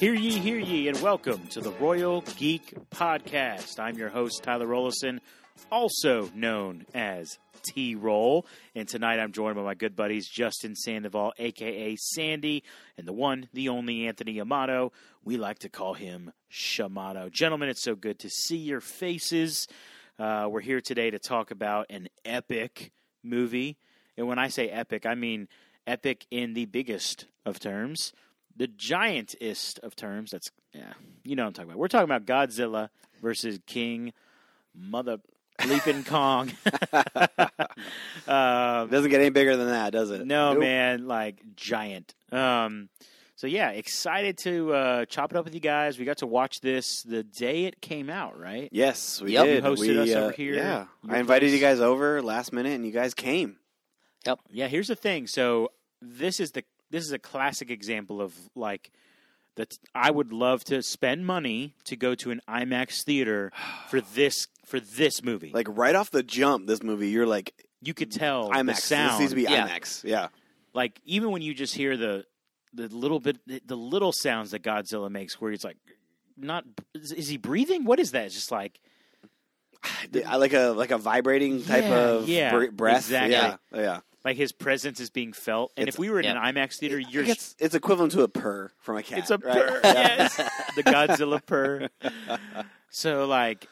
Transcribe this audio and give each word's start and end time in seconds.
Hear 0.00 0.14
ye, 0.14 0.38
hear 0.38 0.58
ye, 0.58 0.88
and 0.88 0.98
welcome 1.02 1.46
to 1.48 1.60
the 1.60 1.72
Royal 1.72 2.22
Geek 2.38 2.72
Podcast. 2.88 3.78
I'm 3.78 3.98
your 3.98 4.08
host, 4.08 4.42
Tyler 4.42 4.66
Rollison, 4.66 5.20
also 5.70 6.30
known 6.34 6.86
as 6.94 7.38
T 7.62 7.96
Roll. 7.96 8.46
And 8.74 8.88
tonight 8.88 9.20
I'm 9.20 9.32
joined 9.32 9.56
by 9.56 9.62
my 9.62 9.74
good 9.74 9.94
buddies, 9.94 10.26
Justin 10.26 10.74
Sandoval, 10.74 11.34
aka 11.38 11.96
Sandy, 11.96 12.64
and 12.96 13.06
the 13.06 13.12
one, 13.12 13.50
the 13.52 13.68
only 13.68 14.06
Anthony 14.06 14.40
Amato. 14.40 14.90
We 15.22 15.36
like 15.36 15.58
to 15.58 15.68
call 15.68 15.92
him 15.92 16.32
Shamato. 16.50 17.30
Gentlemen, 17.30 17.68
it's 17.68 17.82
so 17.82 17.94
good 17.94 18.20
to 18.20 18.30
see 18.30 18.56
your 18.56 18.80
faces. 18.80 19.68
Uh, 20.18 20.48
we're 20.50 20.60
here 20.60 20.80
today 20.80 21.10
to 21.10 21.18
talk 21.18 21.50
about 21.50 21.84
an 21.90 22.08
epic 22.24 22.90
movie. 23.22 23.76
And 24.16 24.26
when 24.26 24.38
I 24.38 24.48
say 24.48 24.70
epic, 24.70 25.04
I 25.04 25.14
mean 25.14 25.46
epic 25.86 26.24
in 26.30 26.54
the 26.54 26.64
biggest 26.64 27.26
of 27.44 27.60
terms 27.60 28.14
the 28.60 28.68
giantest 28.68 29.78
of 29.78 29.96
terms. 29.96 30.30
That's 30.32 30.50
yeah, 30.74 30.92
you 31.24 31.34
know 31.34 31.44
what 31.44 31.48
I'm 31.48 31.52
talking 31.54 31.70
about. 31.70 31.78
We're 31.78 31.88
talking 31.88 32.04
about 32.04 32.26
Godzilla 32.26 32.90
versus 33.22 33.58
King 33.66 34.12
Mother 34.74 35.16
Bleeping 35.58 36.04
Kong. 36.04 36.52
um, 38.28 38.90
Doesn't 38.90 39.10
get 39.10 39.20
any 39.22 39.30
bigger 39.30 39.56
than 39.56 39.68
that, 39.68 39.92
does 39.92 40.10
it? 40.10 40.26
no 40.26 40.52
Nope. 40.52 40.60
man, 40.60 41.08
like 41.08 41.40
giant. 41.56 42.14
Um, 42.30 42.90
so 43.34 43.46
yeah, 43.46 43.70
excited 43.70 44.36
to 44.38 44.74
uh, 44.74 45.04
chop 45.06 45.32
it 45.32 45.38
up 45.38 45.46
with 45.46 45.54
you 45.54 45.60
guys. 45.60 45.98
We 45.98 46.04
got 46.04 46.18
to 46.18 46.26
watch 46.26 46.60
this 46.60 47.02
the 47.02 47.22
day 47.22 47.64
it 47.64 47.80
came 47.80 48.10
out, 48.10 48.38
right? 48.38 48.68
Yes, 48.72 49.22
we 49.22 49.32
Yep. 49.32 49.44
did. 49.46 49.64
You 49.64 49.70
hosted 49.70 49.78
we, 49.80 49.98
us 49.98 50.14
uh, 50.14 50.18
over 50.18 50.32
here, 50.32 50.54
Yeah, 50.54 50.84
I 51.08 51.18
invited 51.18 51.46
place. 51.48 51.54
you 51.54 51.66
guys 51.66 51.80
over 51.80 52.20
last 52.20 52.52
minute, 52.52 52.74
and 52.74 52.84
you 52.84 52.92
guys 52.92 53.14
came. 53.14 53.56
Yep. 54.26 54.40
Yeah, 54.50 54.68
here's 54.68 54.88
the 54.88 54.96
thing. 54.96 55.26
So 55.26 55.70
this 56.02 56.40
is 56.40 56.50
the 56.52 56.64
this 56.90 57.04
is 57.04 57.12
a 57.12 57.18
classic 57.18 57.70
example 57.70 58.20
of 58.20 58.34
like 58.54 58.90
that. 59.56 59.76
I 59.94 60.10
would 60.10 60.32
love 60.32 60.64
to 60.64 60.82
spend 60.82 61.26
money 61.26 61.74
to 61.84 61.96
go 61.96 62.14
to 62.16 62.30
an 62.30 62.40
IMAX 62.48 63.04
theater 63.04 63.52
for 63.88 64.00
this 64.00 64.46
for 64.66 64.80
this 64.80 65.22
movie. 65.22 65.50
Like 65.52 65.66
right 65.68 65.94
off 65.94 66.10
the 66.10 66.22
jump, 66.22 66.66
this 66.66 66.82
movie, 66.82 67.08
you're 67.10 67.26
like 67.26 67.54
you 67.82 67.94
could 67.94 68.12
tell 68.12 68.50
IMAX. 68.50 68.66
the 68.66 68.74
sound. 68.74 69.12
This 69.12 69.20
needs 69.20 69.32
to 69.32 69.36
be 69.36 69.42
Yeah. 69.42 69.68
IMAX. 69.68 70.04
Yeah, 70.04 70.28
like 70.74 71.00
even 71.04 71.30
when 71.30 71.42
you 71.42 71.54
just 71.54 71.74
hear 71.74 71.96
the 71.96 72.24
the 72.72 72.86
little 72.88 73.18
bit 73.20 73.38
the 73.66 73.76
little 73.76 74.12
sounds 74.12 74.50
that 74.52 74.62
Godzilla 74.62 75.10
makes, 75.10 75.40
where 75.40 75.50
he's 75.50 75.64
like, 75.64 75.76
not 76.36 76.64
is, 76.94 77.10
is 77.12 77.28
he 77.28 77.36
breathing? 77.36 77.84
What 77.84 77.98
is 77.98 78.12
that? 78.12 78.26
It's 78.26 78.34
just 78.34 78.52
like 78.52 78.78
I 80.26 80.36
like 80.36 80.52
a 80.52 80.68
like 80.68 80.90
a 80.90 80.98
vibrating 80.98 81.64
type 81.64 81.84
Yeah, 81.84 81.98
of 81.98 82.28
yeah, 82.28 82.66
breath. 82.72 82.98
exactly. 83.06 83.32
Yeah, 83.32 83.56
yeah. 83.74 84.00
Like 84.24 84.36
his 84.36 84.52
presence 84.52 85.00
is 85.00 85.10
being 85.10 85.32
felt. 85.32 85.72
And 85.76 85.84
It's- 85.88 85.94
if 85.94 85.98
we 85.98 86.10
were 86.10 86.18
in 86.20 86.24
yeah. 86.26 86.46
an 86.46 86.54
IMAX 86.54 86.76
theater, 86.78 86.98
you're 86.98 87.24
It's, 87.24 87.56
it's 87.58 87.74
equivalent 87.74 88.12
to 88.12 88.22
a 88.22 88.28
purr 88.28 88.70
from 88.78 88.96
a 88.96 89.02
cat. 89.02 89.20
It's 89.20 89.30
a 89.30 89.38
right? 89.38 89.54
purr. 89.54 89.80
Yes, 89.84 90.36
the 90.76 90.82
Godzilla 90.82 91.44
purr. 91.44 91.88
So 92.90 93.26
like, 93.26 93.66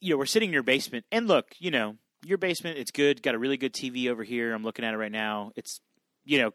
you 0.00 0.10
know, 0.10 0.18
we're 0.18 0.26
sitting 0.26 0.50
in 0.50 0.52
your 0.52 0.62
basement, 0.62 1.04
and 1.12 1.26
look, 1.28 1.54
you 1.58 1.70
know, 1.70 1.96
your 2.24 2.38
basement. 2.38 2.78
It's 2.78 2.90
good. 2.90 3.22
Got 3.22 3.34
a 3.34 3.38
really 3.38 3.56
good 3.56 3.72
TV 3.72 4.08
over 4.08 4.22
here. 4.24 4.52
I'm 4.54 4.62
looking 4.64 4.84
at 4.84 4.94
it 4.94 4.96
right 4.96 5.10
now. 5.12 5.52
It's, 5.56 5.80
you 6.24 6.38
know, 6.38 6.52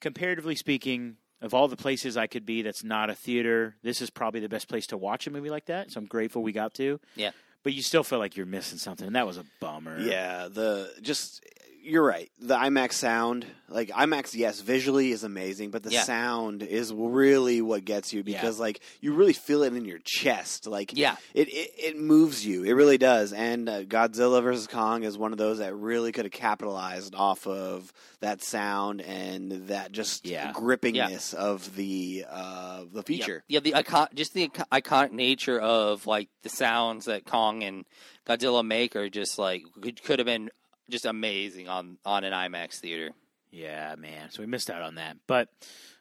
comparatively 0.00 0.54
speaking, 0.54 1.16
of 1.40 1.52
all 1.54 1.68
the 1.68 1.76
places 1.76 2.16
I 2.16 2.26
could 2.26 2.46
be 2.46 2.62
that's 2.62 2.82
not 2.84 3.10
a 3.10 3.14
theater, 3.14 3.76
this 3.82 4.00
is 4.00 4.08
probably 4.10 4.40
the 4.40 4.48
best 4.48 4.68
place 4.68 4.86
to 4.88 4.96
watch 4.96 5.26
a 5.26 5.30
movie 5.30 5.50
like 5.50 5.66
that. 5.66 5.90
So 5.90 5.98
I'm 6.00 6.06
grateful 6.06 6.42
we 6.42 6.52
got 6.52 6.74
to. 6.74 7.00
Yeah. 7.16 7.30
But 7.62 7.72
you 7.74 7.82
still 7.82 8.02
feel 8.02 8.18
like 8.18 8.36
you're 8.36 8.46
missing 8.46 8.78
something, 8.78 9.06
and 9.06 9.16
that 9.16 9.26
was 9.26 9.36
a 9.38 9.44
bummer. 9.60 9.98
Yeah, 9.98 10.48
the 10.50 10.90
just 11.02 11.42
you're 11.84 12.04
right. 12.06 12.30
The 12.40 12.56
IMAX 12.56 12.94
sound, 12.94 13.46
like 13.68 13.90
IMAX, 13.90 14.34
yes, 14.34 14.60
visually 14.60 15.10
is 15.12 15.22
amazing, 15.24 15.70
but 15.70 15.82
the 15.82 15.90
Yeah. 15.90 16.02
sound 16.02 16.62
is 16.62 16.92
really 16.92 17.60
what 17.62 17.84
gets 17.84 18.12
you 18.12 18.22
because 18.24 18.58
like 18.58 18.80
you 19.00 19.12
really 19.12 19.32
feel 19.32 19.62
it 19.62 19.74
in 19.74 19.84
your 19.84 19.98
chest. 20.04 20.66
Like 20.66 20.96
Yeah. 20.96 21.16
it 21.34 21.48
it, 21.48 21.70
it 21.78 21.98
moves 21.98 22.44
you. 22.46 22.64
It 22.64 22.72
really 22.72 22.98
does. 22.98 23.32
And 23.32 23.68
uh, 23.68 23.82
Godzilla 23.84 24.42
versus 24.42 24.66
Kong 24.66 25.02
is 25.04 25.18
one 25.18 25.32
of 25.32 25.38
those 25.38 25.58
that 25.58 25.74
really 25.74 26.10
could 26.12 26.24
have 26.24 26.32
capitalized 26.32 27.14
off 27.14 27.46
of 27.46 27.92
that 28.20 28.42
sound 28.42 29.00
and 29.02 29.68
that 29.68 29.92
just 29.92 30.26
Yeah. 30.26 30.52
grippingness 30.52 31.34
of 31.34 31.76
the 31.76 32.24
uh, 32.30 32.84
the 32.92 33.02
feature. 33.02 33.44
Yeah, 33.48 33.60
the 33.60 33.74
icon, 33.74 34.08
just 34.14 34.32
the 34.34 34.44
icon- 34.44 34.66
iconic 34.72 35.12
nature 35.12 35.60
of 35.60 36.06
like 36.06 36.28
the 36.42 36.48
sounds 36.48 37.04
that 37.04 37.24
Kong 37.26 37.62
and 37.62 37.84
Godzilla 38.26 38.64
make 38.64 38.96
are 38.96 39.10
just 39.10 39.38
like 39.38 39.64
could, 39.82 40.02
could 40.02 40.18
have 40.18 40.26
been 40.26 40.50
just 40.90 41.06
amazing 41.06 41.68
on 41.68 41.98
on 42.04 42.24
an 42.24 42.32
IMAX 42.32 42.80
theater. 42.80 43.10
Yeah, 43.50 43.94
man. 43.96 44.30
So 44.30 44.42
we 44.42 44.46
missed 44.46 44.68
out 44.68 44.82
on 44.82 44.96
that. 44.96 45.16
But 45.28 45.48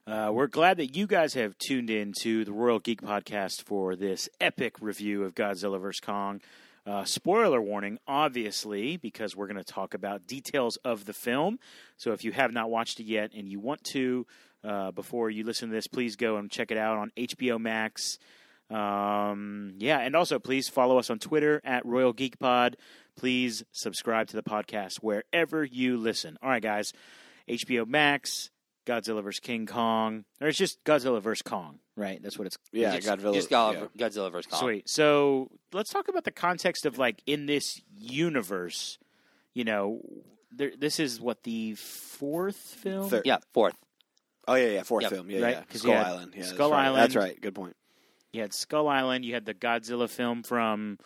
uh, 0.08 0.32
we're 0.34 0.48
glad 0.48 0.78
that 0.78 0.96
you 0.96 1.06
guys 1.06 1.36
have 1.36 1.58
tuned 1.60 1.90
in 1.90 2.14
to 2.22 2.44
the 2.44 2.52
Royal 2.52 2.80
Geek 2.80 3.02
Podcast 3.02 3.64
for 3.64 3.96
this 3.96 4.28
epic 4.42 4.76
review 4.82 5.24
of 5.24 5.36
Godzilla 5.36 5.80
vs. 5.80 6.00
Kong. 6.00 6.42
Uh, 6.86 7.06
spoiler 7.06 7.62
warning, 7.62 7.98
obviously, 8.08 8.98
because 8.98 9.36
we're 9.36 9.48
going 9.48 9.56
to 9.56 9.64
talk 9.64 9.94
about 9.94 10.28
details 10.28 10.76
of 10.78 11.06
the 11.06 11.14
film. 11.14 11.58
So 11.96 12.12
if 12.12 12.26
you 12.26 12.34
have 12.34 12.52
not 12.52 12.70
watched 12.70 13.00
it 13.00 13.06
yet 13.06 13.32
and 13.34 13.48
you 13.48 13.60
want 13.60 13.84
to, 13.86 14.26
uh, 14.64 14.92
before 14.92 15.30
you 15.30 15.46
listen 15.46 15.70
to 15.70 15.76
this, 15.76 15.88
please 15.88 16.18
go 16.18 16.36
and 16.38 16.52
check 16.52 16.72
it 16.72 16.78
out 16.78 16.98
on 16.98 17.12
HBO 17.16 17.60
Max. 17.60 18.20
Um, 18.74 19.74
yeah, 19.80 20.00
and 20.00 20.16
also 20.16 20.40
please 20.40 20.68
follow 20.70 20.98
us 20.98 21.10
on 21.10 21.20
Twitter 21.20 21.62
at 21.64 21.86
Royal 21.86 22.14
Geek 22.14 22.40
Pod. 22.40 22.78
Please 23.16 23.64
subscribe 23.72 24.28
to 24.30 24.36
the 24.36 24.44
podcast 24.44 24.98
wherever 25.02 25.64
you 25.64 25.98
listen. 25.98 26.38
All 26.42 26.50
right, 26.50 26.64
guys. 26.64 26.92
HBO 27.48 27.86
Max, 27.86 28.50
Godzilla 28.88 29.22
vs. 29.24 29.40
King 29.40 29.66
Kong, 29.66 30.24
or 30.42 30.48
it's 30.48 30.58
just 30.58 30.84
Godzilla 30.84 31.22
vs. 31.22 31.42
Kong, 31.44 31.80
right? 31.96 32.22
That's 32.24 32.38
what 32.38 32.48
it's. 32.48 32.58
Yeah, 32.72 32.96
just, 32.96 33.08
Godzilla. 33.08 33.34
just 33.34 33.50
Godzilla, 33.50 33.90
Godzilla 33.98 34.32
versus 34.32 34.50
Kong. 34.52 34.60
Sweet. 34.62 34.90
So 34.90 35.50
let's 35.74 35.90
talk 35.92 36.08
about 36.08 36.24
the 36.24 36.32
context 36.32 36.86
of 36.86 36.98
like 36.98 37.22
in 37.26 37.46
this 37.46 37.82
universe. 37.96 38.98
You 39.54 39.66
know, 39.66 40.00
there, 40.52 40.72
this 40.78 41.00
is 41.00 41.20
what 41.22 41.44
the 41.44 41.76
fourth 41.76 42.56
film. 42.58 43.10
Third. 43.10 43.24
Yeah, 43.26 43.38
fourth. 43.54 43.76
Oh 44.48 44.56
yeah, 44.56 44.68
yeah, 44.68 44.84
fourth 44.84 45.04
Yep. 45.04 45.12
film. 45.12 45.30
Yeah, 45.30 45.40
Right, 45.42 45.56
yeah. 45.58 45.64
'cause 45.70 45.82
Skull 45.82 45.94
you 45.94 46.00
Island. 46.00 46.32
Yeah, 46.34 46.42
that's 46.42 46.54
Skull 46.54 46.72
right. 46.72 46.86
Island. 46.86 47.02
That's 47.04 47.16
right. 47.16 47.40
Good 47.40 47.56
point. 47.56 47.76
You 48.34 48.42
had 48.42 48.54
Skull 48.54 48.88
Island. 48.90 49.24
You 49.24 49.34
had 49.34 49.46
the 49.46 49.54
Godzilla 49.54 50.10
film 50.10 50.44
from 50.44 50.98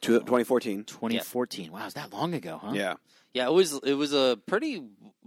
Two- 0.00 0.18
2014. 0.20 0.84
2014. 0.84 1.70
Wow, 1.70 1.86
is 1.86 1.94
that 1.94 2.12
long 2.12 2.34
ago, 2.34 2.58
huh? 2.62 2.72
Yeah. 2.74 2.94
Yeah, 3.34 3.46
it 3.46 3.52
was 3.52 3.78
it 3.84 3.94
was 3.94 4.12
a 4.12 4.38
pretty 4.46 4.82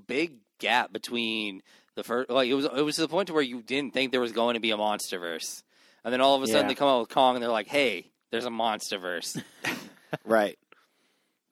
big 0.08 0.34
gap 0.60 0.92
between 0.92 1.62
the 1.96 2.04
first. 2.04 2.30
Like 2.30 2.50
it 2.50 2.54
was 2.56 2.66
it 2.66 2.82
was 2.82 2.96
to 2.96 3.02
the 3.02 3.08
point 3.08 3.28
to 3.28 3.34
where 3.34 3.42
you 3.42 3.62
didn't 3.62 3.94
think 3.94 4.12
there 4.12 4.22
was 4.22 4.32
going 4.32 4.56
to 4.56 4.60
be 4.60 4.72
a 4.72 4.78
MonsterVerse, 4.78 5.64
and 6.04 6.14
then 6.14 6.22
all 6.22 6.36
of 6.36 6.44
a 6.44 6.48
sudden 6.48 6.64
Yeah. 6.64 6.68
they 6.68 6.76
come 6.76 6.88
out 6.90 7.00
with 7.00 7.10
Kong 7.10 7.36
and 7.36 7.42
they're 7.44 7.50
like, 7.52 7.68
"Hey, 7.68 8.12
there's 8.32 8.46
a 8.46 8.50
MonsterVerse." 8.50 9.42
Right. 10.24 10.58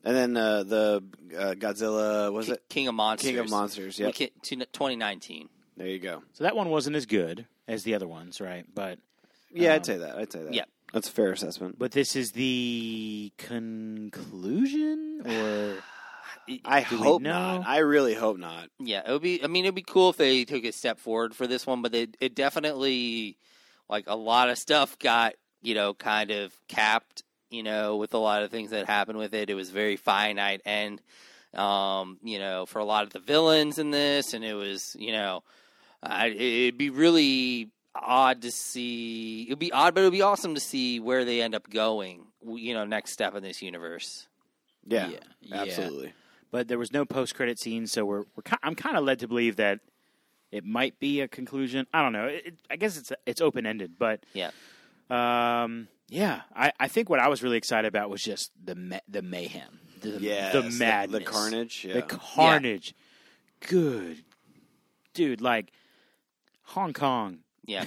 And 0.05 0.15
then 0.15 0.37
uh, 0.37 0.63
the 0.63 1.03
uh, 1.37 1.53
Godzilla 1.53 2.31
was 2.31 2.45
Ki- 2.47 2.51
it 2.53 2.63
King 2.69 2.87
of 2.87 2.95
Monsters. 2.95 3.29
King 3.31 3.39
of 3.39 3.49
Monsters? 3.49 3.99
Yeah. 3.99 4.11
To 4.11 4.27
2019. 4.41 5.49
There 5.75 5.87
you 5.87 5.99
go. 5.99 6.23
So 6.33 6.43
that 6.45 6.55
one 6.55 6.69
wasn't 6.69 6.95
as 6.95 7.05
good 7.05 7.45
as 7.67 7.83
the 7.83 7.95
other 7.95 8.07
ones, 8.07 8.39
right? 8.39 8.65
But 8.73 8.99
Yeah, 9.53 9.69
Um, 9.69 9.75
I'd 9.75 9.85
say 9.85 9.97
that. 9.97 10.17
I'd 10.17 10.31
say 10.31 10.43
that. 10.43 10.53
yeah. 10.53 10.65
That's 10.93 11.07
a 11.07 11.11
fair 11.11 11.31
assessment. 11.31 11.79
but 11.79 11.91
this 11.91 12.15
is 12.15 12.33
the 12.33 13.31
conclusion, 13.37 15.21
or 15.25 15.77
I 16.65 16.83
Do 16.83 16.97
we 16.97 17.03
hope 17.03 17.21
know? 17.21 17.57
not. 17.59 17.67
I 17.67 17.79
really 17.79 18.13
hope 18.13 18.37
not. 18.37 18.69
Yeah, 18.79 19.01
it 19.07 19.11
would 19.11 19.21
be. 19.21 19.43
I 19.43 19.47
mean, 19.47 19.65
it'd 19.65 19.75
be 19.75 19.81
cool 19.81 20.09
if 20.09 20.17
they 20.17 20.45
took 20.45 20.63
a 20.65 20.71
step 20.71 20.99
forward 20.99 21.35
for 21.35 21.47
this 21.47 21.65
one, 21.65 21.81
but 21.81 21.95
it, 21.95 22.15
it 22.19 22.35
definitely, 22.35 23.37
like 23.89 24.05
a 24.07 24.15
lot 24.15 24.49
of 24.49 24.57
stuff, 24.57 24.97
got 24.99 25.33
you 25.61 25.73
know 25.75 25.93
kind 25.93 26.31
of 26.31 26.53
capped. 26.67 27.23
You 27.49 27.61
know, 27.63 27.97
with 27.97 28.13
a 28.15 28.17
lot 28.19 28.41
of 28.43 28.49
things 28.51 28.71
that 28.71 28.87
happened 28.87 29.19
with 29.19 29.33
it, 29.35 29.49
it 29.49 29.55
was 29.55 29.69
very 29.69 29.95
finite 29.95 30.61
and. 30.65 31.01
Um, 31.55 32.17
you 32.23 32.39
know, 32.39 32.65
for 32.65 32.79
a 32.79 32.83
lot 32.83 33.03
of 33.03 33.11
the 33.11 33.19
villains 33.19 33.77
in 33.77 33.91
this, 33.91 34.33
and 34.33 34.43
it 34.43 34.55
was, 34.55 34.95
you 34.97 35.11
know, 35.11 35.43
I, 36.01 36.29
it'd 36.29 36.79
be 36.79 36.89
really 36.89 37.69
odd 37.95 38.41
to 38.43 38.51
see. 38.51 39.43
It'd 39.47 39.59
be 39.59 39.71
odd, 39.71 39.93
but 39.93 40.01
it'd 40.01 40.11
be 40.13 40.21
awesome 40.21 40.55
to 40.55 40.61
see 40.61 40.99
where 40.99 41.25
they 41.25 41.41
end 41.41 41.55
up 41.55 41.69
going. 41.69 42.25
You 42.45 42.73
know, 42.73 42.85
next 42.85 43.11
step 43.11 43.35
in 43.35 43.43
this 43.43 43.61
universe. 43.61 44.27
Yeah, 44.85 45.07
Yeah, 45.09 45.17
yeah. 45.41 45.61
absolutely. 45.61 46.13
but 46.51 46.67
there 46.67 46.77
was 46.77 46.91
no 46.91 47.05
post 47.05 47.35
credit 47.35 47.57
scene, 47.59 47.87
so 47.87 48.03
we're, 48.05 48.23
we're 48.35 48.43
I'm 48.61 48.75
kind 48.75 48.97
of 48.97 49.03
led 49.05 49.19
to 49.19 49.27
believe 49.27 49.55
that 49.55 49.79
it 50.51 50.65
might 50.65 50.99
be 50.99 51.21
a 51.21 51.27
conclusion. 51.27 51.87
I 51.93 52.01
don't 52.01 52.11
know. 52.13 52.25
It, 52.27 52.45
it- 52.47 52.59
I 52.69 52.75
guess 52.75 52.97
it's 52.97 53.11
it's 53.25 53.39
open 53.41 53.65
ended, 53.65 53.93
but 53.97 54.25
Yeah. 54.33 54.51
um, 55.09 55.87
yeah. 56.09 56.41
I, 56.55 56.71
I 56.79 56.87
think 56.89 57.09
what 57.09 57.19
I 57.19 57.27
was 57.29 57.41
really 57.43 57.57
excited 57.57 57.87
about 57.87 58.09
was 58.09 58.21
just 58.21 58.51
the 58.63 58.75
ma- 58.75 58.99
the 59.07 59.21
mayhem, 59.21 59.79
the 60.01 60.17
Yes, 60.19 60.51
the 60.53 60.61
the- 60.63 61.19
the 61.19 61.23
carnage, 61.23 61.85
yeah. 61.85 61.93
the 61.93 62.01
carnage. 62.01 62.93
Good, 63.61 64.23
dude. 65.13 65.39
Like 65.41 65.71
Hong 66.63 66.91
Kong. 66.93 67.39
Yeah. 67.65 67.85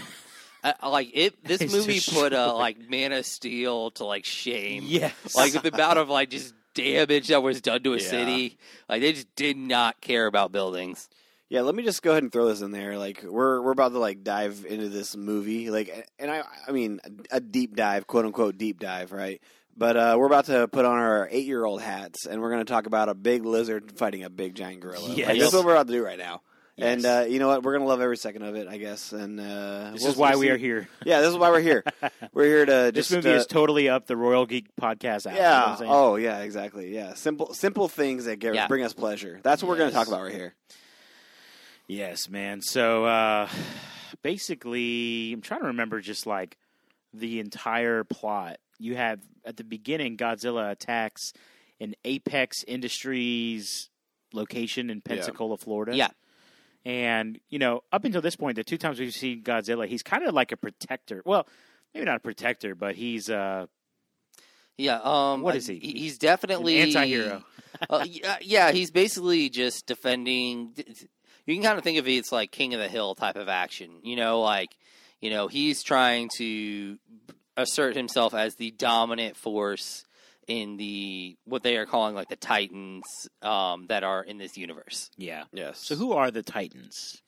I, 0.64 0.74
I 0.80 0.88
like 0.88 1.10
it. 1.14 1.44
This 1.44 1.60
It's 1.62 1.72
movie 1.72 2.00
put 2.00 2.32
uh, 2.32 2.54
like 2.56 2.88
Man 2.90 3.12
of 3.12 3.24
Steel 3.26 3.90
to 3.92 4.04
like 4.04 4.24
shame. 4.24 4.84
Yes. 4.86 5.34
Like 5.34 5.52
the 5.52 5.72
amount 5.72 5.98
of 5.98 6.08
like 6.08 6.30
just 6.30 6.54
damage 6.74 7.28
that 7.28 7.42
was 7.42 7.60
done 7.60 7.82
to 7.82 7.94
a 7.94 7.98
Yeah. 7.98 8.08
city. 8.08 8.58
Like 8.88 9.00
they 9.02 9.12
just 9.12 9.34
did 9.36 9.56
not 9.56 10.00
care 10.00 10.26
about 10.26 10.52
buildings. 10.52 11.08
Yeah, 11.48 11.60
let 11.60 11.76
me 11.76 11.84
just 11.84 12.02
go 12.02 12.10
ahead 12.10 12.24
and 12.24 12.32
throw 12.32 12.48
this 12.48 12.60
in 12.60 12.72
there. 12.72 12.98
Like 12.98 13.22
we're 13.22 13.60
we're 13.62 13.70
about 13.70 13.92
to 13.92 14.00
like 14.00 14.24
dive 14.24 14.66
into 14.68 14.88
this 14.88 15.16
movie. 15.16 15.70
Like, 15.70 16.08
and 16.18 16.28
I 16.30 16.42
I 16.66 16.72
mean 16.72 16.98
a 17.30 17.38
deep 17.40 17.76
dive, 17.76 18.06
quote 18.08 18.24
unquote 18.24 18.58
deep 18.58 18.80
dive, 18.80 19.12
right? 19.12 19.40
But 19.76 19.96
uh, 19.96 20.16
we're 20.18 20.26
about 20.26 20.46
to 20.46 20.66
put 20.68 20.84
on 20.86 20.98
our 20.98 21.28
eight 21.30 21.46
year 21.46 21.64
old 21.64 21.82
hats, 21.82 22.26
and 22.26 22.40
we're 22.40 22.50
going 22.50 22.64
to 22.64 22.72
talk 22.72 22.86
about 22.86 23.08
a 23.10 23.14
big 23.14 23.44
lizard 23.44 23.92
fighting 23.96 24.24
a 24.24 24.30
big 24.30 24.54
giant 24.54 24.80
gorilla. 24.80 25.06
Like, 25.06 25.38
this 25.38 25.48
is 25.48 25.52
what 25.54 25.64
we're 25.66 25.72
about 25.74 25.86
to 25.86 25.92
do 25.92 26.02
right 26.04 26.18
now. 26.18 26.40
Yes. 26.76 26.96
And 26.96 27.06
uh, 27.06 27.24
you 27.26 27.38
know 27.38 27.48
what? 27.48 27.62
We're 27.62 27.72
going 27.72 27.82
to 27.84 27.88
love 27.88 28.02
every 28.02 28.18
second 28.18 28.42
of 28.42 28.54
it, 28.54 28.68
I 28.68 28.76
guess. 28.76 29.12
And 29.12 29.40
uh, 29.40 29.92
This 29.92 30.02
we'll- 30.02 30.10
is 30.12 30.16
why 30.18 30.36
we 30.36 30.46
see. 30.46 30.50
are 30.50 30.56
here. 30.58 30.88
Yeah, 31.06 31.20
this 31.22 31.30
is 31.30 31.36
why 31.38 31.50
we're 31.50 31.60
here. 31.60 31.82
we're 32.34 32.44
here 32.44 32.66
to 32.66 32.90
This 32.92 33.08
just 33.08 33.12
movie 33.12 33.30
uh, 33.30 33.38
is 33.38 33.46
totally 33.46 33.88
up 33.88 34.06
the 34.06 34.16
Royal 34.16 34.44
Geek 34.44 34.66
Podcast. 34.78 35.26
App, 35.26 35.32
you 35.34 35.38
know 35.38 35.38
yeah. 35.38 35.76
Oh, 35.86 36.16
yeah. 36.16 36.40
Exactly. 36.40 36.94
Yeah. 36.94 37.14
Simple, 37.14 37.54
simple 37.54 37.88
things 37.88 38.26
that 38.26 38.36
get, 38.40 38.54
Yeah. 38.54 38.66
bring 38.68 38.82
us 38.84 38.92
pleasure. 38.92 39.40
That's 39.42 39.62
what 39.62 39.70
we're 39.70 39.78
going 39.78 39.88
to 39.90 39.94
talk 39.96 40.06
about 40.08 40.22
right 40.22 40.34
here. 40.34 40.54
Yes, 41.86 42.28
man. 42.28 42.60
So 42.62 43.04
uh, 43.06 43.48
basically, 44.22 45.32
I'm 45.32 45.40
trying 45.40 45.60
to 45.60 45.68
remember 45.68 46.00
just 46.00 46.26
like 46.26 46.56
the 47.14 47.40
entire 47.40 48.04
plot. 48.04 48.58
You 48.78 48.96
have 48.96 49.20
at 49.44 49.56
the 49.56 49.64
beginning, 49.64 50.16
Godzilla 50.16 50.70
attacks 50.70 51.32
an 51.80 51.94
Apex 52.04 52.64
Industries 52.66 53.88
location 54.32 54.90
in 54.90 55.00
Pensacola, 55.00 55.56
Florida. 55.56 55.94
Yeah. 55.96 56.08
And, 56.86 57.40
you 57.48 57.58
know, 57.58 57.82
up 57.92 58.04
until 58.04 58.22
this 58.22 58.36
point, 58.36 58.54
the 58.54 58.62
two 58.62 58.78
times 58.78 59.00
we've 59.00 59.12
seen 59.12 59.42
Godzilla, 59.42 59.88
he's 59.88 60.04
kind 60.04 60.22
of 60.22 60.32
like 60.32 60.52
a 60.52 60.56
protector. 60.56 61.20
Well, 61.26 61.48
maybe 61.92 62.06
not 62.06 62.18
a 62.18 62.20
protector, 62.20 62.76
but 62.76 62.94
he's 62.94 63.28
uh, 63.28 63.66
Yeah. 64.78 65.00
Um, 65.02 65.42
What 65.42 65.56
uh, 65.56 65.58
he? 65.58 65.80
He's 65.80 66.12
an 66.12 66.18
definitely 66.20 66.78
anti-hero. 66.78 67.42
uh, 67.90 68.06
yeah, 68.08 68.36
yeah, 68.40 68.70
he's 68.70 68.92
basically 68.92 69.48
just 69.48 69.86
defending. 69.86 70.74
You 71.44 71.54
can 71.56 71.64
kind 71.64 71.76
of 71.76 71.82
think 71.82 71.98
of 71.98 72.06
it 72.06 72.20
as 72.20 72.30
like 72.30 72.52
King 72.52 72.72
of 72.72 72.78
the 72.78 72.88
Hill 72.88 73.16
type 73.16 73.34
of 73.34 73.48
action. 73.48 73.90
You 74.04 74.14
know, 74.14 74.40
like 74.40 74.70
you 75.20 75.30
know 75.30 75.48
he's 75.48 75.82
trying 75.82 76.30
to 76.36 76.98
assert 77.56 77.96
himself 77.96 78.32
as 78.32 78.54
the 78.54 78.70
dominant 78.70 79.36
force 79.36 80.05
in 80.46 80.76
the 80.76 81.36
what 81.44 81.62
they 81.62 81.76
are 81.76 81.86
calling 81.86 82.14
like 82.14 82.28
the 82.28 82.36
Titans 82.36 83.28
um, 83.42 83.86
that 83.88 84.04
are 84.04 84.22
in 84.22 84.38
this 84.38 84.56
universe. 84.56 85.10
Yeah. 85.16 85.44
Yes. 85.52 85.78
So 85.78 85.94
who 85.96 86.12
are 86.12 86.30
the 86.30 86.42
Titans? 86.42 87.20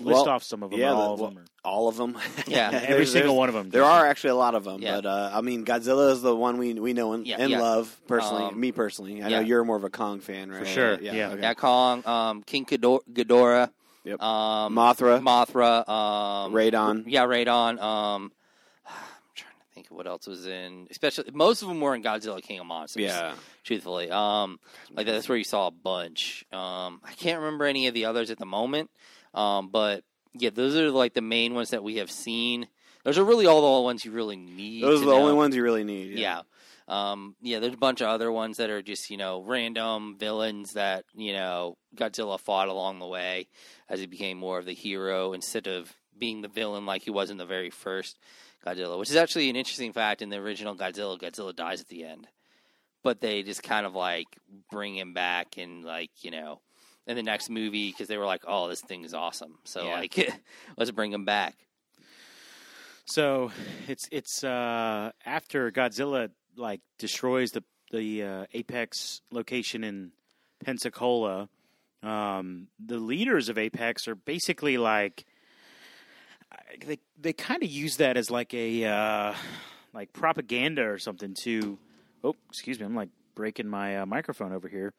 List 0.00 0.24
Well, 0.24 0.28
off 0.30 0.42
some 0.42 0.64
of 0.64 0.70
them. 0.72 0.80
yeah, 0.80 0.90
or 0.90 0.94
the- 0.94 0.96
all 1.00 1.14
of 1.14 1.20
well, 1.20 1.30
them. 1.30 1.38
or- 1.38 1.44
all 1.64 1.88
of 1.88 1.96
them. 1.96 2.18
Yeah. 2.48 2.70
Every 2.72 2.86
There's- 2.88 3.12
single 3.12 3.34
there's- 3.34 3.38
one 3.38 3.48
of 3.48 3.54
them. 3.54 3.70
There 3.70 3.84
are 3.84 4.04
actually 4.06 4.30
a 4.30 4.34
lot 4.34 4.56
of 4.56 4.64
them, 4.64 4.82
Yeah. 4.82 4.96
but 4.96 5.06
uh, 5.06 5.30
I 5.32 5.40
mean, 5.40 5.64
Godzilla 5.64 6.10
is 6.10 6.20
the 6.20 6.34
one 6.34 6.58
we 6.58 6.74
we 6.74 6.92
know 6.94 7.12
and, 7.12 7.24
Yeah, 7.24 7.36
and 7.38 7.50
yeah. 7.50 7.60
love 7.60 7.96
personally. 8.08 8.42
Um, 8.46 8.58
me 8.58 8.72
personally, 8.72 9.22
I 9.22 9.28
yeah. 9.28 9.38
know 9.38 9.44
you're 9.46 9.62
more 9.64 9.76
of 9.76 9.84
a 9.84 9.90
Kong 9.90 10.18
fan, 10.18 10.50
right? 10.50 10.58
For 10.60 10.66
sure, 10.66 11.00
yeah. 11.00 11.28
okay. 11.30 11.42
Yeah, 11.42 11.54
Kong, 11.54 12.04
um, 12.06 12.42
King 12.42 12.64
Ghidor- 12.66 13.04
Ghidorah, 13.12 13.70
Yep. 14.02 14.20
um, 14.20 14.74
Mothra, 14.74 15.20
Mothra, 15.22 15.88
um, 15.88 16.52
Rodan. 16.52 17.04
Yeah, 17.06 17.22
Rodan. 17.24 17.78
Um, 17.78 18.32
I'm 18.86 18.92
trying 19.36 19.52
to 19.52 19.74
think 19.74 19.76
of 19.76 19.82
what 19.94 20.06
else 20.06 20.26
was 20.26 20.46
in. 20.46 20.86
Especially, 20.90 21.24
most 21.32 21.62
of 21.62 21.68
them 21.68 21.80
were 21.80 21.94
in 21.94 22.02
Godzilla 22.02 22.42
King 22.42 22.60
of 22.60 22.66
Monsters. 22.66 23.02
Yeah, 23.02 23.34
truthfully. 23.62 24.10
Um, 24.10 24.58
like 24.92 25.06
that's 25.06 25.28
where 25.28 25.38
you 25.38 25.44
saw 25.44 25.68
a 25.68 25.70
bunch. 25.70 26.44
Um, 26.52 27.00
I 27.04 27.12
can't 27.16 27.40
remember 27.40 27.64
any 27.64 27.86
of 27.86 27.94
the 27.94 28.06
others 28.06 28.30
at 28.30 28.38
the 28.38 28.46
moment. 28.46 28.90
Um, 29.32 29.68
but 29.68 30.04
yeah, 30.34 30.50
those 30.50 30.76
are 30.76 30.90
like 30.90 31.14
the 31.14 31.22
main 31.22 31.54
ones 31.54 31.70
that 31.70 31.82
we 31.82 31.96
have 31.96 32.10
seen. 32.10 32.68
Those 33.04 33.18
are 33.18 33.24
really 33.24 33.46
all 33.46 33.78
the 33.78 33.84
ones 33.84 34.04
you 34.04 34.12
really 34.12 34.36
need. 34.36 34.82
those 34.82 35.02
are 35.02 35.06
the 35.06 35.12
only 35.12 35.34
ones 35.34 35.54
you 35.54 35.62
really 35.62 35.84
need. 35.84 36.18
Yeah. 36.18 36.42
Um, 36.86 37.34
yeah, 37.40 37.60
there's 37.60 37.74
a 37.74 37.78
bunch 37.78 38.00
of 38.00 38.08
other 38.08 38.30
ones 38.30 38.58
that 38.58 38.70
are 38.70 38.82
just, 38.82 39.10
you 39.10 39.16
know, 39.16 39.42
random 39.42 40.16
villains 40.18 40.74
that, 40.74 41.04
you 41.14 41.32
know, 41.32 41.78
Godzilla 41.96 42.38
fought 42.38 42.68
along 42.68 42.98
the 42.98 43.06
way 43.06 43.48
as 43.88 44.00
he 44.00 44.06
became 44.06 44.38
more 44.38 44.58
of 44.58 44.66
the 44.66 44.74
hero 44.74 45.32
instead 45.32 45.66
of 45.66 45.94
being 46.18 46.42
the 46.42 46.48
villain 46.48 46.86
like 46.86 47.02
he 47.02 47.10
was 47.10 47.30
in 47.30 47.38
the 47.38 47.46
very 47.46 47.70
first 47.70 48.18
Godzilla, 48.64 48.98
which 48.98 49.10
is 49.10 49.16
actually 49.16 49.50
an 49.50 49.56
interesting 49.56 49.92
fact 49.92 50.22
in 50.22 50.28
the 50.30 50.36
original 50.36 50.74
Godzilla. 50.74 51.18
Godzilla 51.18 51.54
dies 51.54 51.80
at 51.80 51.88
the 51.88 52.04
end. 52.04 52.26
But 53.02 53.20
they 53.20 53.42
just 53.42 53.62
kind 53.62 53.84
of 53.84 53.94
like 53.94 54.26
bring 54.70 54.96
him 54.96 55.12
back 55.12 55.58
and 55.58 55.84
like, 55.84 56.10
you 56.22 56.30
know, 56.30 56.60
in 57.06 57.16
the 57.16 57.22
next 57.22 57.50
movie 57.50 57.90
because 57.90 58.08
they 58.08 58.16
were 58.16 58.24
like, 58.24 58.44
oh, 58.48 58.68
this 58.68 58.80
thing 58.80 59.04
is 59.04 59.12
awesome. 59.12 59.58
So, 59.64 59.84
Yeah. 59.84 59.94
like, 59.96 60.32
let's 60.78 60.90
bring 60.90 61.12
him 61.12 61.26
back. 61.26 61.54
So 63.06 63.50
it's 63.86 64.08
it's 64.10 64.42
uh, 64.42 65.12
after 65.26 65.70
Godzilla 65.70 66.30
like 66.56 66.80
destroys 66.98 67.50
the 67.50 67.62
the 67.90 68.22
uh, 68.22 68.46
Apex 68.54 69.20
location 69.30 69.84
in 69.84 70.12
Pensacola. 70.64 71.48
Um, 72.02 72.68
the 72.84 72.98
leaders 72.98 73.48
of 73.48 73.58
Apex 73.58 74.08
are 74.08 74.14
basically 74.14 74.78
like 74.78 75.26
they 76.86 76.98
they 77.20 77.32
kind 77.32 77.62
of 77.62 77.68
use 77.70 77.96
that 77.98 78.16
as 78.16 78.30
like 78.30 78.52
a 78.54 78.84
uh, 78.84 79.34
like 79.92 80.12
propaganda 80.12 80.82
or 80.84 80.98
something 80.98 81.34
to. 81.42 81.78
Oh, 82.22 82.34
excuse 82.48 82.78
me, 82.80 82.86
I'm 82.86 82.94
like 82.94 83.10
breaking 83.34 83.68
my 83.68 83.98
uh, 83.98 84.06
microphone 84.06 84.52
over 84.52 84.68
here. 84.68 84.92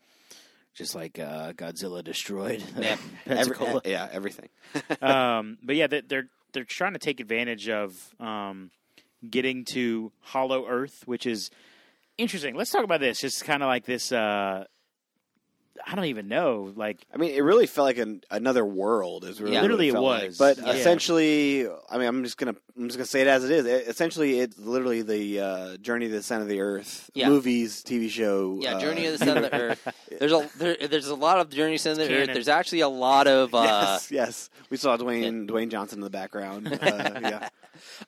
Just 0.73 0.94
like 0.94 1.17
uh, 1.19 1.53
Godzilla 1.53 2.03
destroyed 2.03 2.62
Yeah. 2.77 2.97
Every- 3.25 3.56
yeah, 3.85 4.09
everything. 4.12 4.50
um, 5.01 5.57
but 5.63 5.75
yeah, 5.75 5.88
they- 5.88 6.01
they're 6.01 6.27
they're 6.53 6.65
trying 6.65 6.94
to 6.94 7.00
take 7.00 7.19
advantage 7.19 7.69
of 7.69 8.13
um, 8.19 8.71
getting 9.29 9.63
to 9.65 10.12
Hollow 10.21 10.67
Earth, 10.67 11.03
which 11.06 11.25
is 11.25 11.50
interesting. 12.17 12.56
Let's 12.56 12.71
talk 12.71 12.83
about 12.83 13.00
this. 13.00 13.23
It's 13.23 13.41
kind 13.41 13.63
of 13.63 13.67
like 13.67 13.85
this. 13.85 14.12
Uh, 14.12 14.65
I 15.86 15.95
don't 15.95 16.06
even 16.06 16.27
know. 16.27 16.72
Like, 16.75 17.06
I 17.13 17.18
mean, 17.18 17.31
it 17.31 17.42
really 17.42 17.68
felt 17.68 17.86
like 17.86 17.98
an, 17.98 18.22
another 18.31 18.66
world. 18.66 19.25
Is 19.25 19.42
really 19.42 19.56
Yeah. 19.56 19.62
Literally 19.62 19.89
it 19.89 19.94
felt 19.94 20.04
was. 20.04 20.39
like. 20.39 20.57
But 20.57 20.66
Yeah. 20.66 20.74
essentially, 20.74 21.68
I 21.89 21.98
mean, 21.98 22.07
I'm 22.07 22.24
just 22.24 22.38
gonna 22.38 22.56
I'm 22.77 22.88
just 22.88 22.98
gonna 22.98 23.06
say 23.06 23.22
it 23.22 23.27
as 23.27 23.44
it 23.44 23.51
is. 23.51 23.66
It, 23.66 23.88
essentially, 23.88 24.39
it's 24.39 24.57
literally 24.57 25.01
the 25.01 25.39
uh, 25.39 25.77
Journey 25.77 26.07
to 26.07 26.12
the 26.13 26.24
Center 26.24 26.44
of 26.44 26.48
the 26.48 26.62
Earth 26.62 27.10
Yeah. 27.13 27.30
movies, 27.30 27.83
TV 27.83 28.10
show. 28.10 28.57
Yeah, 28.62 28.75
uh, 28.75 28.80
Journey 28.80 29.04
to 29.04 29.12
the 29.12 29.18
Center 29.18 29.44
of 29.45 29.51
the 29.51 29.56
Earth. 29.62 29.88
There's 30.19 30.31
a 30.31 30.50
there, 30.57 30.77
there's 30.88 31.07
a 31.07 31.16
lot 31.16 31.39
of 31.39 31.50
Journey 31.50 31.77
to 31.77 31.83
the 31.83 31.95
Center 31.95 32.04
of 32.04 32.10
the 32.10 32.16
Earth. 32.22 32.30
There's 32.33 32.48
actually 32.48 32.81
a 32.81 32.89
lot 32.89 33.27
of. 33.27 33.54
Uh, 33.54 33.63
yes, 33.63 34.12
yes. 34.12 34.50
We 34.69 34.77
saw 34.77 34.98
Dwayne 34.98 35.48
Dwayne 35.48 35.69
Johnson 35.69 36.00
in 36.00 36.04
the 36.04 36.10
background. 36.10 36.68
Uh, 36.68 36.77
yeah, 37.22 37.50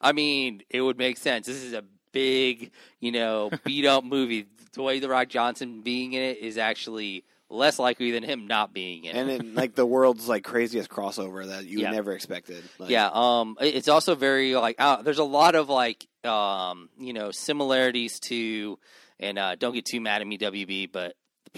I 0.02 0.12
mean, 0.14 0.64
it 0.70 0.82
would 0.82 0.98
make 0.98 1.18
sense. 1.18 1.46
This 1.48 1.62
is 1.64 1.74
a 1.74 1.84
big, 2.12 2.72
you 3.00 3.12
know, 3.12 3.52
beat 3.66 3.86
up 3.86 4.04
movie. 4.04 4.48
Dwayne 4.76 5.02
the 5.02 5.10
Rock 5.10 5.28
Johnson 5.28 5.82
being 5.82 6.14
in 6.14 6.22
it 6.22 6.38
is 6.38 6.58
actually 6.58 7.24
less 7.50 7.80
likely 7.80 8.12
than 8.12 8.24
him 8.24 8.48
not 8.48 8.74
being 8.74 9.06
in 9.06 9.16
and 9.16 9.30
then 9.30 9.56
like 9.56 9.74
the 9.76 9.86
world's 9.86 10.28
like 10.28 10.44
craziest 10.44 10.90
crossover 10.90 11.48
that 11.48 11.66
you 11.66 11.80
Yeah. 11.80 11.92
never 11.92 12.12
expected. 12.12 12.64
Like, 12.78 12.90
yeah, 12.90 13.10
um, 13.14 13.58
it's 13.62 13.88
also 13.88 14.16
very 14.16 14.56
like 14.56 14.76
uh, 14.80 15.02
there's 15.02 15.20
a 15.20 15.24
lot 15.24 15.56
of 15.56 15.70
like 15.70 16.06
um, 16.24 16.90
you 16.98 17.14
know 17.14 17.32
similarities 17.32 18.20
to, 18.22 18.78
and 19.20 19.40
uh, 19.40 19.56
don't 19.56 19.74
get 19.74 19.86
too 19.86 20.02
mad 20.02 20.22
at 20.22 20.28
me, 20.28 20.38
WB, 20.38 20.92
but 20.92 21.16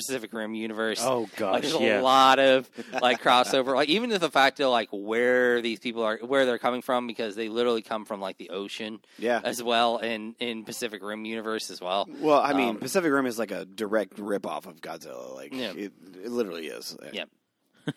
Pacific 0.08 0.34
Rim 0.34 0.54
universe. 0.56 1.00
oh 1.04 1.22
Like, 1.22 1.36
gosh, 1.36 1.62
there's 1.62 1.80
yeah, 1.80 2.00
a 2.00 2.02
lot 2.02 2.40
of 2.40 2.70
like 3.02 3.22
crossover, 3.22 3.76
like 3.76 3.90
even 3.90 4.10
to 4.12 4.20
the 4.20 4.30
fact 4.30 4.60
of 4.60 4.70
like 4.72 4.90
where 4.92 5.62
these 5.62 5.80
people 5.80 6.04
are, 6.04 6.18
where 6.18 6.46
they're 6.46 6.58
coming 6.58 6.82
from, 6.82 7.08
because 7.08 7.36
they 7.36 7.50
literally 7.50 7.82
come 7.82 8.06
from 8.06 8.20
like 8.22 8.38
the 8.38 8.50
ocean 8.50 9.00
yeah. 9.18 9.40
as 9.44 9.62
well, 9.62 9.98
and 9.98 10.36
in 10.40 10.64
Pacific 10.66 11.04
Rim 11.04 11.26
universe 11.26 11.70
as 11.70 11.80
well. 11.82 12.08
Well, 12.20 12.40
I 12.40 12.54
mean, 12.54 12.70
Um, 12.70 12.78
Pacific 12.78 13.12
Rim 13.12 13.26
is 13.26 13.38
like 13.40 13.52
a 13.52 13.66
direct 13.66 14.16
ripoff 14.18 14.66
of 14.66 14.82
Godzilla. 14.82 15.36
Like 15.36 15.54
Yeah. 15.54 15.72
it, 15.72 15.94
it 16.24 16.32
literally 16.32 16.68
is. 16.68 16.98
Yeah. 17.14 17.26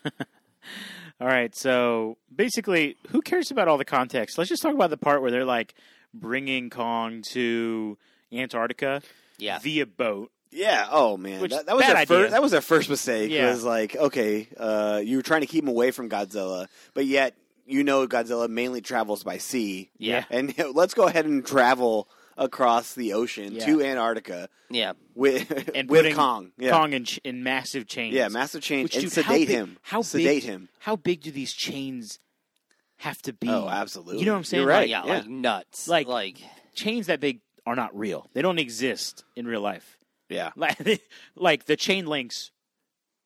All 1.21 1.27
right, 1.27 1.55
so 1.55 2.17
basically, 2.33 2.97
who 3.09 3.21
cares 3.21 3.51
about 3.51 3.67
all 3.67 3.77
the 3.77 3.85
context? 3.85 4.37
Let's 4.37 4.49
just 4.49 4.61
talk 4.63 4.73
about 4.73 4.89
the 4.89 4.97
part 4.97 5.21
where 5.21 5.29
they're 5.31 5.45
like 5.45 5.73
bringing 6.13 6.69
Kong 6.69 7.21
to 7.31 7.97
Antarctica 8.31 9.01
Yeah, 9.37 9.59
via 9.59 9.85
boat. 9.85 10.31
Yeah. 10.53 10.87
Oh 10.91 11.17
man, 11.17 11.41
Which- 11.41 11.51
that, 11.51 11.65
that 11.65 11.75
was 11.75 11.85
their 11.85 12.05
first. 12.05 12.31
That 12.31 12.41
was 12.41 12.51
their 12.51 12.61
first 12.61 12.89
mistake. 12.89 13.31
Yeah. 13.31 13.49
Was 13.49 13.63
like, 13.63 13.95
okay, 13.95 14.47
uh, 14.57 15.01
you 15.03 15.17
were 15.17 15.23
trying 15.23 15.41
to 15.41 15.47
keep 15.47 15.63
him 15.63 15.69
away 15.69 15.91
from 15.91 16.09
Godzilla, 16.09 16.67
but 16.93 17.05
yet 17.05 17.35
you 17.65 17.83
know 17.83 18.07
Godzilla 18.07 18.49
mainly 18.49 18.81
travels 18.81 19.23
by 19.23 19.37
sea. 19.37 19.89
Yeah. 19.97 20.25
And 20.29 20.53
let's 20.73 20.93
go 20.93 21.07
ahead 21.07 21.25
and 21.25 21.45
travel 21.45 22.07
across 22.37 22.93
the 22.95 23.13
ocean 23.13 23.53
Yeah. 23.53 23.65
to 23.67 23.81
Antarctica 23.83 24.49
yeah, 24.69 24.93
with 25.13 25.69
And 25.75 25.87
with 25.89 26.15
Kong. 26.15 26.51
Yeah. 26.57 26.71
Kong 26.71 26.93
in, 26.93 27.05
in 27.23 27.43
massive 27.43 27.85
chains. 27.85 28.15
Yeah, 28.15 28.27
massive 28.29 28.63
change 28.63 28.85
Which, 28.95 28.95
and 28.95 29.03
dude, 29.03 29.13
how 29.23 29.31
sedate 29.31 29.47
big- 29.47 29.55
him. 29.55 29.77
How 29.83 30.01
sedate 30.01 30.41
big, 30.41 30.43
him. 30.43 30.69
How 30.79 30.95
big 30.95 31.21
do 31.21 31.29
these 31.31 31.53
chains 31.53 32.19
have 32.97 33.21
to 33.23 33.33
be? 33.33 33.47
Oh, 33.49 33.69
absolutely. 33.69 34.19
You 34.19 34.25
know 34.25 34.31
what 34.33 34.39
I'm 34.39 34.43
saying? 34.45 34.61
You're 34.61 34.69
right. 34.69 34.79
Like, 34.81 34.89
yeah, 34.89 35.05
yeah. 35.05 35.13
like 35.19 35.27
nuts. 35.27 35.87
Like- 35.87 36.07
like 36.07 36.39
chains 36.73 37.05
that 37.07 37.19
big 37.19 37.41
are 37.67 37.75
not 37.75 37.95
real. 37.97 38.27
They 38.33 38.41
don't 38.41 38.59
exist 38.59 39.23
in 39.35 39.45
real 39.45 39.61
life. 39.61 39.97
Yeah. 40.33 40.51
Like, 40.57 41.01
like 41.35 41.65
the 41.65 41.75
chain 41.75 42.05
links 42.07 42.51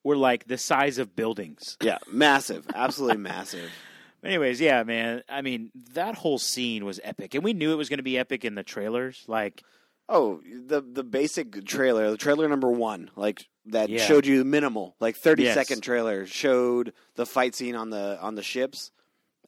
were 0.03 0.15
like 0.17 0.45
the 0.47 0.57
size 0.57 0.97
of 0.99 1.15
buildings. 1.15 1.77
Yeah. 1.81 1.97
Massive. 2.11 2.65
Absolutely 2.75 3.17
massive. 3.17 3.69
Anyways, 4.23 4.59
yeah, 4.59 4.83
man. 4.83 5.21
I 5.29 5.41
mean, 5.41 5.71
that 5.93 6.15
whole 6.15 6.37
scene 6.39 6.85
was 6.85 6.99
epic, 7.03 7.35
and 7.35 7.43
we 7.43 7.53
knew 7.53 7.71
it 7.71 7.75
was 7.75 7.87
going 7.89 7.99
to 7.99 8.03
be 8.03 8.17
epic 8.17 8.43
in 8.45 8.55
the 8.55 8.63
trailers. 8.63 9.23
Like, 9.27 9.63
Oh, 10.09 10.39
the 10.67 10.79
the 10.81 11.03
basic 11.03 11.65
trailer, 11.65 12.09
the 12.09 12.15
trailer 12.17 12.47
number 12.47 12.71
one, 12.71 13.11
like 13.17 13.45
that 13.65 13.89
Yeah. 13.89 14.05
showed 14.05 14.25
you 14.25 14.45
minimal, 14.45 14.95
like 15.01 15.17
thirty 15.17 15.43
Yes. 15.43 15.53
second 15.53 15.81
trailer 15.81 16.25
showed 16.25 16.93
the 17.15 17.25
fight 17.25 17.53
scene 17.55 17.75
on 17.75 17.89
the 17.89 18.17
on 18.21 18.35
the 18.35 18.41
ships, 18.43 18.91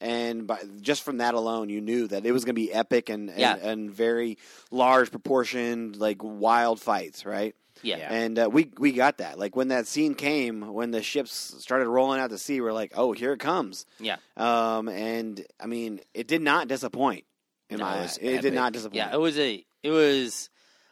and 0.01 0.47
by, 0.47 0.59
just 0.81 1.03
from 1.03 1.17
that 1.17 1.33
alone, 1.33 1.69
you 1.69 1.81
knew 1.81 2.07
that 2.07 2.25
it 2.25 2.31
was 2.31 2.43
going 2.45 2.55
to 2.55 2.61
be 2.61 2.71
epic 2.73 3.09
and 3.09 3.29
and, 3.29 3.39
Yeah. 3.39 3.55
and 3.55 3.91
very 3.91 4.37
large 4.71 5.11
proportioned, 5.11 5.95
like 5.97 6.17
wild 6.23 6.79
fights, 6.79 7.25
right? 7.25 7.55
Yeah. 7.81 7.97
Yeah. 7.97 8.13
And 8.13 8.39
uh, 8.39 8.49
we 8.51 8.71
we 8.77 8.91
got 8.91 9.19
that. 9.19 9.39
Like 9.39 9.55
when 9.55 9.69
that 9.69 9.87
scene 9.87 10.13
came, 10.15 10.73
when 10.73 10.91
the 10.91 11.01
ships 11.01 11.31
started 11.59 11.87
rolling 11.87 12.19
out 12.19 12.29
to 12.31 12.37
sea, 12.37 12.59
we're 12.59 12.73
like, 12.73 12.91
oh, 12.95 13.13
here 13.13 13.31
it 13.33 13.39
comes. 13.39 13.85
Yeah. 13.99 14.17
Um, 14.35 14.89
and 14.89 15.45
I 15.61 15.65
mean, 15.67 16.01
it 16.13 16.27
did 16.27 16.41
not 16.41 16.67
disappoint. 16.67 17.23
In 17.69 17.77
No, 17.77 17.85
my 17.85 17.93
it 17.93 17.97
eyes, 17.99 18.19
was 18.21 18.33
it 18.33 18.41
did 18.41 18.53
not 18.53 18.73
disappoint. 18.73 18.95
Yeah, 18.97 19.13
it 19.13 19.19
was 19.19 19.37
a 19.39 19.65
it 19.83 19.91
was 19.91 20.49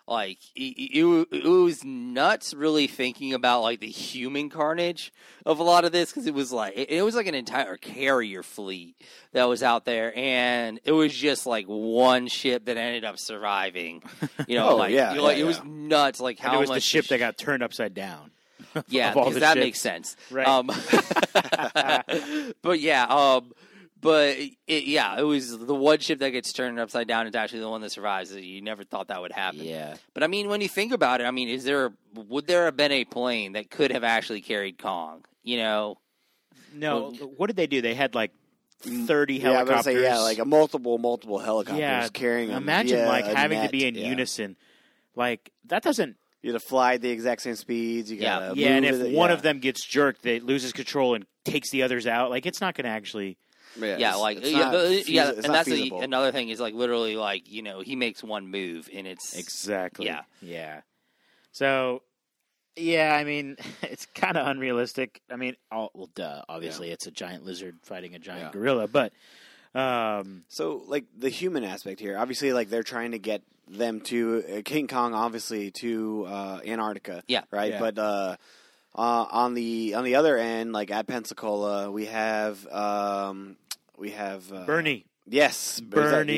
like 0.07 0.37
it, 0.55 0.59
it, 0.59 1.27
it 1.31 1.45
was 1.45 1.83
nuts 1.83 2.53
really 2.53 2.87
thinking 2.87 3.33
about 3.33 3.61
like 3.61 3.79
the 3.79 3.87
human 3.87 4.49
carnage 4.49 5.11
of 5.45 5.59
a 5.59 5.63
lot 5.63 5.83
of 5.83 5.91
this 5.91 6.11
because 6.11 6.27
it 6.27 6.33
was 6.33 6.51
like 6.53 6.73
it, 6.77 6.89
it 6.89 7.01
was 7.01 7.15
like 7.15 7.27
an 7.27 7.35
entire 7.35 7.77
carrier 7.77 8.43
fleet 8.43 8.95
that 9.33 9.45
was 9.45 9.63
out 9.63 9.85
there 9.85 10.13
and 10.15 10.79
it 10.85 10.91
was 10.91 11.13
just 11.13 11.45
like 11.45 11.65
one 11.65 12.27
ship 12.27 12.65
that 12.65 12.77
ended 12.77 13.03
up 13.03 13.19
surviving 13.19 14.01
you 14.47 14.57
know 14.57 14.67
Oh, 14.67 14.75
like, 14.75 14.91
yeah, 14.91 15.11
you 15.11 15.17
know, 15.17 15.23
like 15.23 15.37
yeah, 15.37 15.43
it 15.43 15.47
was 15.47 15.57
yeah. 15.57 15.63
nuts 15.65 16.19
like 16.19 16.39
how 16.39 16.49
and 16.49 16.57
it 16.57 16.59
was 16.59 16.69
much 16.69 16.75
the 16.77 16.81
ship 16.81 17.07
that 17.07 17.19
got 17.19 17.37
turned 17.37 17.63
upside 17.63 17.93
down. 17.93 18.31
yeah, 18.89 19.13
because 19.13 19.35
that 19.35 19.53
ships. 19.53 19.65
makes 19.65 19.79
sense. 19.79 20.15
Right. 20.29 20.47
Um, 20.47 20.67
but 22.61 22.79
yeah, 22.79 23.05
um, 23.05 23.53
but 23.99 24.37
it, 24.67 24.83
yeah, 24.85 25.17
it 25.19 25.23
was 25.23 25.57
the 25.57 25.73
one 25.75 25.99
ship 25.99 26.19
that 26.19 26.29
gets 26.31 26.53
turned 26.53 26.79
upside 26.79 27.07
down 27.07 27.27
is 27.27 27.35
actually 27.35 27.61
the 27.61 27.69
one 27.69 27.81
that 27.81 27.91
survives. 27.91 28.33
You 28.35 28.61
never 28.61 28.83
thought 28.83 29.07
that 29.07 29.21
would 29.21 29.31
happen. 29.31 29.63
Yeah. 29.63 29.95
But 30.13 30.23
I 30.23 30.27
mean, 30.27 30.49
when 30.49 30.61
you 30.61 30.69
think 30.69 30.91
about 30.93 31.21
it, 31.21 31.25
I 31.25 31.31
mean, 31.31 31.49
is 31.49 31.63
there 31.63 31.91
would 32.13 32.47
there 32.47 32.65
have 32.65 32.77
been 32.77 32.91
a 32.91 33.05
plane 33.05 33.53
that 33.53 33.69
could 33.69 33.91
have 33.91 34.03
actually 34.03 34.41
carried 34.41 34.77
Kong? 34.77 35.25
You 35.43 35.57
know, 35.57 35.97
No, 36.73 37.11
what 37.11 37.47
did 37.47 37.55
they 37.55 37.67
do? 37.67 37.81
They 37.81 37.95
had 37.95 38.13
like 38.15 38.31
mm, 38.83 39.07
thirty 39.07 39.35
Yeah, 39.35 39.49
I 39.51 39.63
was 39.63 39.69
helicopters. 39.69 39.83
say 39.95 40.03
yeah, 40.03 40.19
like 40.19 40.39
a 40.39 40.45
multiple, 40.45 40.97
multiple 40.97 41.39
helicopters 41.39 41.79
Yeah, 41.79 42.07
carrying 42.09 42.49
them. 42.49 42.63
Imagine 42.63 42.99
via 42.99 43.07
like 43.07 43.25
a 43.25 43.35
having 43.35 43.61
to 43.63 43.69
be 43.69 43.85
in 43.87 43.95
Yeah. 43.95 44.09
unison. 44.09 44.55
Like 45.15 45.51
that 45.65 45.83
doesn't. 45.83 46.17
You 46.43 46.51
got 46.51 46.61
to 46.61 46.67
fly 46.67 46.93
at 46.93 47.01
the 47.01 47.09
exact 47.09 47.41
same 47.41 47.55
speeds. 47.55 48.11
You 48.11 48.17
Yeah. 48.17 48.39
got 48.49 48.57
yeah, 48.57 48.75
and 48.75 48.85
if 48.85 48.95
it, 48.95 49.13
one 49.15 49.29
yeah. 49.29 49.33
of 49.35 49.41
them 49.41 49.59
gets 49.59 49.83
jerked, 49.85 50.21
they 50.21 50.39
loses 50.39 50.71
control 50.71 51.15
and 51.15 51.25
takes 51.43 51.71
the 51.71 51.81
others 51.83 52.05
out. 52.05 52.29
Like 52.29 52.45
it's 52.45 52.61
not 52.61 52.75
going 52.75 52.85
to 52.85 52.91
actually. 52.91 53.37
Yeah, 53.79 53.95
it's- 53.95 54.17
like 54.19 54.39
yeah, 54.45 54.59
not 54.59 55.07
yeah, 55.09 55.29
and 55.31 55.43
that's 55.53 55.67
feasible. 55.69 56.01
another 56.01 56.31
thing 56.31 56.49
is 56.49 56.59
like 56.59 56.73
literally 56.73 57.15
like 57.15 57.51
you 57.51 57.61
know 57.61 57.81
he 57.81 57.95
makes 57.95 58.23
one 58.23 58.47
move 58.49 58.89
and 58.93 59.05
it's 59.07 59.35
Exactly. 59.37 60.05
Yeah. 60.05 60.21
Yeah. 60.41 60.81
So, 61.51 62.03
yeah, 62.75 63.15
I 63.15 63.23
mean, 63.23 63.57
it's 63.81 64.05
kind 64.07 64.37
of 64.37 64.45
unrealistic. 64.47 65.21
I 65.31 65.35
mean, 65.37 65.55
all, 65.71 65.89
well, 65.95 66.09
duh. 66.13 66.43
Obviously, 66.47 66.91
it's 66.91 67.07
a 67.07 67.11
giant 67.11 67.45
lizard 67.45 67.77
fighting 67.83 68.13
a 68.15 68.19
giant 68.19 68.43
Yeah. 68.45 68.51
gorilla, 68.51 68.87
but 68.87 69.11
um, 69.73 70.43
So, 70.49 70.83
like 70.87 71.05
the 71.17 71.29
human 71.29 71.63
aspect 71.63 71.99
here, 71.99 72.17
obviously, 72.17 72.53
like 72.53 72.69
they're 72.69 72.83
trying 72.83 73.11
to 73.11 73.19
get 73.19 73.41
them 73.67 74.01
to 74.01 74.43
uh, 74.57 74.61
King 74.63 74.87
Kong, 74.87 75.13
obviously 75.13 75.71
to 75.71 76.25
uh, 76.27 76.59
Antarctica. 76.65 77.23
Yeah. 77.27 77.41
right. 77.51 77.71
Yeah. 77.73 77.79
But 77.79 77.97
uh, 77.99 78.35
uh, 78.97 79.25
on 79.29 79.53
the 79.53 79.93
on 79.95 80.03
the 80.03 80.15
other 80.15 80.37
end, 80.37 80.73
like 80.73 80.91
at 80.91 81.07
Pensacola, 81.07 81.91
we 81.91 82.05
have 82.07 82.65
um, 82.67 83.57
we 83.97 84.11
have 84.11 84.51
uh, 84.51 84.65
Bernie, 84.65 85.05
Yes, 85.29 85.79
Bernie, 85.81 86.37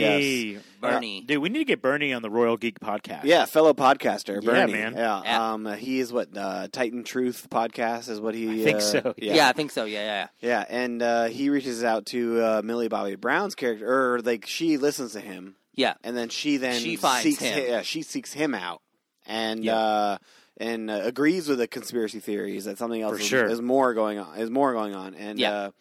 Yes. 0.55 0.63
Bernie. 0.81 1.21
dude, 1.21 1.37
we 1.43 1.49
need 1.49 1.59
to 1.59 1.65
get 1.65 1.81
Bernie 1.81 2.11
on 2.11 2.21
the 2.23 2.29
Royal 2.29 2.57
Geek 2.57 2.79
podcast. 2.79 3.23
Yeah, 3.23 3.45
fellow 3.45 3.73
podcaster, 3.73 4.43
Bernie. 4.43 4.47
Yeah, 4.47 4.65
Bernie. 4.65 4.73
man. 4.73 4.93
Yeah, 4.95 5.21
Yeah. 5.23 5.53
um, 5.53 5.65
he 5.75 5.99
is 5.99 6.11
what 6.11 6.35
uh, 6.35 6.67
Titan 6.71 7.03
Truth 7.03 7.47
podcast 7.51 8.09
is 8.09 8.19
what 8.19 8.33
he. 8.33 8.61
I 8.61 8.63
think 8.63 8.77
uh, 8.77 8.81
so, 8.81 9.13
Yeah, 9.17 9.33
Yeah. 9.35 9.49
I 9.49 9.53
think 9.53 9.69
so. 9.71 9.85
Yeah, 9.85 9.99
yeah. 9.99 10.27
yeah, 10.41 10.49
Yeah. 10.49 10.65
and 10.69 11.01
uh, 11.03 11.25
he 11.25 11.49
reaches 11.51 11.83
out 11.83 12.07
to 12.07 12.41
uh, 12.41 12.61
Millie 12.63 12.87
Bobby 12.87 13.15
Brown's 13.15 13.53
character, 13.55 13.85
or 14.15 14.21
like 14.21 14.45
she 14.47 14.77
listens 14.77 15.11
to 15.13 15.19
him, 15.19 15.55
Yeah. 15.75 15.93
and 16.03 16.17
then 16.17 16.29
she 16.29 16.57
then 16.57 16.79
She 16.81 16.95
finds 16.95 17.23
seeks 17.23 17.39
him. 17.41 17.53
hi- 17.53 17.67
yeah, 17.69 17.81
she 17.83 18.01
seeks 18.01 18.33
him 18.33 18.55
out, 18.55 18.81
and 19.27 19.63
Yeah. 19.63 20.17
And 20.59 20.89
uh, 20.89 21.01
agrees 21.03 21.47
with 21.47 21.59
the 21.59 21.67
conspiracy 21.67 22.19
theories 22.19 22.65
that 22.65 22.77
something 22.77 23.01
else 23.01 23.19
is, 23.19 23.25
sure. 23.27 23.45
is 23.45 23.61
more 23.61 23.93
going 23.93 24.19
on. 24.19 24.37
Is 24.37 24.49
more 24.49 24.73
going 24.73 24.93
on, 24.93 25.15
and 25.15 25.39
Yeah. 25.39 25.51
uh, 25.51 25.71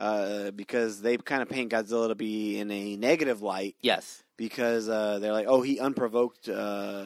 uh, 0.00 0.50
because 0.52 1.00
they 1.00 1.16
kind 1.16 1.42
of 1.42 1.48
paint 1.48 1.72
Godzilla 1.72 2.08
to 2.08 2.14
be 2.14 2.58
in 2.58 2.70
a 2.70 2.96
negative 2.96 3.42
light 3.42 3.74
Yes. 3.82 4.22
because 4.36 4.88
uh, 4.88 5.18
they're 5.18 5.32
like, 5.32 5.46
oh, 5.48 5.60
he 5.60 5.80
unprovoked 5.80 6.48
uh, 6.48 7.04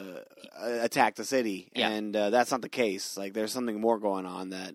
attacked 0.60 1.16
the 1.16 1.24
city, 1.24 1.70
Yeah. 1.74 1.88
and 1.88 2.14
uh, 2.14 2.30
that's 2.30 2.50
not 2.50 2.60
the 2.60 2.68
case. 2.68 3.16
Like, 3.16 3.32
there's 3.32 3.52
something 3.52 3.80
more 3.80 3.98
going 3.98 4.26
on 4.26 4.50
that 4.50 4.74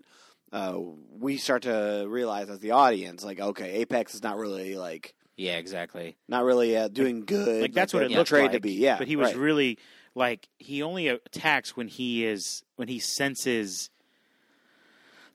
uh, 0.52 0.78
we 1.18 1.36
start 1.36 1.62
to 1.62 2.06
realize 2.08 2.48
as 2.50 2.58
the 2.60 2.72
audience. 2.72 3.24
Like, 3.24 3.38
okay, 3.40 3.74
Apex 3.74 4.14
is 4.14 4.22
not 4.22 4.36
really 4.38 4.76
like 4.76 5.14
yeah, 5.36 5.56
exactly. 5.56 6.16
not 6.26 6.42
really 6.44 6.76
uh, 6.76 6.88
doing 6.88 7.24
good. 7.24 7.62
Like 7.62 7.72
that's 7.72 7.94
what 7.94 8.02
it 8.02 8.10
looked 8.10 8.30
portrayed 8.30 8.46
like. 8.46 8.52
to 8.52 8.60
be. 8.60 8.72
Yeah, 8.72 8.98
but 8.98 9.06
he 9.06 9.14
was 9.16 9.28
right. 9.28 9.36
really 9.36 9.78
like 10.14 10.48
he 10.58 10.82
only 10.82 11.08
attacks 11.08 11.76
when 11.76 11.88
he 11.88 12.24
is 12.24 12.62
when 12.76 12.88
he 12.88 12.98
senses 12.98 13.90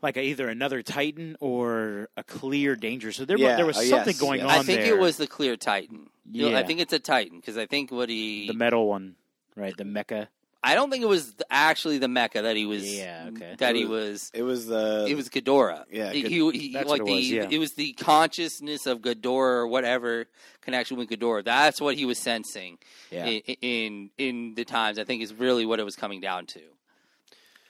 like 0.01 0.17
a, 0.17 0.21
either 0.21 0.49
another 0.49 0.81
Titan 0.81 1.37
or 1.39 2.09
a 2.17 2.23
clear 2.23 2.75
danger. 2.75 3.11
So 3.13 3.23
there, 3.25 3.37
wa- 3.37 3.43
Yeah. 3.45 3.55
there 3.55 3.65
was 3.65 3.77
Oh, 3.77 3.83
something 3.83 4.13
yes, 4.13 4.19
going 4.19 4.39
yes. 4.41 4.49
on. 4.51 4.59
I 4.59 4.63
think 4.63 4.81
there. 4.81 4.95
it 4.95 4.99
was 4.99 5.15
the 5.17 5.27
clear 5.27 5.55
Titan. 5.55 6.09
You 6.29 6.43
know, 6.43 6.49
Yeah. 6.51 6.59
I 6.59 6.63
think 6.63 6.81
it's 6.81 6.91
a 6.93 6.99
Titan 6.99 7.39
because 7.39 7.57
I 7.57 7.65
think 7.67 7.89
what 7.91 8.09
he. 8.09 8.47
the 8.47 8.53
metal 8.53 8.87
one, 8.87 9.15
right? 9.55 9.75
The 9.77 9.85
mecha. 9.85 10.27
I 10.65 10.75
don't 10.75 10.89
think 10.89 11.03
it 11.03 11.07
was 11.07 11.35
actually 11.51 11.97
the 11.97 12.07
Mecha 12.07 12.41
that 12.43 12.55
he 12.55 12.65
was. 12.65 12.83
Yeah, 12.97 13.29
okay. 13.33 13.55
That 13.57 13.75
It 13.75 13.79
he 13.79 13.85
was- 13.85 13.91
was. 13.91 14.31
It 14.33 14.43
was 14.43 14.71
uh, 14.71 15.03
the 15.03 15.07
It 15.11 15.15
was 15.15 15.27
Ghidorah. 15.27 15.83
Yeah, 15.91 16.11
he, 16.13 16.21
Ghid- 16.21 16.31
he, 16.31 16.59
he- 16.59 16.73
That's 16.73 16.89
like 16.89 17.01
what 17.01 17.09
it 17.09 17.11
the 17.11 17.15
was, 17.15 17.29
yeah. 17.31 17.47
it 17.51 17.57
was 17.59 17.73
the 17.73 17.91
consciousness 17.93 18.85
of 18.85 18.99
Ghidorah 18.99 19.25
or 19.57 19.67
whatever 19.67 20.25
connection 20.61 20.97
with 20.97 21.09
Ghidorah. 21.09 21.43
That's 21.43 21.81
what 21.81 21.95
he 21.95 22.05
was 22.05 22.17
sensing 22.17 22.77
Yeah, 23.11 23.25
in, 23.25 23.41
in 23.61 24.09
in 24.17 24.53
the 24.55 24.63
times. 24.63 24.99
I 24.99 25.03
think 25.03 25.21
is 25.21 25.33
really 25.33 25.65
what 25.65 25.79
it 25.79 25.83
was 25.83 25.95
coming 25.97 26.21
down 26.21 26.45
to. 26.47 26.61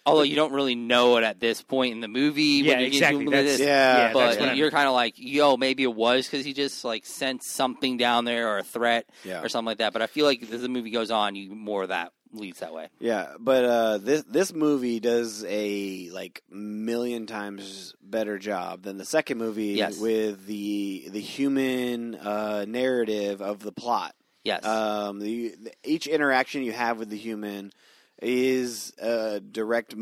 Although 0.05 0.23
you 0.23 0.35
don't 0.35 0.51
really 0.51 0.75
know 0.75 1.15
it 1.15 1.23
at 1.23 1.39
this 1.39 1.62
point 1.62 1.93
in 1.93 2.01
the 2.01 2.09
movie. 2.09 2.43
Yeah, 2.62 2.73
when 2.73 2.79
you 2.81 2.85
get 2.91 2.95
exactly. 2.95 3.25
That's- 3.25 3.57
this, 3.57 3.59
yeah, 3.62 3.97
yeah, 4.07 4.13
but 4.13 4.38
that's 4.38 4.57
you're 4.57 4.69
kind 4.69 4.88
of 4.88 4.93
like, 4.93 5.13
yo, 5.17 5.55
maybe 5.55 5.81
it 5.83 5.95
was 5.95 6.27
because 6.27 6.45
he 6.45 6.53
just 6.53 6.83
like 6.83 7.05
sensed 7.05 7.50
something 7.50 7.95
down 7.97 8.25
there 8.25 8.50
or 8.50 8.57
a 8.57 8.63
threat 8.63 9.07
yeah. 9.23 9.41
or 9.41 9.47
something 9.50 9.67
like 9.67 9.77
that. 9.77 9.93
But 9.93 10.01
I 10.01 10.07
feel 10.07 10.25
like 10.25 10.43
as 10.43 10.62
the 10.62 10.67
movie 10.69 10.91
goes 10.91 11.09
on, 11.09 11.35
you 11.35 11.55
more 11.55 11.83
of 11.83 11.89
that 11.89 12.12
leads 12.33 12.59
that 12.59 12.73
way. 12.73 12.87
Yeah, 12.99 13.33
but 13.39 13.63
uh, 13.65 13.97
this 13.99 14.23
this 14.23 14.53
movie 14.53 14.99
does 14.99 15.43
a 15.47 16.09
like 16.11 16.41
million 16.49 17.25
times 17.25 17.93
better 18.01 18.37
job 18.39 18.83
than 18.83 18.97
the 18.97 19.05
second 19.05 19.37
movie 19.37 19.73
Yes. 19.75 19.97
with 19.99 20.45
the 20.45 21.07
the 21.09 21.21
human 21.21 22.15
uh, 22.15 22.65
narrative 22.67 23.41
of 23.41 23.59
the 23.59 23.71
plot. 23.71 24.15
Yes. 24.43 24.65
Um, 24.65 25.19
the, 25.19 25.55
each 25.85 26.05
interaction 26.07 26.63
you 26.63 26.73
have 26.73 26.99
with 26.99 27.09
the 27.09 27.17
human 27.17 27.71
is 28.21 28.91
a 28.99 29.39
direct 29.39 29.95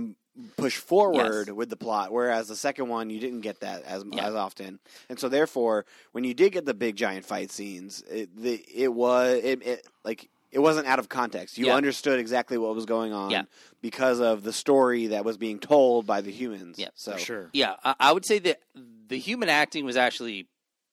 push 0.58 0.78
forward 0.78 1.48
Yes. 1.48 1.56
with 1.56 1.70
the 1.70 1.76
plot, 1.78 2.12
whereas 2.12 2.48
the 2.48 2.56
second 2.56 2.88
one 2.88 3.10
you 3.10 3.20
didn't 3.20 3.42
get 3.42 3.60
that 3.60 3.84
as 3.84 4.04
Yeah. 4.10 4.28
as 4.28 4.34
often, 4.36 4.80
and 5.10 5.20
so 5.20 5.30
therefore 5.30 5.86
when 6.14 6.24
you 6.24 6.34
did 6.34 6.54
get 6.54 6.66
the 6.66 6.74
big 6.74 6.96
giant 6.96 7.26
fight 7.26 7.52
scenes, 7.52 8.02
it 8.10 8.36
the, 8.36 8.54
it 8.74 8.94
was 8.94 9.42
it, 9.44 9.66
it 9.66 9.88
like. 10.04 10.30
It 10.52 10.60
wasn't 10.60 10.88
out 10.88 11.00
of 11.00 11.08
context. 11.10 11.58
You 11.58 11.68
Yeah. 11.68 11.76
understood 11.76 12.20
exactly 12.20 12.58
what 12.58 12.76
was 12.76 12.86
going 12.86 13.14
on 13.14 13.32
Yeah. 13.32 13.44
because 13.82 14.20
of 14.20 14.44
the 14.44 14.52
story 14.54 15.08
that 15.08 15.24
was 15.24 15.38
being 15.38 15.60
told 15.60 16.06
by 16.06 16.22
the 16.22 16.32
humans. 16.32 16.78
Yeah, 16.78 16.90
so 16.94 17.14
for 17.14 17.20
sure. 17.20 17.50
Yeah, 17.54 17.76
I, 17.84 17.96
I 18.00 18.12
would 18.12 18.26
say 18.26 18.40
that 18.40 18.60
the 19.08 19.18
human 19.18 19.48
acting 19.50 19.86
was 19.86 19.96
actually 19.96 20.48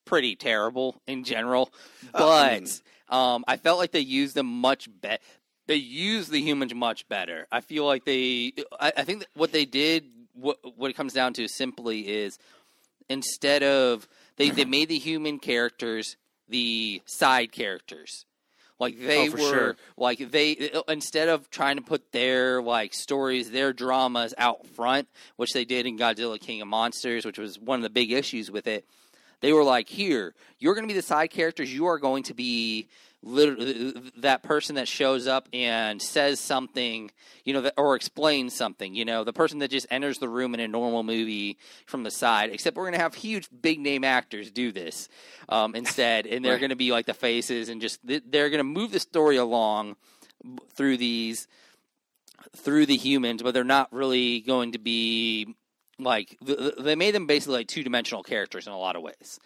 pretty 0.05 0.35
terrible 0.35 1.01
in 1.07 1.23
general, 1.23 1.71
Oh, 2.13 2.29
I 2.31 2.49
but 2.55 2.61
mean- 2.61 2.69
um, 3.09 3.43
I 3.47 3.57
felt 3.57 3.79
like 3.79 3.91
they 3.91 3.99
used 3.99 4.33
them 4.35 4.45
much 4.47 4.87
better. 5.01 5.21
They 5.67 5.75
used 5.75 6.31
the 6.31 6.41
humans 6.41 6.73
much 6.73 7.07
better. 7.09 7.45
I 7.51 7.61
feel 7.61 7.85
like 7.85 8.03
they. 8.05 8.53
I, 8.79 8.91
I 8.97 9.03
think 9.03 9.19
that 9.19 9.27
what 9.35 9.51
they 9.51 9.65
did, 9.65 10.05
what 10.33 10.57
what 10.77 10.89
it 10.89 10.95
comes 10.95 11.13
down 11.13 11.33
to, 11.33 11.47
simply 11.47 12.07
is 12.07 12.39
instead 13.09 13.63
of 13.63 14.07
they 14.37 14.49
they 14.49 14.65
made 14.77 14.89
the 14.89 14.97
human 14.97 15.37
characters 15.39 16.17
the 16.47 17.01
side 17.05 17.51
characters. 17.51 18.25
Like 18.79 18.95
oh, 19.01 19.05
they 19.07 19.27
Oh, 19.27 19.31
were 19.31 19.37
sure. 19.37 19.75
like 19.97 20.31
they 20.31 20.71
instead 20.87 21.27
of 21.27 21.49
trying 21.51 21.75
to 21.75 21.81
put 21.81 22.11
their 22.11 22.61
like 22.61 22.93
stories, 22.93 23.51
their 23.51 23.73
dramas 23.73 24.33
out 24.37 24.65
front, 24.67 25.07
which 25.35 25.51
they 25.53 25.65
did 25.65 25.85
in 25.85 25.97
Godzilla 25.97 26.39
King 26.39 26.61
of 26.61 26.67
Monsters, 26.69 27.25
which 27.25 27.37
was 27.37 27.59
one 27.59 27.79
of 27.79 27.83
the 27.83 27.89
big 27.89 28.11
issues 28.11 28.49
with 28.49 28.67
it. 28.67 28.85
They 29.41 29.53
were 29.53 29.63
like, 29.63 29.89
"Here, 29.89 30.33
you're 30.59 30.73
going 30.75 30.87
to 30.87 30.93
be 30.93 30.97
the 30.99 31.05
side 31.05 31.29
characters. 31.29 31.73
You 31.73 31.87
are 31.87 31.97
going 31.99 32.23
to 32.23 32.33
be 32.33 32.87
literally 33.21 33.93
that 34.17 34.43
person 34.43 34.75
that 34.75 34.87
shows 34.87 35.27
up 35.27 35.49
and 35.53 36.01
says 36.01 36.39
something, 36.39 37.11
you 37.43 37.53
know, 37.53 37.61
that, 37.61 37.73
or 37.77 37.95
explains 37.95 38.53
something. 38.53 38.95
You 38.95 39.05
know, 39.05 39.23
the 39.23 39.33
person 39.33 39.59
that 39.59 39.71
just 39.71 39.87
enters 39.89 40.19
the 40.19 40.29
room 40.29 40.53
in 40.53 40.59
a 40.59 40.67
normal 40.67 41.03
movie 41.03 41.57
from 41.85 42.03
the 42.03 42.11
side. 42.11 42.49
Except 42.51 42.77
we're 42.77 42.83
going 42.85 42.93
to 42.97 43.01
have 43.01 43.15
huge, 43.15 43.47
big 43.61 43.79
name 43.79 44.03
actors 44.03 44.51
do 44.51 44.71
this 44.71 45.09
um, 45.49 45.75
instead, 45.75 46.25
and 46.25 46.43
they're 46.45 46.53
Right. 46.53 46.59
going 46.59 46.69
to 46.69 46.75
be 46.75 46.91
like 46.91 47.05
the 47.05 47.13
faces 47.13 47.69
and 47.69 47.81
just 47.81 47.99
they're 48.03 48.49
going 48.49 48.59
to 48.59 48.63
move 48.63 48.91
the 48.91 48.99
story 48.99 49.37
along." 49.37 49.95
through 50.73 50.95
these 50.95 51.49
through 52.55 52.85
the 52.85 52.95
humans, 52.95 53.43
but 53.43 53.53
they're 53.53 53.63
not 53.65 53.91
really 53.91 54.39
going 54.39 54.71
to 54.71 54.79
be 54.79 55.53
like 55.99 56.37
th- 56.45 56.57
th- 56.57 56.73
they 56.79 56.95
made 56.95 57.13
them 57.13 57.27
basically 57.27 57.57
like 57.57 57.67
two 57.67 57.83
dimensional 57.83 58.23
characters 58.23 58.65
in 58.67 58.71
a 58.71 58.77
lot 58.79 58.95
of 58.95 59.01
ways, 59.01 59.37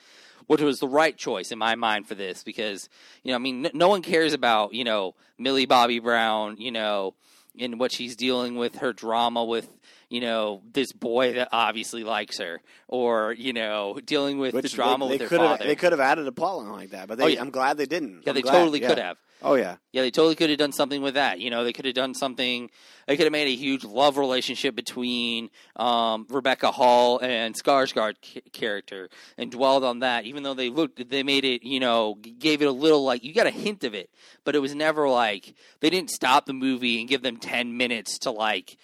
which 0.48 0.62
was 0.62 0.80
the 0.80 0.88
right 0.88 1.18
choice 1.18 1.52
in 1.52 1.60
my 1.60 1.76
mind 1.76 2.08
for 2.08 2.16
this 2.16 2.44
because 2.44 2.90
you 3.24 3.32
know 3.32 3.36
I 3.36 3.40
mean 3.40 3.70
no 3.74 3.90
one 3.90 4.02
cares 4.02 4.34
about 4.34 4.74
you 4.74 4.84
know 4.84 5.16
Millie 5.38 5.66
Bobby 5.66 6.00
Brown 6.00 6.58
you 6.58 6.72
know 6.72 7.16
and 7.60 7.80
what 7.80 7.92
she's 7.92 8.16
dealing 8.16 8.56
with 8.56 8.78
her 8.78 8.94
drama 8.94 9.44
with 9.44 9.70
you 10.10 10.22
know 10.22 10.62
this 10.74 10.92
boy 10.92 11.34
that 11.34 11.50
obviously 11.52 12.04
likes 12.04 12.38
her 12.40 12.62
or 12.88 13.34
you 13.34 13.54
know 13.54 14.00
dealing 14.06 14.40
with 14.40 14.54
Which 14.54 14.72
the 14.72 14.76
drama 14.76 15.06
they, 15.06 15.12
with 15.12 15.20
they 15.22 15.28
could 15.28 15.40
have 15.42 15.50
father. 15.58 15.66
they 15.68 15.76
could 15.76 15.92
have 15.92 16.00
added 16.02 16.28
a 16.28 16.32
plotline 16.32 16.72
like 16.72 16.90
that, 16.92 17.08
but 17.08 17.18
they, 17.18 17.24
Oh, 17.24 17.28
yeah. 17.28 17.42
I'm 17.42 17.50
glad 17.52 17.78
they 17.78 17.86
didn't. 17.86 18.24
yeah, 18.24 18.30
I'm 18.30 18.36
they 18.36 18.42
glad, 18.42 18.52
totally 18.54 18.82
yeah. 18.82 18.88
could 18.90 19.00
have. 19.00 19.18
Oh 19.46 19.56
yeah, 19.56 19.76
Yeah, 19.92 20.04
they 20.04 20.12
totally 20.12 20.36
could 20.36 20.50
have 20.52 20.58
done 20.60 20.72
something 20.72 21.02
with 21.02 21.16
that. 21.16 21.38
You 21.42 21.50
know, 21.50 21.66
they 21.66 21.74
could 21.74 21.84
have 21.84 21.94
done 21.96 22.14
something. 22.14 22.70
They 23.08 23.18
could 23.18 23.26
have 23.26 23.34
made 23.34 23.50
a 23.50 23.56
huge 23.56 23.84
love 23.84 24.18
relationship 24.18 24.74
between 24.74 25.50
um, 25.76 26.26
Rebecca 26.30 26.72
Hall 26.72 27.20
and 27.20 27.54
Skarsgård 27.54 28.16
ca- 28.24 28.42
character 28.54 29.10
and 29.38 29.52
dwelled 29.52 29.84
on 29.84 30.00
that. 30.00 30.24
Even 30.24 30.44
though 30.44 30.54
they 30.54 30.70
looked, 30.70 31.10
they 31.10 31.24
made 31.24 31.44
it. 31.44 31.62
You 31.62 31.82
know, 31.82 32.16
gave 32.40 32.62
it 32.62 32.70
a 32.70 32.72
little 32.72 33.04
like 33.04 33.26
you 33.26 33.34
got 33.34 33.46
a 33.46 33.52
hint 33.52 33.84
of 33.84 33.94
it, 33.94 34.10
but 34.46 34.56
it 34.56 34.60
was 34.60 34.74
never 34.74 35.10
like 35.10 35.54
they 35.82 35.90
didn't 35.90 36.12
stop 36.12 36.46
the 36.46 36.54
movie 36.54 37.02
and 37.02 37.10
give 37.10 37.22
them 37.22 37.36
ten 37.36 37.76
minutes 37.76 38.20
to 38.20 38.32
like 38.32 38.78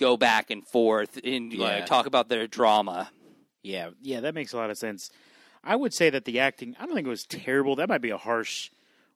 go 0.00 0.16
back 0.16 0.50
and 0.50 0.66
forth 0.66 1.18
and 1.22 1.52
Yeah. 1.52 1.64
like, 1.64 1.86
talk 1.86 2.06
about 2.06 2.28
their 2.28 2.46
drama. 2.48 3.10
Yeah, 3.62 3.90
yeah, 4.00 4.20
that 4.20 4.34
makes 4.34 4.52
a 4.52 4.56
lot 4.56 4.70
of 4.70 4.78
sense. 4.78 5.10
I 5.62 5.76
would 5.76 5.92
say 5.92 6.08
that 6.10 6.24
the 6.24 6.40
acting, 6.40 6.74
I 6.80 6.86
don't 6.86 6.94
think 6.94 7.06
it 7.06 7.10
was 7.10 7.26
terrible. 7.26 7.76
That 7.76 7.88
might 7.90 8.00
be 8.00 8.10
a 8.10 8.16
harsh 8.16 8.70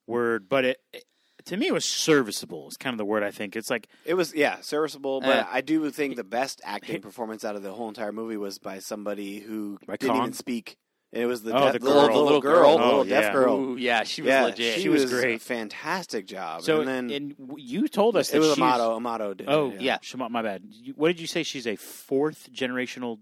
word, 0.07 0.49
but 0.49 0.65
it, 0.67 0.79
it 0.93 1.05
to 1.47 1.57
me 1.57 1.67
it 1.69 1.73
was 1.73 1.85
serviceable. 1.87 2.67
It's 2.69 2.77
kind 2.77 2.93
of 2.93 2.99
the 2.99 3.05
word 3.07 3.23
I 3.23 3.31
think. 3.31 3.57
It's 3.57 3.71
like 3.71 3.89
it 4.05 4.15
was 4.15 4.35
yeah 4.35 4.61
serviceable, 4.61 5.21
but 5.23 5.37
Eh. 5.39 5.45
I 5.51 5.61
do 5.63 5.91
think 5.91 6.17
the 6.17 6.25
best 6.25 6.61
acting 6.65 7.01
performance 7.01 7.45
out 7.45 7.57
of 7.57 7.63
the 7.63 7.73
whole 7.73 7.89
entire 7.89 8.13
movie 8.13 8.37
was 8.37 8.59
by 8.59 8.79
somebody 8.81 9.41
who 9.41 9.79
By 9.87 9.97
didn't 9.97 10.13
Kong? 10.15 10.23
even 10.23 10.33
speak. 10.35 10.77
And 11.15 11.23
it 11.23 11.27
was 11.27 11.43
the, 11.43 11.53
Oh, 11.57 11.71
deaf, 11.73 11.81
the 11.81 11.87
little, 11.89 12.01
girl. 12.03 12.07
little 12.09 12.25
Little 12.25 12.41
girl, 12.41 12.53
girl? 12.63 12.79
the 12.79 12.85
little 12.85 13.01
Oh, 13.01 13.05
deaf 13.05 13.23
yeah. 13.25 13.33
girl. 13.33 13.55
Ooh, 13.61 13.77
yeah, 13.77 14.03
she 14.03 14.23
was 14.23 14.29
yeah, 14.29 14.45
legit. 14.45 14.75
she, 14.75 14.81
She 14.83 14.89
was 14.89 15.03
was 15.05 15.13
great. 15.13 15.37
A 15.37 15.39
fantastic 15.39 16.27
job. 16.27 16.63
so. 16.63 16.81
and 16.81 16.89
then 16.89 17.11
and 17.11 17.35
you 17.57 17.87
told 17.89 18.17
us 18.17 18.31
it 18.31 18.33
that 18.35 18.39
was 18.41 18.49
she's- 18.49 18.59
Amato. 18.59 18.97
Amato 18.97 19.33
did. 19.35 19.49
Oh 19.49 19.71
it, 19.71 19.81
yeah. 19.81 19.99
Shema- 20.03 20.29
my 20.29 20.43
bad. 20.43 20.63
What 20.97 21.09
did 21.09 21.21
you 21.21 21.27
say? 21.27 21.43
She's 21.45 21.67
a 21.67 21.77
fourth 21.77 22.49
generational 22.53 23.21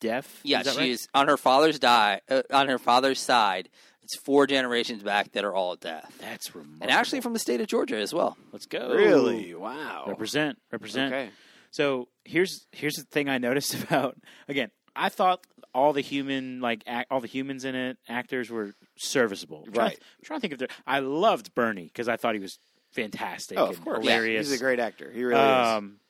deaf. 0.00 0.40
Yeah, 0.42 0.60
Is 0.60 0.72
she 0.72 0.78
right? 0.78 0.88
is 0.90 1.08
on 1.14 1.28
her 1.28 1.36
father's 1.36 1.78
die 1.78 2.20
uh, 2.28 2.42
on 2.52 2.68
her 2.68 2.78
father's 2.78 3.20
side. 3.20 3.68
It's 4.02 4.16
four 4.16 4.46
generations 4.48 5.02
back 5.04 5.32
that 5.32 5.44
are 5.44 5.54
all 5.54 5.76
deaf, 5.76 6.10
That's 6.20 6.52
remarkable. 6.54 6.78
and 6.82 6.90
actually 6.90 7.20
from 7.20 7.32
the 7.32 7.38
state 7.38 7.60
of 7.60 7.68
Georgia 7.68 7.96
as 7.98 8.12
well. 8.12 8.36
let's 8.50 8.66
go. 8.66 8.92
Really? 8.92 9.54
Wow. 9.54 10.04
represent 10.08 10.58
represent. 10.72 11.12
Okay. 11.14 11.30
So 11.70 12.08
here's 12.24 12.66
here's 12.72 12.94
the 12.94 13.04
thing 13.04 13.28
I 13.28 13.38
noticed 13.38 13.74
about 13.84 14.16
again. 14.48 14.70
I 14.96 15.08
thought 15.10 15.46
all 15.74 15.92
the 15.92 16.00
human 16.00 16.60
like 16.60 16.82
act, 16.86 17.10
all 17.10 17.20
the 17.20 17.28
humans 17.28 17.64
in 17.64 17.74
it 17.74 17.96
actors 18.08 18.50
were 18.50 18.74
serviceable. 18.96 19.64
I'm 19.66 19.72
Right. 19.72 19.94
to- 19.96 20.00
I'm 20.02 20.24
trying 20.24 20.38
to 20.38 20.40
think 20.42 20.52
of 20.54 20.58
their. 20.58 20.68
I 20.86 20.98
loved 21.00 21.54
Bernie 21.54 21.84
because 21.84 22.08
I 22.08 22.16
thought 22.16 22.34
he 22.34 22.40
was 22.40 22.58
fantastic. 22.92 23.58
Oh, 23.58 23.66
and 23.66 23.74
of 23.74 23.80
course. 23.84 23.98
hilarious. 23.98 24.48
He's 24.48 24.60
a 24.60 24.62
great 24.62 24.80
actor. 24.80 25.10
He 25.10 25.22
really 25.24 25.40
is. 25.40 25.46
um, 25.46 26.00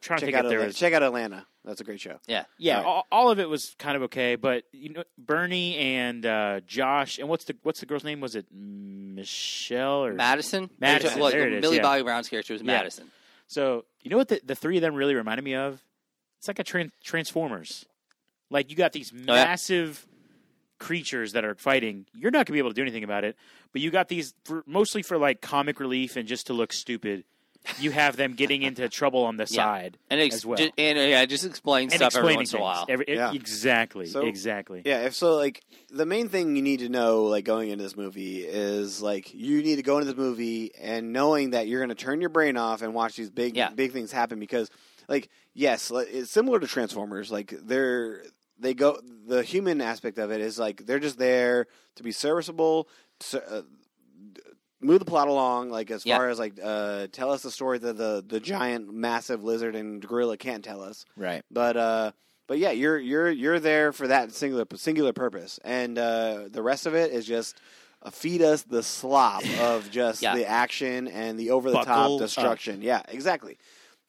trying 0.00 0.18
to 0.20 0.26
Check 0.26 0.34
think 0.34 0.36
out, 0.38 0.44
if 0.44 0.48
there 0.50 0.58
Atlanta. 0.58 0.66
was 0.68 0.76
check 0.78 0.92
out 0.92 1.02
Atlanta. 1.02 1.46
That's 1.64 1.80
a 1.82 1.84
great 1.84 2.00
show. 2.00 2.18
Yeah, 2.26 2.44
yeah, 2.56 2.76
Right. 2.76 2.86
all, 2.86 3.06
all 3.12 3.30
of 3.30 3.38
it 3.38 3.48
was 3.48 3.74
kind 3.78 3.94
of 3.96 4.02
okay, 4.04 4.36
but 4.36 4.64
you 4.72 4.88
know, 4.90 5.04
Bernie 5.18 5.76
and 5.76 6.24
uh, 6.24 6.60
Josh 6.66 7.18
and 7.18 7.28
what's 7.28 7.44
the 7.44 7.56
what's 7.62 7.80
the 7.80 7.86
girl's 7.86 8.04
name? 8.04 8.20
Was 8.20 8.36
it 8.36 8.46
Michelle 8.52 10.04
or 10.04 10.14
Madison. 10.14 10.70
Madison, 10.78 11.20
Like, 11.20 11.32
there 11.32 11.46
it 11.48 11.54
is, 11.54 11.60
Millie 11.60 11.76
yeah. 11.76 11.82
Bobby 11.82 12.02
Brown's 12.02 12.28
character 12.28 12.52
was 12.54 12.62
Yeah. 12.62 12.66
Madison. 12.68 13.10
So 13.48 13.84
you 14.02 14.10
know 14.10 14.16
what 14.16 14.28
the, 14.28 14.40
the 14.44 14.54
three 14.54 14.76
of 14.76 14.82
them 14.82 14.94
really 14.94 15.14
reminded 15.14 15.44
me 15.44 15.54
of? 15.54 15.82
It's 16.38 16.48
like 16.48 16.58
a 16.58 16.64
tran- 16.64 16.92
Transformers. 17.02 17.84
Like 18.50 18.70
you 18.70 18.76
got 18.76 18.92
these 18.92 19.12
yeah. 19.12 19.24
massive 19.26 20.06
creatures 20.78 21.32
that 21.32 21.44
are 21.44 21.54
fighting. 21.54 22.06
You're 22.14 22.30
not 22.30 22.46
gonna 22.46 22.54
be 22.54 22.58
able 22.60 22.70
to 22.70 22.74
do 22.74 22.82
anything 22.82 23.04
about 23.04 23.24
it, 23.24 23.36
but 23.72 23.80
you 23.82 23.90
got 23.90 24.08
these 24.08 24.34
for, 24.44 24.62
mostly 24.66 25.02
for 25.02 25.18
like 25.18 25.40
comic 25.40 25.80
relief 25.80 26.16
and 26.16 26.28
just 26.28 26.46
to 26.48 26.52
look 26.52 26.72
stupid. 26.72 27.24
You 27.80 27.90
have 27.90 28.16
them 28.16 28.34
getting 28.34 28.62
into 28.62 28.88
trouble 28.88 29.24
on 29.24 29.36
the 29.36 29.42
Yeah. 29.50 29.64
side 29.64 29.98
And 30.08 30.20
ex- 30.20 30.36
as 30.36 30.46
well. 30.46 30.56
ju- 30.56 30.70
and 30.78 30.96
uh, 30.96 31.02
yeah, 31.02 31.26
just 31.26 31.44
explain 31.44 31.84
and 31.90 31.94
stuff 31.94 32.14
every 32.16 32.34
explaining 32.34 32.38
once 32.38 32.54
in 32.54 32.60
a 32.60 32.62
while. 32.62 32.86
Every- 32.88 33.04
Yeah. 33.08 33.32
Exactly. 33.32 34.06
So- 34.06 34.24
exactly. 34.24 34.82
Yeah, 34.86 35.00
if 35.06 35.14
so, 35.14 35.34
like 35.34 35.62
the 35.90 36.06
main 36.06 36.28
thing 36.28 36.54
you 36.54 36.62
need 36.62 36.78
to 36.80 36.88
know, 36.88 37.24
like 37.24 37.44
going 37.44 37.68
into 37.70 37.82
this 37.82 37.96
movie, 37.96 38.44
is 38.44 39.02
like 39.02 39.34
you 39.34 39.60
need 39.62 39.76
to 39.76 39.82
go 39.82 39.98
into 39.98 40.06
this 40.12 40.16
movie 40.16 40.70
and 40.80 41.12
knowing 41.12 41.50
that 41.50 41.66
you're 41.66 41.80
going 41.80 41.88
to 41.90 41.96
turn 41.96 42.20
your 42.20 42.30
brain 42.30 42.56
off 42.56 42.80
and 42.82 42.94
watch 42.94 43.16
these 43.16 43.28
big, 43.30 43.56
Yeah. 43.56 43.70
big 43.70 43.92
things 43.92 44.12
happen 44.12 44.38
because, 44.38 44.70
like, 45.08 45.28
yes, 45.52 45.90
like, 45.90 46.06
it's 46.12 46.30
similar 46.30 46.60
to 46.60 46.66
Transformers. 46.68 47.30
Like 47.32 47.52
they're 47.64 48.22
they 48.58 48.74
go 48.74 48.98
the 49.26 49.42
human 49.42 49.80
aspect 49.80 50.18
of 50.18 50.30
it 50.30 50.40
is 50.40 50.58
like 50.58 50.84
they're 50.86 50.98
just 50.98 51.18
there 51.18 51.66
to 51.96 52.02
be 52.02 52.12
serviceable, 52.12 52.88
to, 53.30 53.42
uh, 53.58 53.62
move 54.80 54.98
the 55.00 55.04
plot 55.04 55.28
along. 55.28 55.70
Like 55.70 55.90
as 55.90 56.04
Yeah. 56.06 56.16
far 56.16 56.28
as 56.28 56.38
like 56.38 56.54
uh, 56.62 57.08
tell 57.12 57.30
us 57.30 57.42
the 57.42 57.50
story 57.50 57.78
that 57.78 57.96
the 57.96 58.24
the 58.26 58.40
giant, 58.40 58.92
massive 58.92 59.42
lizard 59.44 59.74
and 59.74 60.06
gorilla 60.06 60.36
can't 60.36 60.64
tell 60.64 60.82
us. 60.82 61.04
Right. 61.16 61.42
But 61.50 61.76
uh, 61.76 62.12
but 62.46 62.58
yeah, 62.58 62.70
you're 62.70 62.98
you're 62.98 63.30
you're 63.30 63.60
there 63.60 63.92
for 63.92 64.06
that 64.08 64.32
singular 64.32 64.64
singular 64.76 65.12
purpose, 65.12 65.58
and 65.64 65.98
uh, 65.98 66.44
the 66.50 66.62
rest 66.62 66.86
of 66.86 66.94
it 66.94 67.12
is 67.12 67.26
just 67.26 67.60
uh, 68.02 68.10
feed 68.10 68.40
us 68.42 68.62
the 68.62 68.82
slop 68.82 69.42
of 69.58 69.90
just 69.90 70.22
Yeah. 70.22 70.34
the 70.34 70.46
action 70.46 71.08
and 71.08 71.38
the 71.38 71.50
over 71.50 71.70
the 71.70 71.82
top 71.82 72.18
destruction. 72.18 72.80
Yeah, 72.82 73.02
exactly. 73.08 73.58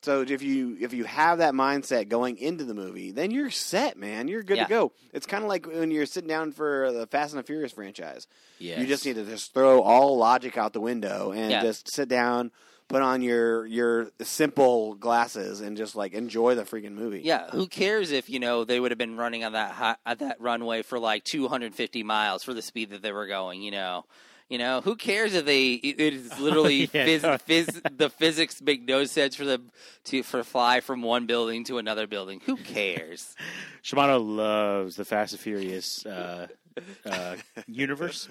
So 0.01 0.21
if 0.21 0.41
you 0.41 0.77
if 0.79 0.93
you 0.93 1.03
have 1.03 1.39
that 1.39 1.53
mindset 1.53 2.07
going 2.07 2.37
into 2.37 2.63
the 2.63 2.73
movie, 2.73 3.11
then 3.11 3.31
you're 3.31 3.49
set, 3.49 3.97
man. 3.97 4.27
You're 4.29 4.43
good 4.43 4.57
Yeah. 4.57 4.63
to 4.63 4.69
go. 4.69 4.91
It's 5.13 5.25
kind 5.25 5.43
of 5.43 5.49
like 5.49 5.67
when 5.67 5.91
you're 5.91 6.05
sitting 6.05 6.29
down 6.29 6.53
for 6.53 6.91
the 6.91 7.05
Fast 7.07 7.33
and 7.33 7.39
the 7.39 7.45
Furious 7.45 7.73
franchise. 7.73 8.25
Yeah. 8.59 8.79
You 8.79 8.87
just 8.87 9.05
need 9.05 9.15
to 9.15 9.25
just 9.25 9.53
throw 9.53 9.81
all 9.81 10.17
logic 10.17 10.57
out 10.57 10.71
the 10.73 10.79
window 10.81 11.31
and 11.31 11.51
Yeah. 11.51 11.61
just 11.63 11.93
sit 11.93 12.07
down, 12.07 12.51
put 12.87 13.01
on 13.01 13.21
your 13.21 13.65
your 13.65 14.11
simple 14.21 14.95
glasses, 14.95 15.59
and 15.59 15.75
just 15.75 15.97
like 15.97 16.13
enjoy 16.13 16.55
the 16.55 16.63
freaking 16.63 16.93
movie. 16.93 17.21
Yeah, 17.21 17.49
who 17.51 17.67
cares 17.67 18.11
if 18.11 18.29
you 18.29 18.39
know 18.39 18.63
they 18.63 18.79
would 18.79 18.91
have 18.91 18.97
been 18.97 19.17
running 19.17 19.43
on 19.43 19.51
that 19.51 19.75
at 19.79 19.99
uh, 20.05 20.15
that 20.15 20.39
runway 20.39 20.81
for 20.81 20.97
like 20.97 21.25
250 21.25 22.03
miles 22.03 22.43
for 22.43 22.53
the 22.53 22.61
speed 22.61 22.91
that 22.91 23.01
they 23.01 23.11
were 23.11 23.27
going? 23.27 23.61
You 23.61 23.71
know, 23.71 24.05
you 24.49 24.57
know 24.57 24.81
who 24.81 24.95
cares 24.95 25.33
if 25.33 25.45
they 25.45 25.73
it 25.73 25.99
it 25.99 26.13
is 26.13 26.39
literally 26.41 26.89
Yeah, 26.93 27.05
phys, 27.05 27.23
no. 27.23 27.37
phys, 27.37 27.97
the 27.97 28.09
physics 28.09 28.61
make 28.61 28.87
no 28.87 29.05
sense 29.05 29.35
for 29.35 29.45
them 29.45 29.69
to 30.05 30.23
for 30.23 30.43
fly 30.43 30.79
from 30.81 31.01
one 31.01 31.25
building 31.25 31.63
to 31.65 31.77
another 31.77 32.07
building. 32.07 32.41
Who 32.45 32.57
cares? 32.57 33.35
Shamato 33.83 34.19
loves 34.23 34.95
the 34.95 35.05
Fast 35.05 35.33
and 35.33 35.39
Furious 35.39 36.05
uh, 36.05 36.47
uh, 37.05 37.35
universe. 37.67 38.27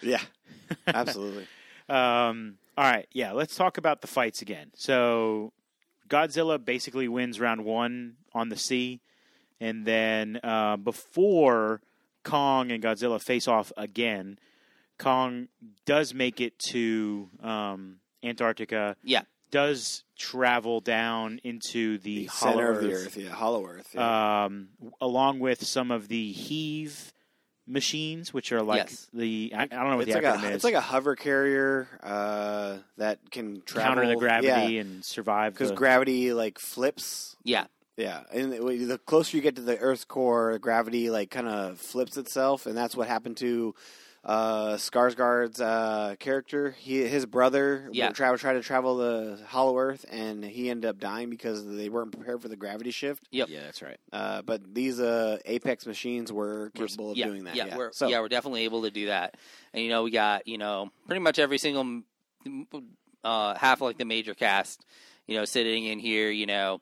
Yeah, 0.00 0.20
absolutely. 0.86 1.46
Um, 1.88 2.56
all 2.76 2.84
right, 2.84 3.06
yeah, 3.12 3.32
let's 3.32 3.56
talk 3.56 3.78
about 3.78 4.00
the 4.00 4.06
fights 4.06 4.42
again. 4.42 4.70
So, 4.74 5.52
Godzilla 6.08 6.62
basically 6.62 7.08
wins 7.08 7.38
round 7.40 7.64
one 7.64 8.16
on 8.32 8.48
the 8.48 8.56
sea, 8.56 9.00
and 9.60 9.84
then 9.84 10.40
uh, 10.42 10.76
before 10.76 11.80
Kong 12.24 12.70
and 12.72 12.82
Godzilla 12.82 13.20
face 13.20 13.46
off 13.46 13.70
again, 13.76 14.38
Kong 14.98 15.48
does 15.86 16.14
make 16.14 16.40
it 16.40 16.58
to 16.70 17.28
um, 17.42 17.96
Antarctica. 18.22 18.96
Yeah. 19.02 19.22
Does 19.50 20.02
travel 20.18 20.80
down 20.80 21.40
into 21.44 21.98
the, 21.98 22.20
The 22.20 22.24
hollow 22.26 22.52
center 22.54 22.70
of 22.72 22.80
the 22.82 22.92
Earth, 22.92 23.06
earth, 23.06 23.16
yeah, 23.16 23.28
hollow 23.30 23.64
earth. 23.66 23.88
Yeah. 23.94 24.44
um, 24.46 24.68
along 25.00 25.38
with 25.40 25.64
some 25.64 25.90
of 25.92 26.08
the 26.08 26.32
HEAV 26.32 27.12
machines, 27.66 28.32
which 28.34 28.52
are 28.52 28.62
like 28.62 28.78
Yes. 28.90 29.06
the 29.14 29.52
I, 29.56 29.62
I 29.62 29.66
don't 29.66 29.90
know 29.90 29.96
what 29.96 30.08
it's 30.08 30.16
the 30.16 30.22
like 30.22 30.38
acronym 30.40 30.44
a 30.44 30.48
is. 30.50 30.54
it's 30.56 30.64
like 30.64 30.74
a 30.74 30.80
hover 30.80 31.16
carrier 31.16 31.88
uh, 32.02 32.78
that 32.98 33.30
can 33.30 33.62
travel 33.62 33.94
counter 33.94 34.08
the 34.08 34.16
gravity 34.16 34.74
Yeah, 34.74 34.80
and 34.80 35.04
survive. 35.04 35.52
because 35.54 35.70
the- 35.70 35.76
gravity 35.76 36.32
like 36.34 36.58
flips. 36.58 37.36
Yeah, 37.44 37.66
Yeah, 37.96 38.24
and 38.32 38.52
the 38.52 38.58
the 38.86 38.98
closer 38.98 39.36
you 39.36 39.42
get 39.42 39.56
to 39.56 39.62
the 39.62 39.78
Earth's 39.78 40.04
core, 40.04 40.58
gravity 40.58 41.10
like 41.10 41.30
kind 41.30 41.48
of 41.48 41.78
flips 41.78 42.16
itself, 42.16 42.66
and 42.66 42.76
that's 42.76 42.96
what 42.96 43.06
happened 43.08 43.36
to 43.38 43.74
uh, 44.24 44.74
Skarsgård's 44.76 45.60
uh, 45.60 46.14
character. 46.18 46.70
He 46.78 47.06
his 47.06 47.26
brother 47.26 47.88
Yeah. 47.92 48.10
travel 48.10 48.38
tried 48.38 48.54
to 48.54 48.62
travel 48.62 48.96
the 48.96 49.38
Hollow 49.46 49.76
Earth, 49.78 50.06
and 50.10 50.42
he 50.44 50.70
ended 50.70 50.88
up 50.88 50.98
dying 50.98 51.28
because 51.30 51.64
they 51.66 51.88
weren't 51.90 52.12
prepared 52.12 52.40
for 52.40 52.48
the 52.48 52.56
gravity 52.56 52.90
shift. 52.90 53.24
Yep. 53.30 53.48
yeah, 53.50 53.60
that's 53.62 53.82
right. 53.82 53.98
Uh, 54.12 54.40
but 54.42 54.74
these 54.74 54.98
uh, 55.00 55.38
Apex 55.44 55.86
machines 55.86 56.32
were 56.32 56.70
We're- 56.74 56.88
capable 56.88 57.10
of 57.10 57.16
yeah, 57.18 57.26
doing 57.26 57.44
that. 57.44 57.54
Yeah, 57.56 57.66
Yeah, 57.66 57.76
we're 57.76 57.92
so 57.92 58.08
yeah 58.08 58.20
we're 58.20 58.28
definitely 58.28 58.64
able 58.64 58.82
to 58.82 58.90
do 58.90 59.06
that. 59.06 59.36
And 59.74 59.82
you 59.84 59.90
know 59.90 60.02
we 60.04 60.10
got 60.10 60.48
you 60.48 60.56
know 60.58 60.90
pretty 61.06 61.20
much 61.20 61.38
every 61.38 61.58
single 61.58 62.02
uh, 63.22 63.54
half 63.58 63.80
like 63.80 63.98
the 63.98 64.04
major 64.04 64.34
cast, 64.34 64.84
you 65.26 65.36
know, 65.36 65.44
sitting 65.44 65.84
in 65.84 65.98
here. 65.98 66.30
You 66.30 66.46
know, 66.46 66.80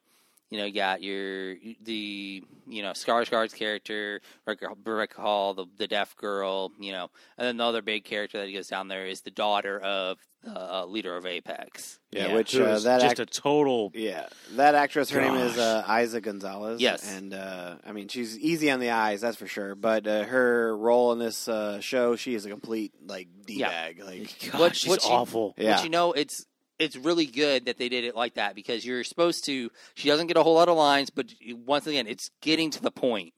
you 0.53 0.59
know, 0.59 0.67
you 0.67 0.75
got 0.75 1.03
your 1.03 1.55
the 1.83 2.45
you 2.67 2.83
know 2.83 2.91
Skarsgård's 2.91 3.55
character, 3.55 4.21
Rebecca, 4.47 4.75
Rebecca 4.85 5.21
Hall, 5.23 5.55
the 5.55 5.65
the 5.79 5.87
deaf 5.87 6.15
girl. 6.17 6.71
You 6.79 6.93
know, 6.93 7.11
and 7.39 7.47
then 7.47 7.57
the 7.57 7.65
other 7.65 7.81
big 7.81 8.05
character 8.05 8.45
that 8.45 8.53
goes 8.53 8.69
down 8.69 8.89
there 8.89 9.07
is 9.07 9.23
the 9.23 9.31
daughter 9.31 9.81
of 9.81 10.19
uh, 10.47 10.85
leader 10.85 11.17
of 11.17 11.25
Apex. 11.25 11.99
Yeah, 12.11 12.35
which 12.35 12.53
who 12.53 12.65
uh, 12.67 12.75
is 12.75 12.85
that 12.85 13.01
just 13.01 13.19
act- 13.19 13.21
a 13.21 13.41
total. 13.41 13.93
Yeah, 13.95 14.27
that 14.57 14.75
actress. 14.75 15.09
Her 15.09 15.23
name 15.23 15.37
is 15.37 15.57
uh, 15.57 15.85
Eiza 15.89 16.21
González. 16.21 16.81
Yes. 16.81 17.11
and 17.11 17.33
uh, 17.33 17.77
I 17.87 17.93
mean 17.93 18.09
she's 18.09 18.39
easy 18.39 18.71
on 18.71 18.79
the 18.79 18.91
eyes, 18.91 19.23
that's 19.23 19.39
for 19.39 19.47
sure. 19.47 19.75
But 19.75 20.07
uh, 20.07 20.25
her 20.25 20.77
role 20.77 21.13
in 21.13 21.19
this 21.19 21.49
uh, 21.49 21.81
show, 21.81 22.15
she 22.17 22.35
is 22.35 22.45
a 22.45 22.51
complete 22.51 22.93
like 23.07 23.29
d 23.47 23.55
Yeah. 23.61 23.69
bag. 23.71 24.03
Like, 24.05 24.51
God, 24.53 24.61
What- 24.61 24.77
she's 24.77 24.91
what 24.91 25.01
she- 25.01 25.09
awful. 25.09 25.55
yeah, 25.57 25.77
But 25.77 25.85
you 25.85 25.91
know, 25.91 26.13
it's 26.13 26.45
it's 26.83 26.97
really 26.97 27.27
good 27.27 27.67
that 27.67 27.79
they 27.79 27.89
did 27.89 28.05
it 28.05 28.15
like 28.17 28.35
that 28.35 28.55
because 28.55 28.85
you're 28.85 29.05
supposed 29.05 29.45
to. 29.47 29.71
She 29.95 30.09
doesn't 30.09 30.27
get 30.27 30.37
a 30.37 30.43
whole 30.43 30.55
lot 30.55 30.69
of 30.69 30.77
lines, 30.77 31.11
but 31.11 31.27
once 31.67 31.87
again, 31.87 32.07
it's 32.07 32.31
getting 32.41 32.71
to 32.73 32.83
the 32.83 32.91
point. 32.91 33.33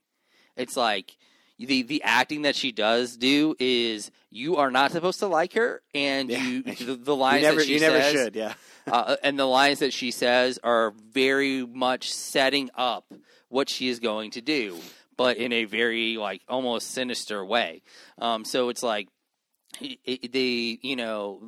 It's 0.57 0.77
like 0.77 1.17
the 1.59 1.83
the 1.83 2.03
acting 2.03 2.43
that 2.43 2.57
she 2.57 2.73
does 2.73 3.17
do 3.17 3.55
is 3.61 4.11
you 4.31 4.57
are 4.57 4.71
not 4.71 4.91
supposed 4.93 5.21
to 5.21 5.27
like 5.27 5.53
her, 5.55 5.83
and 5.95 6.29
Yeah. 6.31 6.43
you 6.45 6.63
the, 6.63 6.97
the 6.97 7.13
you 7.15 7.19
lines 7.21 7.43
never, 7.43 7.59
that 7.59 7.67
she 7.67 7.75
you 7.75 7.81
never 7.81 8.01
says, 8.01 8.13
should. 8.13 8.37
Yeah, 8.37 8.55
uh, 8.91 9.17
and 9.23 9.39
the 9.39 9.47
lines 9.47 9.79
that 9.81 9.93
she 9.93 10.11
says 10.11 10.59
are 10.65 10.93
very 11.13 11.65
much 11.65 12.13
setting 12.13 12.71
up 12.75 13.13
what 13.49 13.69
she 13.69 13.89
is 13.89 14.01
going 14.01 14.33
to 14.33 14.41
do, 14.41 14.79
but 15.17 15.37
in 15.37 15.53
a 15.53 15.65
very 15.65 16.17
like 16.17 16.43
almost 16.49 16.91
sinister 16.91 17.45
way. 17.45 17.83
Um, 18.19 18.45
so 18.45 18.69
it's 18.69 18.83
like 18.83 19.09
it, 19.81 19.99
it- 20.05 20.33
they, 20.33 20.79
you 20.83 20.97
know, 20.97 21.41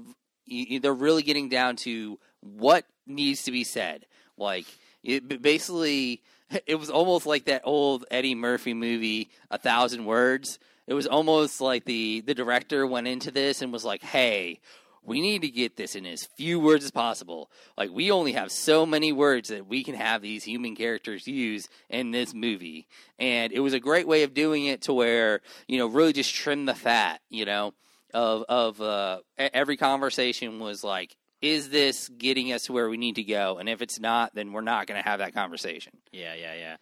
they're 0.46 0.92
really 0.92 1.22
getting 1.22 1.48
down 1.48 1.76
to 1.76 2.18
what 2.40 2.84
needs 3.06 3.44
to 3.44 3.50
be 3.50 3.64
said. 3.64 4.06
Like 4.36 4.66
it, 5.02 5.42
basically, 5.42 6.22
it 6.66 6.76
was 6.76 6.90
almost 6.90 7.26
like 7.26 7.46
that 7.46 7.62
old 7.64 8.04
Eddie 8.10 8.34
Murphy 8.34 8.74
movie, 8.74 9.30
A 9.50 9.58
Thousand 9.58 10.04
Words. 10.04 10.58
It 10.86 10.94
was 10.94 11.06
almost 11.06 11.60
like 11.60 11.84
the 11.84 12.20
the 12.20 12.34
director 12.34 12.86
went 12.86 13.08
into 13.08 13.30
this 13.30 13.60
and 13.60 13.72
was 13.72 13.84
like, 13.84 14.02
"Hey, 14.02 14.60
we 15.06 15.20
need 15.20 15.42
to 15.42 15.48
get 15.48 15.76
this 15.76 15.94
in 15.94 16.04
as 16.04 16.24
few 16.36 16.58
words 16.58 16.84
as 16.84 16.90
possible. 16.90 17.48
Like 17.78 17.90
we 17.90 18.10
only 18.10 18.32
have 18.32 18.50
so 18.50 18.84
many 18.84 19.12
words 19.12 19.48
that 19.48 19.66
we 19.66 19.84
can 19.84 19.94
have 19.94 20.20
these 20.20 20.44
human 20.44 20.74
characters 20.74 21.28
use 21.28 21.68
in 21.88 22.10
this 22.10 22.34
movie. 22.34 22.88
And 23.18 23.52
it 23.52 23.60
was 23.60 23.72
a 23.72 23.80
great 23.80 24.08
way 24.08 24.24
of 24.24 24.34
doing 24.34 24.66
it 24.66 24.82
to 24.82 24.92
where, 24.92 25.40
you 25.68 25.78
know, 25.78 25.86
really 25.86 26.12
just 26.12 26.34
trim 26.34 26.66
the 26.66 26.74
fat, 26.74 27.20
you 27.30 27.44
know, 27.44 27.72
of 28.16 28.44
of 28.48 28.80
uh 28.80 29.18
every 29.38 29.76
conversation 29.76 30.58
was 30.58 30.82
like 30.82 31.14
is 31.42 31.68
this 31.68 32.08
getting 32.08 32.50
us 32.52 32.64
to 32.64 32.72
where 32.72 32.88
we 32.88 32.96
need 32.96 33.16
to 33.16 33.22
go? 33.22 33.58
And 33.58 33.68
if 33.68 33.82
it's 33.82 34.00
not, 34.00 34.34
then 34.34 34.52
we're 34.52 34.62
not 34.62 34.86
going 34.86 35.00
to 35.00 35.06
have 35.06 35.18
that 35.18 35.34
conversation. 35.34 35.92
Yeah, 36.10 36.34
yeah, 36.34 36.76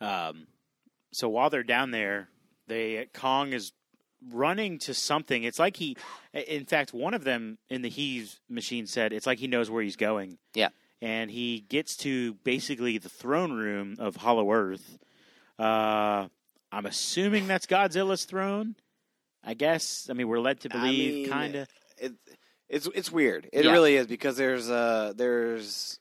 yeah. 0.00 0.26
Um, 0.28 0.48
so 1.12 1.28
while 1.28 1.50
they're 1.50 1.62
down 1.62 1.92
there, 1.92 2.28
they 2.66 3.06
Kong 3.14 3.52
is 3.52 3.72
running 4.28 4.80
to 4.80 4.92
something. 4.92 5.44
It's 5.44 5.60
like 5.60 5.76
he, 5.76 5.96
in 6.34 6.64
fact, 6.66 6.92
one 6.92 7.14
of 7.14 7.22
them 7.22 7.58
in 7.70 7.82
the 7.82 7.88
HEAV 7.90 8.40
machine 8.50 8.86
said 8.88 9.12
it's 9.12 9.26
like 9.26 9.38
he 9.38 9.46
knows 9.46 9.70
where 9.70 9.84
he's 9.84 9.96
going. 9.96 10.36
Yeah. 10.52 10.70
and 11.00 11.30
he 11.30 11.60
gets 11.68 11.96
to 11.98 12.34
basically 12.42 12.98
the 12.98 13.08
throne 13.08 13.52
room 13.52 13.96
of 14.00 14.16
Hollow 14.16 14.50
Earth. 14.50 14.98
Uh, 15.60 16.26
I'm 16.72 16.86
assuming 16.86 17.46
that's 17.46 17.66
Godzilla's 17.66 18.24
throne. 18.24 18.74
I 19.46 19.54
guess. 19.54 20.08
I 20.10 20.12
mean, 20.14 20.28
we're 20.28 20.40
led 20.40 20.60
to 20.60 20.68
I 20.72 20.80
believe, 20.80 21.14
mean, 21.14 21.28
kind 21.30 21.54
of. 21.54 21.68
it, 21.98 22.12
it's 22.68 22.88
it's 22.94 23.10
weird. 23.12 23.48
It 23.52 23.64
Yeah. 23.64 23.72
really 23.72 23.96
is 23.96 24.06
because 24.08 24.36
there's 24.36 24.68
uh 24.68 25.12
there's 25.16 26.00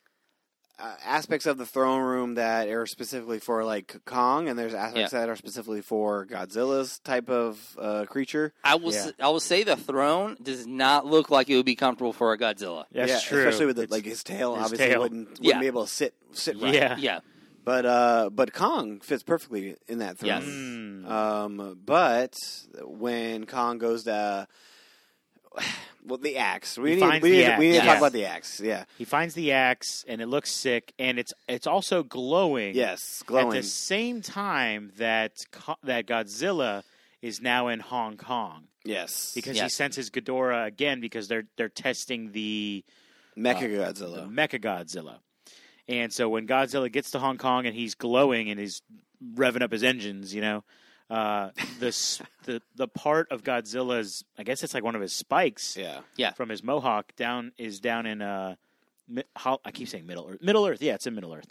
uh, 0.78 0.94
aspects 1.06 1.46
of 1.46 1.58
the 1.58 1.66
throne 1.66 2.02
room 2.02 2.34
that 2.34 2.68
are 2.68 2.86
specifically 2.86 3.40
for 3.40 3.64
like 3.64 3.96
Kong, 4.04 4.50
and 4.50 4.60
there's 4.60 4.74
aspects 4.74 5.12
that 5.14 5.30
are 5.30 5.36
specifically 5.38 5.80
for 5.82 6.26
Godzilla's 6.26 7.00
type 7.00 7.30
of 7.30 7.78
uh, 7.80 8.04
creature. 8.10 8.52
I 8.62 8.76
will 8.76 8.92
Yeah. 8.92 9.06
s- 9.06 9.14
I 9.22 9.30
will 9.30 9.40
say 9.40 9.64
the 9.64 9.78
throne 9.78 10.36
does 10.42 10.68
not 10.68 11.06
look 11.06 11.30
like 11.30 11.50
it 11.50 11.56
would 11.56 11.66
be 11.66 11.76
comfortable 11.78 12.12
for 12.12 12.34
a 12.34 12.38
Godzilla. 12.38 12.84
That's 12.92 13.10
yeah, 13.10 13.20
true. 13.20 13.40
especially 13.48 13.68
with 13.68 13.76
the, 13.78 13.88
like 13.90 14.04
his 14.04 14.22
tail. 14.22 14.56
his 14.56 14.66
obviously, 14.66 14.88
tail. 14.90 15.00
wouldn't 15.02 15.30
wouldn't 15.30 15.46
Yeah. 15.46 15.60
be 15.62 15.68
able 15.68 15.86
to 15.86 15.90
sit 15.92 16.14
sit 16.34 16.60
right. 16.60 16.74
yeah. 16.74 16.98
Yeah. 16.98 17.20
But 17.66 17.86
uh, 17.86 18.30
but 18.32 18.54
Kong 18.54 19.00
fits 19.02 19.24
perfectly 19.24 19.76
in 19.88 20.00
that 20.00 20.20
throne. 20.20 20.28
Yes. 20.28 20.44
Mm. 20.44 21.10
Um, 21.10 21.80
but 21.84 22.36
when 22.84 23.46
Kong 23.46 23.80
goes 23.80 24.04
to 24.04 24.48
well, 26.06 26.18
the 26.18 26.38
axe. 26.38 26.78
We 26.78 26.92
He 26.92 26.96
need, 26.96 27.02
finds 27.02 27.24
we 27.24 27.32
the 27.32 27.38
need, 27.38 27.44
axe, 27.46 27.60
we 27.60 27.66
need 27.66 27.72
to 27.72 27.78
yes. 27.78 27.86
talk 27.86 27.98
about 27.98 28.14
the 28.14 28.26
axe. 28.26 28.60
Yeah. 28.60 28.86
He 28.98 29.06
finds 29.06 29.34
the 29.34 29.52
axe, 29.52 30.06
and 30.08 30.22
it 30.22 30.28
looks 30.28 30.52
sick, 30.52 30.94
and 31.00 31.18
it's 31.20 31.34
it's 31.48 31.68
also 31.68 32.04
glowing. 32.04 32.76
Yes. 32.76 33.24
Glowing. 33.26 33.48
At 33.48 33.54
the 33.54 33.64
same 33.64 34.22
time 34.22 34.92
that 34.98 35.34
that 35.84 36.06
Godzilla 36.06 36.84
is 37.22 37.42
now 37.42 37.70
in 37.70 37.80
Hong 37.80 38.18
Kong 38.18 38.68
yes. 38.84 39.32
because 39.34 39.60
he 39.60 39.70
senses 39.70 40.10
Ghidorah 40.10 40.68
again 40.68 41.02
because 41.02 41.28
they're 41.28 41.46
they're 41.58 41.70
testing 41.70 42.32
the 42.32 42.84
Mecha 43.38 43.62
the 43.62 44.04
Godzilla. 44.04 44.30
Mecha 44.32 44.62
Godzilla, 44.62 45.18
and 45.88 46.12
so 46.14 46.30
when 46.30 46.48
Godzilla 46.48 46.92
gets 46.92 47.12
to 47.12 47.20
Hong 47.20 47.38
Kong 47.38 47.66
and 47.66 47.76
he's 47.76 47.96
glowing 47.96 48.50
and 48.50 48.60
he's 48.60 48.82
revving 49.36 49.62
up 49.62 49.72
his 49.72 49.84
engines, 49.84 50.34
you 50.34 50.42
know, 50.42 50.64
uh, 51.10 51.50
the 51.80 52.22
the 52.46 52.62
the 52.76 52.88
part 52.88 53.32
of 53.32 53.44
Godzilla's 53.44 54.24
I 54.38 54.44
guess 54.44 54.64
it's 54.64 54.74
like 54.74 54.84
one 54.84 54.96
of 54.96 55.02
his 55.02 55.14
spikes 55.14 55.78
Yeah. 55.78 56.00
yeah, 56.18 56.32
from 56.34 56.50
his 56.50 56.64
mohawk 56.64 57.16
down 57.16 57.52
is 57.58 57.80
down 57.80 58.06
in 58.06 58.22
uh 58.22 58.56
mi- 59.08 59.24
hol- 59.36 59.62
I 59.64 59.72
keep 59.72 59.88
saying 59.88 60.06
Middle 60.08 60.28
Earth. 60.30 60.42
Middle 60.42 60.66
Earth, 60.66 60.82
yeah, 60.82 60.96
it's 60.96 61.06
in 61.08 61.14
Middle 61.16 61.34
Earth. 61.34 61.48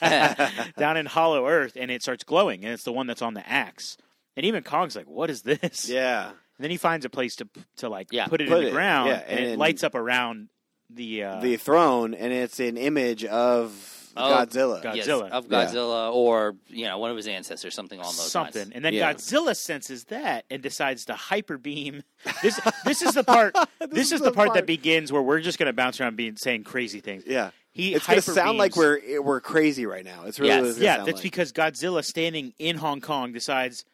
down 0.76 0.96
in 0.96 1.06
Hollow 1.06 1.46
Earth, 1.46 1.76
and 1.76 1.90
it 1.90 2.02
starts 2.02 2.24
glowing, 2.24 2.64
and 2.64 2.72
it's 2.72 2.84
the 2.84 2.92
one 2.92 3.06
that's 3.06 3.22
on 3.22 3.34
the 3.34 3.48
axe. 3.48 3.96
And 4.36 4.44
even 4.44 4.62
Kong's 4.64 4.96
like, 4.96 5.08
"What 5.08 5.30
is 5.30 5.42
this?" 5.42 5.88
Yeah. 5.88 6.26
And 6.28 6.64
then 6.64 6.70
he 6.70 6.76
finds 6.76 7.04
a 7.04 7.10
place 7.10 7.36
to 7.36 7.48
to 7.76 7.88
like 7.88 8.08
Yeah. 8.10 8.26
put 8.26 8.40
it 8.40 8.48
Put 8.48 8.58
in 8.58 8.62
the 8.64 8.68
it, 8.70 8.72
ground, 8.72 9.08
yeah, 9.10 9.22
and, 9.28 9.44
it 9.44 9.58
lights 9.58 9.84
up 9.84 9.94
around 9.94 10.48
the 10.90 11.24
uh, 11.24 11.40
the 11.40 11.56
throne, 11.56 12.14
and 12.14 12.32
it's 12.32 12.60
an 12.60 12.76
image 12.76 13.24
of 13.24 13.92
Oh, 14.18 14.30
Godzilla. 14.46 14.82
God- 14.82 14.96
Yes, 14.96 15.06
Godzilla. 15.06 15.28
of 15.30 15.50
Yeah. 15.52 15.66
Godzilla 15.66 16.10
or 16.14 16.56
you 16.68 16.86
know 16.86 16.96
one 16.98 17.10
of 17.10 17.16
his 17.18 17.26
ancestors, 17.28 17.74
something 17.74 17.98
along 17.98 18.12
those 18.16 18.30
something, 18.32 18.62
lines. 18.62 18.72
and 18.74 18.82
then 18.84 18.94
Yeah. 18.94 19.12
Godzilla 19.12 19.54
senses 19.54 20.04
that 20.04 20.46
and 20.50 20.62
decides 20.62 21.04
to 21.06 21.14
hyper 21.14 21.58
beam. 21.58 22.02
This 22.42 22.58
this 22.86 23.02
is 23.02 23.12
the 23.12 23.24
part. 23.24 23.54
this, 23.90 24.12
is, 24.12 24.20
the 24.22 24.32
part, 24.32 24.54
that 24.54 24.64
begins 24.64 25.12
where 25.12 25.20
we're 25.20 25.40
just 25.40 25.58
going 25.58 25.66
to 25.66 25.74
bounce 25.74 26.00
around 26.00 26.16
being 26.16 26.36
saying 26.36 26.64
crazy 26.64 27.00
things. 27.00 27.24
Yeah. 27.26 27.50
He 27.72 27.92
It's 27.94 28.06
going 28.06 28.22
to 28.22 28.30
sound 28.32 28.56
like 28.56 28.72
beams- 28.72 29.02
we're 29.06 29.20
we're 29.22 29.40
crazy 29.42 29.84
right 29.84 30.04
now. 30.04 30.24
It's 30.24 30.40
really 30.40 30.48
Yes. 30.48 30.60
what 30.62 30.68
it's 30.70 30.78
gonna 30.78 30.84
yeah, 30.86 30.96
sound 30.96 31.08
that's 31.08 31.16
like. 31.16 31.22
because 31.22 31.52
Godzilla 31.52 32.02
standing 32.02 32.54
in 32.58 32.76
Hong 32.78 33.02
Kong 33.02 33.32
decides, 33.34 33.84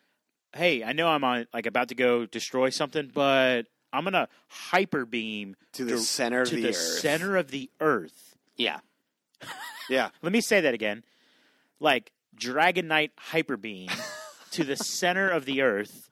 "Hey, 0.55 0.85
I 0.85 0.93
know 0.93 1.09
I'm 1.09 1.25
on 1.25 1.49
like 1.53 1.67
about 1.67 1.89
to 1.89 1.97
go 1.97 2.27
destroy 2.27 2.71
something, 2.71 3.11
but 3.13 3.63
I'm 3.93 4.05
gonna 4.05 4.29
hyper 4.49 5.05
beam 5.05 5.57
to 5.75 5.85
the 5.85 5.93
to- 5.93 5.99
center 5.99 6.43
of 6.43 6.49
to 6.49 6.57
the, 6.57 6.63
the, 6.63 6.69
earth. 6.69 6.77
center 6.77 7.37
of 7.37 7.51
the 7.51 7.71
Earth." 7.81 8.37
Yeah, 8.57 8.81
Yeah. 9.91 10.11
Let 10.23 10.33
me 10.33 10.41
say 10.41 10.61
that 10.61 10.75
again, 10.75 11.05
like 11.81 12.13
Dragon 12.35 12.89
Knight 12.89 13.13
hyper 13.17 13.57
beam 13.57 13.89
to 14.53 14.65
the 14.65 14.77
center 14.77 15.29
of 15.29 15.45
the 15.45 15.63
Earth, 15.63 16.11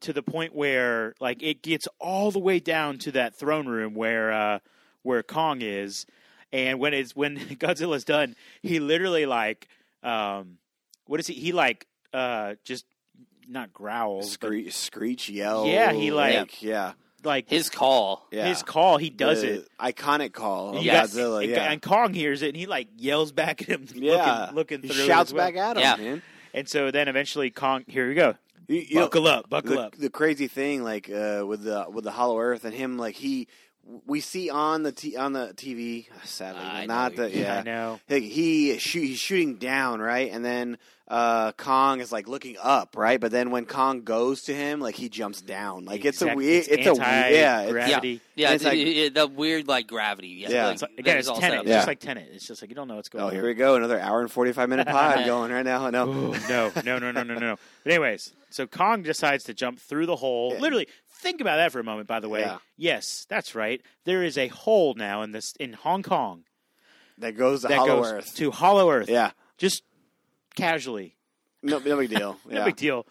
to 0.00 0.12
the 0.12 0.22
point 0.22 0.54
where 0.54 1.14
like 1.20 1.42
it 1.42 1.62
gets 1.62 1.86
all 1.98 2.30
the 2.30 2.38
way 2.38 2.58
down 2.60 2.98
to 2.98 3.12
that 3.12 3.34
throne 3.34 3.66
room 3.68 3.94
where 3.94 4.32
uh, 4.32 4.58
where 5.02 5.22
Kong 5.22 5.60
is, 5.62 6.06
and 6.52 6.78
when 6.78 6.94
it's 6.94 7.14
when 7.14 7.36
Godzilla's 7.56 8.04
done, 8.04 8.34
he 8.62 8.80
literally 8.80 9.26
like 9.26 9.68
um, 10.02 10.58
what 11.06 11.20
is 11.20 11.26
he? 11.26 11.34
He 11.34 11.52
like 11.52 11.86
uh, 12.14 12.54
just 12.64 12.86
not 13.48 13.72
growls, 13.72 14.36
but 14.36 14.46
Screech, 14.48 14.74
screech, 14.76 15.28
yell. 15.28 15.66
Yeah, 15.66 15.92
he, 15.92 16.10
like- 16.12 16.62
yeah, 16.62 16.92
like 17.24 17.48
his 17.50 17.68
call. 17.68 18.26
yeah. 18.30 18.46
his 18.46 18.62
call. 18.62 18.96
He 18.96 19.10
does 19.10 19.42
The 19.42 19.52
it. 19.60 19.68
Iconic 19.78 20.32
call 20.32 20.76
of 20.78 20.82
Yeah. 20.82 21.02
Godzilla. 21.04 21.42
And- 21.42 21.50
Yeah, 21.50 21.70
and 21.72 21.82
Kong 21.82 22.14
hears 22.14 22.42
it, 22.42 22.48
and 22.48 22.56
he 22.56 22.66
like 22.66 22.88
yells 22.96 23.32
back 23.32 23.62
at 23.62 23.68
him, 23.68 23.86
yeah. 23.94 24.40
looking, 24.52 24.54
looking 24.54 24.82
he 24.82 24.88
through. 24.88 25.06
shouts 25.06 25.30
as 25.30 25.34
well. 25.34 25.46
back 25.46 25.56
at 25.56 25.76
him, 25.76 25.82
Yeah. 25.82 25.96
man. 25.96 26.22
And 26.54 26.68
so 26.68 26.90
then 26.90 27.08
eventually 27.08 27.50
Kong, 27.50 27.84
here 27.86 28.08
we 28.08 28.14
go. 28.14 28.34
You, 28.68 28.76
you 28.88 28.94
know, 28.96 29.00
Buckle 29.02 29.26
up, 29.26 29.50
buckle 29.50 29.70
the, 29.76 29.80
up. 29.80 29.96
the 29.96 30.10
crazy 30.10 30.46
thing, 30.48 30.82
like 30.84 31.10
uh, 31.10 31.44
with 31.46 31.64
the 31.64 31.86
with 31.90 32.04
the 32.04 32.12
Hollow 32.12 32.38
Earth 32.38 32.64
and 32.64 32.72
him, 32.72 32.98
like 32.98 33.16
he, 33.16 33.48
we 34.06 34.20
see 34.20 34.50
on 34.50 34.82
the 34.82 34.92
t- 34.92 35.16
on 35.16 35.32
the 35.32 35.48
TV. 35.54 36.06
Sadly, 36.24 36.62
I 36.62 36.86
not 36.86 37.16
know 37.16 37.24
the 37.28 37.36
you- 37.36 37.42
yeah. 37.42 37.58
I 37.58 37.62
know. 37.62 38.00
Like 38.08 38.22
he 38.22 38.78
shoot, 38.78 39.00
he's 39.02 39.18
shooting 39.18 39.56
down, 39.56 40.00
right, 40.00 40.30
and 40.32 40.44
then 40.44 40.78
uh, 41.08 41.50
Kong 41.52 41.98
is 42.00 42.12
like 42.12 42.28
looking 42.28 42.56
up, 42.62 42.96
right, 42.96 43.20
but 43.20 43.32
then 43.32 43.50
when 43.50 43.66
Kong 43.66 44.02
goes 44.02 44.42
to 44.42 44.54
him, 44.54 44.78
like 44.80 44.94
he 44.94 45.08
jumps 45.08 45.42
down. 45.42 45.84
Like 45.84 46.04
it's 46.04 46.22
a 46.22 46.34
weird, 46.36 46.66
it's, 46.68 46.86
a 46.86 46.92
weird, 46.92 47.00
yeah, 47.00 47.62
it's, 47.62 47.72
gravity. 47.72 48.20
Yeah, 48.36 48.52
It's 48.52 48.62
it's, 48.62 48.64
like- 48.64 48.78
it- 48.78 48.96
it- 48.96 49.14
the 49.14 49.26
weird 49.26 49.66
like 49.66 49.88
gravity. 49.88 50.28
Yeah, 50.28 50.50
Yeah. 50.50 50.64
like, 50.66 50.72
It's 50.74 50.82
like- 50.82 50.98
again, 50.98 51.18
it's 51.18 51.26
all 51.28 51.40
Tenet. 51.40 51.60
It's 51.60 51.68
Yeah. 51.68 51.74
just 51.78 51.88
like 51.88 51.98
Tenet. 51.98 52.28
It's 52.32 52.46
just 52.46 52.62
like 52.62 52.70
you 52.70 52.76
don't 52.76 52.86
know 52.86 52.94
what's 52.96 53.08
going 53.08 53.22
on. 53.24 53.26
Oh, 53.26 53.28
on. 53.30 53.34
here 53.34 53.44
we 53.44 53.54
go, 53.54 53.74
another 53.74 53.98
hour 54.00 54.20
and 54.20 54.30
forty 54.30 54.52
five 54.52 54.68
minute 54.68 54.86
pod 54.88 55.24
going 55.26 55.50
right 55.50 55.64
now. 55.64 55.90
No, 55.90 56.08
Ooh, 56.12 56.34
no, 56.48 56.70
no, 56.84 56.98
no, 57.00 57.10
no, 57.10 57.22
no, 57.24 57.34
no. 57.34 57.56
But 57.82 57.92
anyways, 57.92 58.32
so 58.50 58.68
Kong 58.68 59.02
decides 59.02 59.42
to 59.44 59.54
jump 59.54 59.80
through 59.80 60.06
the 60.06 60.16
hole. 60.16 60.52
Yeah. 60.54 60.60
Literally, 60.60 60.86
think 61.20 61.40
about 61.40 61.56
that 61.56 61.72
for 61.72 61.78
a 61.80 61.84
moment. 61.84 62.08
By 62.08 62.20
the 62.20 62.28
way, 62.28 62.40
Yeah. 62.40 62.58
yes, 62.76 63.26
that's 63.28 63.54
right. 63.54 63.80
There 64.04 64.22
is 64.22 64.36
a 64.38 64.48
hole 64.48 64.94
now 64.94 65.22
in 65.22 65.32
this 65.32 65.54
in 65.60 65.74
Hong 65.74 66.02
Kong 66.02 66.44
that 67.18 67.36
goes 67.36 67.62
to 67.62 67.68
that 67.68 67.78
Hollow 67.78 68.02
goes 68.02 68.12
Earth. 68.12 68.34
to 68.36 68.50
Hollow 68.50 68.90
Earth. 68.90 69.08
Yeah, 69.08 69.30
just 69.58 69.82
casually, 70.56 71.16
no, 71.62 71.78
no 71.78 71.96
big 71.96 72.10
deal. 72.10 72.38
no 72.46 72.58
Yeah. 72.58 72.64
big 72.64 72.76
deal. 72.76 73.06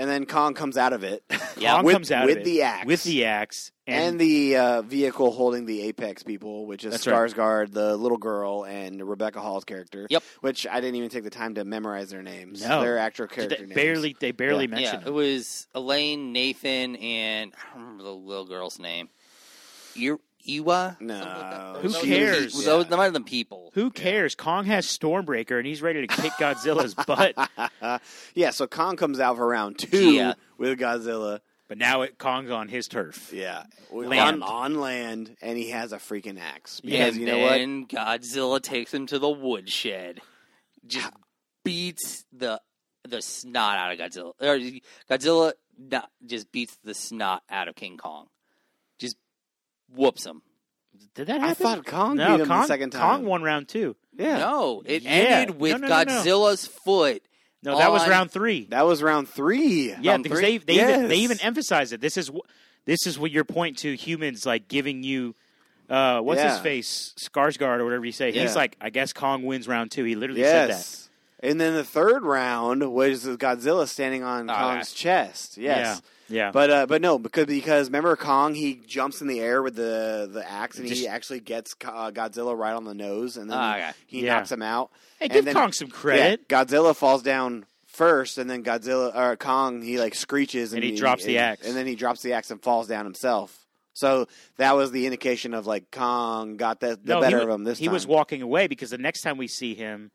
And 0.00 0.08
then 0.08 0.24
Kong 0.24 0.54
comes 0.54 0.78
out 0.78 0.94
of 0.94 1.04
it. 1.04 1.22
Yeah. 1.58 1.74
Kong 1.76 1.84
with, 1.84 1.92
comes 1.92 2.10
out 2.10 2.24
with 2.24 2.38
of 2.38 2.40
it 2.40 2.44
the 2.46 2.62
axe, 2.62 2.86
with 2.86 3.04
the 3.04 3.26
axe, 3.26 3.70
and, 3.86 4.02
and, 4.02 4.20
the 4.20 4.56
uh, 4.56 4.80
vehicle 4.80 5.30
holding 5.30 5.66
the 5.66 5.82
Apex 5.82 6.22
people, 6.22 6.64
which 6.64 6.86
is 6.86 6.92
That's 6.92 7.06
right. 7.06 7.70
The 7.70 7.98
little 7.98 8.16
girl, 8.16 8.64
and 8.64 9.06
Rebecca 9.06 9.40
Hall's 9.40 9.64
character. 9.64 10.06
Yep. 10.08 10.22
Which 10.40 10.66
I 10.66 10.80
didn't 10.80 10.94
even 10.94 11.10
take 11.10 11.24
the 11.24 11.28
time 11.28 11.56
to 11.56 11.66
memorize 11.66 12.08
their 12.08 12.22
names. 12.22 12.66
No. 12.66 12.80
their 12.80 12.96
actual 12.96 13.26
they 13.26 13.34
character 13.34 13.66
names. 13.66 13.74
barely 13.74 14.16
they 14.18 14.32
barely 14.32 14.64
Yeah. 14.64 14.70
mentioned 14.74 15.02
Yeah, 15.02 15.08
it 15.08 15.12
was 15.12 15.66
Ilene, 15.74 16.32
Nathan, 16.32 16.96
and 16.96 17.52
I 17.54 17.74
don't 17.74 17.82
remember 17.82 18.04
the 18.04 18.14
little 18.14 18.46
girl's 18.46 18.78
name. 18.78 19.10
Ir- 19.96 20.18
Iwa? 20.58 20.96
No. 21.00 21.14
Like. 21.18 21.82
Who 21.82 21.88
Those- 21.88 22.02
cares? 22.02 22.52
Those, 22.54 22.64
those, 22.64 22.90
might 22.90 23.04
have 23.04 23.12
been 23.12 23.24
people. 23.24 23.70
Who 23.74 23.90
cares? 23.90 24.34
Kong 24.34 24.64
has 24.66 24.86
Stormbreaker, 24.86 25.56
and 25.58 25.66
he's 25.66 25.82
ready 25.82 26.06
to 26.06 26.06
kick 26.06 26.32
Godzilla's 26.32 26.94
butt. 27.06 27.34
yeah, 28.34 28.50
so 28.50 28.66
Kong 28.66 28.96
comes 28.96 29.20
out 29.20 29.36
for 29.36 29.46
round 29.46 29.78
two 29.78 30.12
Yeah. 30.12 30.34
with 30.58 30.78
Godzilla. 30.78 31.40
But 31.68 31.78
now 31.78 32.02
it 32.02 32.18
Kong's 32.18 32.50
on 32.50 32.66
his 32.68 32.88
turf. 32.88 33.32
Yeah, 33.32 33.62
Land. 33.92 34.42
on 34.42 34.42
on 34.42 34.74
land, 34.80 35.36
and 35.40 35.56
he 35.56 35.70
has 35.70 35.92
a 35.92 35.98
freaking 35.98 36.36
axe. 36.40 36.80
Yeah, 36.82 37.04
Because 37.04 37.14
and 37.16 37.20
you 37.24 37.30
know 37.32 37.38
what? 37.38 37.88
Godzilla 37.88 38.60
takes 38.60 38.92
him 38.92 39.06
to 39.06 39.20
the 39.20 39.28
woodshed. 39.30 40.20
Just 40.84 41.12
beats 41.64 42.24
the 42.32 42.60
the 43.08 43.22
snot 43.22 43.76
out 43.78 43.92
of 43.92 43.98
Godzilla. 44.00 44.32
Or 44.40 44.58
Godzilla 45.16 45.52
no, 45.78 46.02
just 46.26 46.50
beats 46.50 46.76
the 46.82 46.92
snot 46.92 47.44
out 47.48 47.68
of 47.68 47.76
King 47.76 47.96
Kong. 47.98 48.26
Just 49.90 49.98
whoops 49.98 50.26
him. 50.26 50.42
Did 51.14 51.26
that 51.26 51.40
happen? 51.40 51.44
I 51.44 51.48
happen? 51.48 51.66
thought 51.66 51.86
Kong 51.86 52.16
no, 52.16 52.32
beat 52.36 52.42
him 52.42 52.48
Kong, 52.48 52.60
the 52.62 52.66
second 52.66 52.90
time. 52.90 53.00
Kong 53.00 53.24
won 53.26 53.42
round 53.42 53.68
two. 53.68 53.96
Yeah, 54.16 54.38
No, 54.38 54.82
it 54.84 55.02
Yeah. 55.02 55.10
ended 55.10 55.58
with 55.60 55.72
No, 55.72 55.78
no, 55.78 55.88
no, 55.88 56.02
no. 56.04 56.12
Godzilla's 56.22 56.66
foot. 56.66 57.22
No, 57.62 57.76
that 57.78 57.92
was 57.92 58.08
round 58.08 58.30
three. 58.30 58.66
that 58.70 58.86
was 58.86 59.02
round 59.02 59.28
three. 59.28 59.94
yeah, 60.00 60.12
round 60.12 60.22
because 60.22 60.38
three? 60.40 60.58
they 60.58 60.76
they 60.76 60.82
even, 60.94 61.08
they 61.08 61.16
even 61.16 61.40
emphasize 61.40 61.92
it. 61.92 62.00
This 62.00 62.16
is 62.16 62.30
this 62.86 63.06
is 63.06 63.18
what 63.18 63.30
your 63.30 63.44
point 63.44 63.78
to 63.78 63.94
humans 63.94 64.46
like 64.46 64.68
giving 64.68 65.02
you. 65.02 65.34
Uh, 65.88 66.20
what's 66.20 66.40
his 66.40 66.58
face? 66.60 67.12
Skarsgård 67.18 67.80
or 67.80 67.84
whatever 67.84 68.04
you 68.04 68.12
say. 68.12 68.30
He's 68.32 68.54
like, 68.54 68.76
I 68.80 68.90
guess 68.90 69.12
Kong 69.12 69.42
wins 69.42 69.66
round 69.66 69.90
two. 69.90 70.04
He 70.04 70.14
literally 70.14 70.42
said 70.42 70.70
that. 70.70 71.08
And 71.42 71.60
then 71.60 71.74
the 71.74 71.84
third 71.84 72.22
round 72.22 72.92
was 72.92 73.24
Godzilla 73.26 73.88
standing 73.88 74.22
on 74.22 74.48
Oh, 74.48 74.54
Kong's 74.54 74.92
chest. 74.92 75.56
Yes. 75.58 76.00
Yeah, 76.30 76.46
yeah. 76.46 76.50
But 76.52 76.70
uh, 76.70 76.86
but 76.86 77.02
no, 77.02 77.18
because 77.18 77.46
because 77.46 77.88
remember 77.88 78.14
Kong 78.16 78.54
he 78.54 78.74
jumps 78.86 79.20
in 79.20 79.26
the 79.26 79.40
air 79.40 79.62
with 79.62 79.74
the 79.76 80.28
the 80.32 80.48
axe 80.50 80.78
and 80.78 80.88
he 80.88 81.06
actually 81.08 81.40
gets 81.40 81.74
uh, 81.84 82.10
Godzilla 82.10 82.56
right 82.56 82.72
on 82.72 82.84
the 82.84 82.94
nose 82.94 83.36
and 83.36 83.50
then 83.50 83.58
Ah, 83.58 83.74
okay. 83.76 83.90
he 84.06 84.24
Yeah. 84.24 84.36
knocks 84.36 84.52
him 84.52 84.62
out. 84.62 84.90
hey, 85.18 85.26
and 85.26 85.32
give 85.32 85.44
then- 85.44 85.54
Kong 85.54 85.72
some 85.72 85.88
Yeah, 85.88 85.94
credit. 85.94 86.48
Godzilla 86.48 86.94
falls 86.96 87.22
down 87.22 87.66
first, 87.86 88.38
and 88.38 88.48
then 88.48 88.62
Godzilla 88.62 89.14
or 89.14 89.36
Kong 89.36 89.82
he 89.82 89.98
like 89.98 90.14
screeches 90.14 90.72
And 90.72 90.82
he 90.84 90.94
drops 90.96 91.24
the 91.24 91.38
axe. 91.38 91.66
and 91.66 91.76
then 91.76 91.86
he 91.86 91.96
drops 91.96 92.22
the 92.22 92.32
axe 92.34 92.50
and 92.50 92.62
falls 92.62 92.86
down 92.86 93.04
himself. 93.04 93.56
So 93.92 94.28
that 94.56 94.76
was 94.76 94.92
the 94.92 95.04
indication 95.04 95.52
of 95.52 95.66
like 95.66 95.90
Kong 95.90 96.56
got 96.56 96.78
the, 96.80 96.90
the 97.02 97.18
better 97.20 97.38
he, 97.38 97.42
of 97.42 97.48
wa- 97.48 97.54
him 97.56 97.64
this 97.64 97.78
time. 97.78 97.82
he 97.82 97.86
time. 97.88 97.92
was 97.94 98.06
walking 98.06 98.40
away 98.40 98.66
because 98.68 98.90
the 98.90 98.98
next 98.98 99.22
time 99.22 99.36
we 99.36 99.48
see 99.48 99.74
him, 99.74 100.10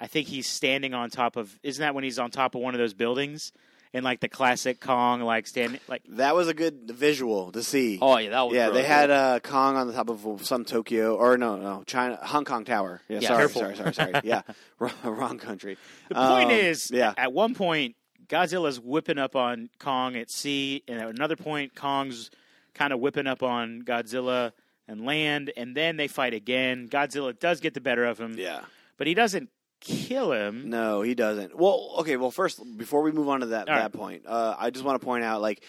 I 0.00 0.06
think 0.06 0.26
he's 0.28 0.46
standing 0.48 0.94
on 0.94 1.10
top 1.10 1.36
of. 1.36 1.56
Isn't 1.62 1.82
that 1.82 1.94
when 1.94 2.04
he's 2.04 2.18
on 2.18 2.30
top 2.30 2.54
of 2.54 2.62
one 2.62 2.74
of 2.74 2.78
those 2.78 2.94
buildings? 2.94 3.52
In 3.92 4.04
like 4.04 4.20
the 4.20 4.28
classic 4.28 4.80
Kong, 4.80 5.22
like 5.22 5.46
standing, 5.46 5.80
like 5.88 6.02
that 6.10 6.34
was 6.34 6.46
a 6.46 6.52
good 6.54 6.90
visual 6.90 7.52
to 7.52 7.62
see. 7.62 7.98
Oh 8.02 8.18
yeah, 8.18 8.30
that 8.30 8.42
was 8.42 8.54
yeah, 8.54 8.66
really 8.66 8.82
they 8.82 8.86
had 8.86 9.10
uh, 9.10 9.40
Kong 9.40 9.76
on 9.76 9.86
the 9.86 9.94
top 9.94 10.10
of 10.10 10.44
some 10.44 10.66
Tokyo 10.66 11.16
or 11.16 11.38
no, 11.38 11.56
no 11.56 11.84
China, 11.86 12.18
Hong 12.22 12.44
Kong 12.44 12.64
Tower. 12.66 13.00
Yeah, 13.08 13.20
Yeah, 13.20 13.28
sorry, 13.28 13.38
careful. 13.38 13.60
sorry, 13.62 13.76
sorry, 13.76 13.94
sorry. 13.94 14.12
Yeah, 14.24 14.42
wrong, 14.78 14.92
wrong 15.04 15.38
country. 15.38 15.78
The 16.10 16.14
point 16.16 16.50
Um, 16.50 16.56
is, 16.56 16.90
yeah, 16.90 17.14
at 17.16 17.32
one 17.32 17.54
point, 17.54 17.96
Godzilla's 18.28 18.78
whipping 18.78 19.16
up 19.18 19.34
on 19.34 19.70
Kong 19.78 20.16
at 20.16 20.30
sea, 20.30 20.82
and 20.86 21.00
at 21.00 21.08
another 21.08 21.36
point, 21.36 21.74
Kong's 21.74 22.30
kind 22.74 22.92
of 22.92 23.00
whipping 23.00 23.26
up 23.26 23.42
on 23.42 23.82
Godzilla 23.82 24.52
and 24.86 25.06
land, 25.06 25.50
and 25.56 25.74
then 25.74 25.96
they 25.96 26.08
fight 26.08 26.34
again. 26.34 26.88
Godzilla 26.88 27.38
does 27.38 27.60
get 27.60 27.72
the 27.72 27.80
better 27.80 28.04
of 28.04 28.18
him, 28.18 28.36
yeah. 28.38 28.60
but 28.98 29.06
he 29.06 29.14
doesn't 29.14 29.48
kill 29.80 30.32
him. 30.32 30.68
No, 30.70 31.02
he 31.02 31.14
doesn't. 31.14 31.56
Well, 31.58 31.94
okay. 32.00 32.16
Well, 32.16 32.30
first, 32.30 32.60
before 32.76 33.02
we 33.02 33.12
move 33.12 33.28
on 33.28 33.40
to 33.40 33.46
that 33.46 33.68
All 33.68 33.74
that 33.74 33.82
right. 33.82 33.92
point, 33.92 34.22
uh, 34.26 34.56
I 34.58 34.70
just 34.70 34.84
want 34.84 35.00
to 35.00 35.04
point 35.04 35.24
out, 35.24 35.40
like, 35.40 35.62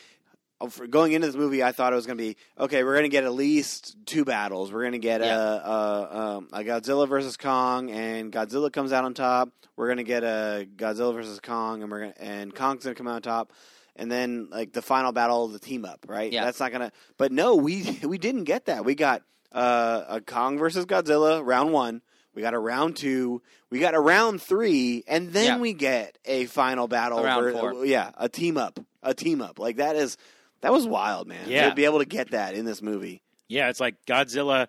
uh, 0.61 0.67
going 0.89 1.13
into 1.13 1.27
this 1.27 1.35
movie, 1.35 1.63
I 1.63 1.71
thought 1.71 1.93
it 1.93 1.95
was 1.95 2.05
going 2.05 2.17
to 2.17 2.23
be 2.23 2.35
okay. 2.57 2.83
We're 2.83 2.93
going 2.93 3.03
to 3.03 3.09
get 3.09 3.23
at 3.23 3.33
least 3.33 3.95
two 4.05 4.25
battles. 4.25 4.71
We're 4.71 4.81
going 4.81 4.91
to 4.93 4.99
get 4.99 5.21
Yeah. 5.21 5.37
a, 5.37 5.41
a, 5.41 6.17
um, 6.37 6.47
a 6.51 6.59
Godzilla 6.59 7.07
versus 7.07 7.37
Kong, 7.37 7.89
and 7.91 8.31
Godzilla 8.31 8.71
comes 8.71 8.91
out 8.91 9.05
on 9.05 9.13
top. 9.13 9.49
We're 9.75 9.87
going 9.87 9.97
to 9.97 10.03
get 10.03 10.23
a 10.23 10.67
Godzilla 10.75 11.13
versus 11.13 11.39
Kong, 11.39 11.81
and 11.81 11.89
we're 11.91 11.99
gonna, 12.01 12.13
and 12.19 12.53
Kong's 12.53 12.83
going 12.83 12.93
to 12.95 12.97
come 12.97 13.07
out 13.07 13.15
on 13.15 13.21
top. 13.21 13.53
And 13.95 14.09
then, 14.11 14.47
like 14.49 14.71
the 14.73 14.81
final 14.81 15.11
battle, 15.11 15.45
of 15.45 15.51
the 15.53 15.59
team 15.59 15.83
up, 15.85 16.05
right? 16.07 16.31
Yeah. 16.31 16.45
That's 16.45 16.59
not 16.61 16.71
gonna. 16.71 16.91
But 17.17 17.33
no, 17.33 17.55
we 17.55 17.99
we 18.03 18.17
didn't 18.17 18.45
get 18.45 18.65
that. 18.67 18.85
We 18.85 18.95
got 18.95 19.23
uh, 19.51 20.03
a 20.07 20.21
Kong 20.21 20.57
versus 20.57 20.85
Godzilla 20.85 21.45
round 21.45 21.73
one. 21.73 22.01
We 22.39 22.43
got 22.43 22.53
a 22.53 22.59
round 22.59 22.95
two. 22.95 23.41
We 23.69 23.79
got 23.79 23.95
a 23.95 23.99
round 23.99 24.41
three, 24.41 25.03
and 25.09 25.33
then 25.33 25.45
Yeah. 25.45 25.57
we 25.57 25.73
get 25.73 26.17
a 26.23 26.45
final 26.45 26.87
battle. 26.87 27.19
A 27.19 27.23
round 27.25 27.43
ver- 27.43 27.51
four. 27.51 27.85
Yeah, 27.85 28.11
a 28.17 28.29
team 28.29 28.55
up. 28.55 28.79
A 29.03 29.13
team 29.13 29.41
up. 29.41 29.59
Like 29.59 29.75
that 29.75 29.97
is 29.97 30.15
that 30.61 30.71
was 30.71 30.87
wild, 30.87 31.27
man. 31.27 31.49
Yeah. 31.49 31.67
to 31.67 31.75
be 31.75 31.83
able 31.83 31.99
to 31.99 32.05
get 32.05 32.31
that 32.31 32.53
in 32.53 32.63
this 32.63 32.81
movie. 32.81 33.21
Yeah, 33.49 33.67
it's 33.67 33.81
like 33.81 34.05
Godzilla 34.05 34.67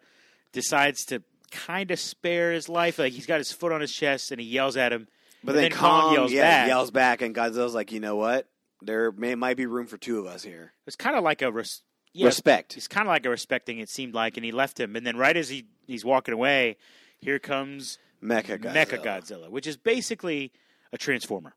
decides 0.52 1.04
to 1.06 1.22
kind 1.52 1.92
of 1.92 2.00
spare 2.00 2.50
his 2.50 2.68
life. 2.68 2.98
Like 2.98 3.12
he's 3.12 3.26
got 3.26 3.38
his 3.38 3.52
foot 3.52 3.70
on 3.70 3.80
his 3.80 3.92
chest, 3.92 4.32
and 4.32 4.40
he 4.40 4.48
yells 4.48 4.76
at 4.76 4.92
him. 4.92 5.06
But 5.44 5.52
then, 5.52 5.62
then 5.70 5.70
Kong 5.70 6.00
Kong 6.06 6.14
yells 6.14 6.32
yeah, 6.32 6.42
back. 6.42 6.66
yells 6.68 6.90
back, 6.90 7.22
and 7.22 7.32
Godzilla's 7.36 7.72
like, 7.72 7.92
you 7.92 8.00
know 8.00 8.16
what? 8.16 8.48
There 8.82 9.12
may 9.12 9.36
might 9.36 9.56
be 9.56 9.66
room 9.66 9.86
for 9.86 9.96
two 9.96 10.18
of 10.18 10.26
us 10.26 10.42
here. 10.42 10.72
It's 10.88 10.96
kind 10.96 11.14
of 11.16 11.22
like 11.22 11.40
a 11.40 11.52
res- 11.52 11.82
yeah, 12.12 12.26
Respect. 12.26 12.76
It's 12.76 12.88
kind 12.88 13.06
of 13.06 13.12
like 13.12 13.24
a 13.26 13.30
respecting. 13.30 13.78
It 13.78 13.88
seemed 13.88 14.14
like, 14.14 14.36
and 14.36 14.44
he 14.44 14.50
left 14.50 14.80
him. 14.80 14.96
And 14.96 15.06
then 15.06 15.16
right 15.16 15.36
as 15.36 15.48
he 15.48 15.66
he's 15.86 16.04
walking 16.04 16.34
away, 16.34 16.76
here 17.20 17.38
comes 17.38 17.98
Mecha 18.22 18.58
Godzilla. 18.58 18.74
Mecha 18.74 19.04
Godzilla, 19.04 19.48
which 19.50 19.66
is 19.66 19.76
basically 19.76 20.52
a 20.92 20.98
transformer. 20.98 21.54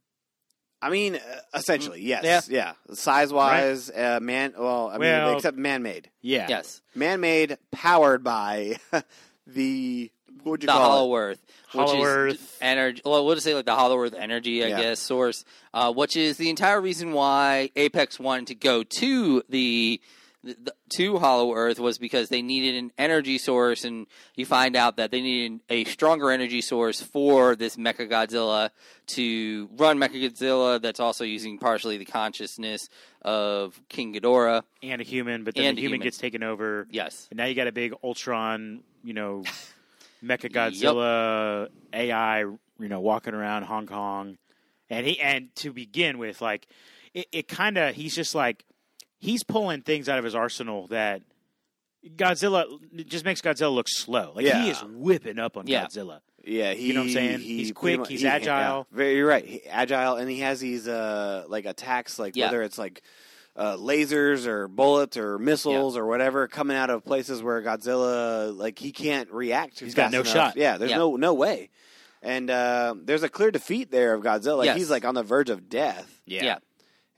I 0.82 0.89
mean, 0.89 1.15
uh, 1.15 1.19
essentially, 1.54 2.02
yes, 2.02 2.23
Yeah. 2.49 2.73
yeah. 2.89 2.93
Size 2.95 3.32
wise, 3.32 3.89
uh, 3.89 4.19
man. 4.21 4.54
Well, 4.58 4.89
I 4.89 4.97
Well- 4.97 5.28
mean, 5.28 5.36
except 5.38 5.58
man 5.58 5.82
made. 5.82 6.10
Yeah. 6.21 6.47
yes, 6.49 6.82
Man 6.93 7.21
made, 7.21 7.58
powered 7.71 8.23
by 8.23 8.78
the 9.47 10.12
what 10.43 10.52
would 10.52 10.63
you 10.63 10.67
the 10.67 10.73
call 10.73 10.82
Hollow 10.91 11.15
Earth, 11.15 11.39
which 11.71 11.88
Hollow 11.88 11.99
is 12.02 12.06
Earth. 12.06 12.58
energy. 12.60 13.02
Well, 13.06 13.26
we'll 13.26 13.36
just 13.36 13.45
say 13.45 13.54
like 13.56 13.65
the 13.65 13.76
Hollow 13.76 13.97
Earth 14.02 14.13
energy, 14.13 14.62
I 14.63 14.67
Yeah. 14.67 14.82
guess, 14.82 14.99
source, 14.99 15.45
uh, 15.73 15.93
which 15.93 16.17
is 16.17 16.36
the 16.36 16.49
entire 16.49 16.82
reason 16.82 17.13
why 17.13 17.71
Apex 17.78 18.19
wanted 18.19 18.47
to 18.47 18.56
go 18.56 18.84
to 18.84 19.41
the, 19.47 20.02
the, 20.43 20.73
to 20.97 21.17
Hollow 21.19 21.53
Earth 21.53 21.79
was 21.79 21.97
because 21.97 22.29
they 22.29 22.41
needed 22.41 22.75
an 22.75 22.91
energy 22.97 23.38
source, 23.38 23.84
and 23.86 24.08
you 24.36 24.45
find 24.45 24.75
out 24.75 24.97
that 24.97 25.10
they 25.12 25.21
needed 25.21 25.62
a 25.69 25.84
stronger 25.86 26.32
energy 26.32 26.62
source 26.62 27.01
for 27.01 27.56
this 27.56 27.77
Mecha 27.77 28.10
Godzilla 28.10 28.69
to 29.08 29.69
run 29.77 29.97
Mecha 29.97 30.21
Godzilla. 30.21 30.82
That's 30.82 30.99
also 30.99 31.23
using 31.23 31.58
partially 31.58 31.97
the 31.97 32.06
consciousness 32.06 32.88
of 33.21 33.79
King 33.89 34.13
Ghidorah. 34.13 34.63
and 34.82 34.99
a 35.01 35.03
human, 35.03 35.43
but 35.45 35.56
then 35.56 35.65
And 35.65 35.77
the 35.77 35.82
human 35.82 35.95
human. 35.95 36.06
gets 36.06 36.17
taken 36.17 36.43
over, 36.43 36.88
Yes, 36.91 37.27
and 37.32 37.38
now 37.38 37.45
you 37.45 37.56
got 37.56 37.67
a 37.67 37.71
big 37.71 37.93
Ultron, 38.03 38.84
you 39.03 39.13
know, 39.13 39.43
Mecha 40.23 40.51
Godzilla 40.51 41.69
AI, 41.93 42.39
you 42.41 42.58
know, 42.79 42.99
walking 42.99 43.34
around 43.34 43.63
Hong 43.63 43.88
Kong, 43.88 44.38
and 44.89 45.06
he 45.06 45.19
and 45.19 45.53
to 45.58 45.71
begin 45.71 46.17
with, 46.17 46.41
like 46.41 46.67
it, 47.13 47.27
it 47.32 47.47
kind 47.47 47.77
of 47.77 47.95
he's 47.95 48.15
just 48.15 48.36
like 48.36 48.65
he's 49.23 49.43
pulling 49.43 49.81
things 49.81 50.09
out 50.09 50.19
of 50.19 50.25
his 50.25 50.36
arsenal 50.36 50.88
that 50.88 51.21
Godzilla 52.15 52.65
just 53.05 53.23
makes 53.25 53.41
Godzilla 53.41 53.73
look 53.73 53.88
slow. 53.88 54.33
Like 54.36 54.45
Yeah. 54.45 54.63
he 54.63 54.69
is 54.69 54.83
whipping 54.83 55.39
up 55.39 55.55
on 55.57 55.67
Yeah. 55.67 55.86
Godzilla. 55.86 56.19
Yeah, 56.45 56.73
he, 56.73 56.88
You 56.88 56.93
know 56.93 56.99
what 57.01 57.07
I'm 57.07 57.13
saying? 57.13 57.39
he 57.39 57.57
He's 57.59 57.71
quick, 57.71 57.99
much- 57.99 58.09
he's 58.09 58.21
he- 58.21 58.27
agile. 58.27 58.86
yeah, 58.91 58.97
very 58.97 59.15
you're 59.15 59.27
right. 59.27 59.45
He, 59.45 59.65
agile, 59.65 60.17
and 60.17 60.29
he 60.29 60.39
has 60.39 60.59
these 60.59 60.88
uh 60.89 61.45
like 61.47 61.65
attacks, 61.65 62.19
like 62.19 62.36
Yeah. 62.36 62.47
whether 62.47 62.62
it's 62.63 62.77
like 62.77 63.01
uh, 63.55 63.77
lasers 63.77 64.47
or 64.47 64.67
bullets 64.67 65.15
or 65.15 65.38
missiles 65.38 65.95
or 65.95 66.07
whatever 66.07 66.47
coming 66.47 66.75
out 66.75 66.89
of 66.89 67.05
places 67.05 67.41
where 67.43 67.62
Godzilla 67.62 68.53
like 68.57 68.79
he 68.79 68.91
can't 68.91 69.31
react. 69.31 69.79
He's 69.79 69.93
got 69.93 70.12
no 70.12 70.21
enough. 70.21 70.33
shot. 70.33 70.57
Yeah, 70.57 70.77
there's 70.77 70.91
Yeah. 70.91 70.97
no 70.97 71.15
no 71.15 71.33
way. 71.36 71.69
And 72.21 72.49
uh, 72.49 72.95
there's 72.97 73.23
a 73.23 73.29
clear 73.29 73.51
defeat 73.51 73.91
there 73.91 74.13
of 74.15 74.23
Godzilla. 74.23 74.57
Like 74.57 74.65
Yes. 74.65 74.77
he's 74.77 74.89
like 74.89 75.05
on 75.05 75.13
the 75.15 75.23
verge 75.23 75.49
of 75.49 75.69
death. 75.69 76.19
Yeah. 76.25 76.57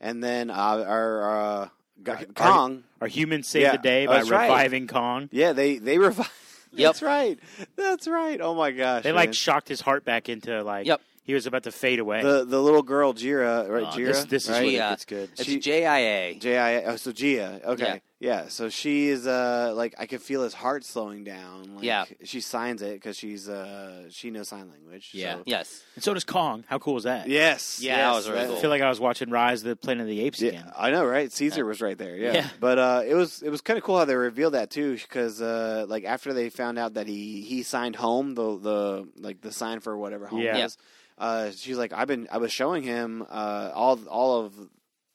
And 0.00 0.22
then 0.22 0.50
uh, 0.50 0.54
our 0.86 1.70
uh, 2.00 2.02
Go- 2.02 2.12
Our- 2.12 2.24
Kong. 2.52 2.84
Our 3.00 3.08
humans 3.08 3.46
save 3.48 3.62
Yeah, 3.62 3.72
the 3.72 3.78
day 3.78 4.06
by 4.06 4.14
that's 4.18 4.30
right. 4.30 4.42
reviving 4.48 4.86
Kong. 4.86 5.28
Yeah, 5.32 5.52
they 5.52 5.78
they 5.78 5.98
revive. 5.98 6.32
Yep. 6.72 6.88
That's 6.88 7.02
right. 7.02 7.38
That's 7.76 8.06
right. 8.08 8.38
Oh 8.40 8.54
my 8.54 8.70
gosh. 8.70 9.02
They 9.04 9.08
man. 9.10 9.16
like 9.16 9.32
shocked 9.34 9.66
his 9.68 9.80
heart 9.80 10.04
back 10.04 10.28
into 10.28 10.62
like 10.62 10.86
Yep. 10.86 11.00
He 11.26 11.34
was 11.34 11.46
about 11.46 11.64
to 11.64 11.72
fade 11.72 11.98
away. 11.98 12.22
the 12.22 12.44
the 12.44 12.62
little 12.62 12.82
girl 12.84 13.12
Jira, 13.12 13.68
right? 13.68 13.82
Oh, 13.84 13.96
Jira. 13.96 14.06
this 14.06 14.24
this 14.26 14.44
is 14.44 14.50
right? 14.50 14.62
when 14.64 14.74
Jia. 14.74 14.90
gets 14.90 15.04
good. 15.04 15.30
it's 15.32 15.44
She- 15.44 15.58
JIA. 15.58 16.38
J 16.40 16.56
I 16.56 16.84
oh 16.84 16.96
so 16.96 17.12
Jia. 17.12 17.64
Okay. 17.64 18.00
Yeah, 18.18 18.48
so 18.48 18.70
she 18.70 19.08
is 19.08 19.26
uh 19.26 19.74
like 19.76 19.94
I 19.98 20.06
could 20.06 20.22
feel 20.22 20.42
his 20.42 20.54
heart 20.54 20.84
slowing 20.84 21.22
down. 21.24 21.74
Like, 21.76 21.84
Yeah. 21.84 22.04
she 22.24 22.40
signs 22.40 22.80
it 22.80 22.94
because 22.94 23.14
she's 23.18 23.46
uh 23.46 24.08
she 24.10 24.30
knows 24.30 24.48
sign 24.48 24.70
language. 24.70 25.10
Yeah. 25.12 25.34
so- 25.34 25.42
Yes. 25.46 25.82
And 25.96 26.02
so 26.04 26.14
does 26.14 26.24
Kong. 26.24 26.64
How 26.68 26.78
cool 26.78 26.96
is 26.96 27.02
that? 27.04 27.28
Yes. 27.28 27.78
Yeah, 27.82 27.96
that 27.98 28.14
was 28.16 28.28
really 28.28 28.44
I 28.44 28.46
cool. 28.46 28.56
feel 28.56 28.70
like 28.70 28.80
I 28.82 28.88
was 28.88 29.00
watching 29.00 29.28
Rise 29.30 29.60
of 29.62 29.68
the 29.68 29.76
Planet 29.76 30.02
of 30.02 30.08
the 30.08 30.20
Apes 30.22 30.40
Yeah, 30.40 30.48
again. 30.50 30.72
I 30.78 30.90
know, 30.92 31.04
right? 31.04 31.30
Caesar 31.30 31.66
was 31.66 31.82
right 31.82 31.98
there. 31.98 32.16
Yeah, 32.16 32.32
Yeah. 32.34 32.48
but 32.60 32.78
uh, 32.78 33.02
it 33.06 33.14
was 33.14 33.42
it 33.42 33.50
was 33.50 33.60
kind 33.60 33.76
of 33.76 33.82
cool 33.84 33.98
how 33.98 34.04
they 34.06 34.14
revealed 34.16 34.54
that 34.54 34.70
too, 34.70 34.92
because 34.96 35.42
uh, 35.42 35.84
like 35.88 36.04
after 36.04 36.32
they 36.32 36.48
found 36.48 36.78
out 36.78 36.94
that 36.94 37.06
he 37.08 37.42
he 37.42 37.62
signed 37.64 37.96
home 37.96 38.34
the 38.34 38.58
the 38.58 39.08
like 39.18 39.40
the 39.42 39.52
sign 39.52 39.80
for 39.80 39.94
whatever 39.98 40.26
home 40.26 40.40
Yeah. 40.40 40.62
was, 40.62 40.78
uh, 41.18 41.50
she's 41.50 41.76
like 41.78 41.92
I've 41.92 42.08
been 42.08 42.28
I 42.30 42.38
was 42.38 42.52
showing 42.52 42.82
him 42.82 43.24
uh, 43.28 43.70
all 43.74 43.98
all 44.08 44.44
of 44.44 44.54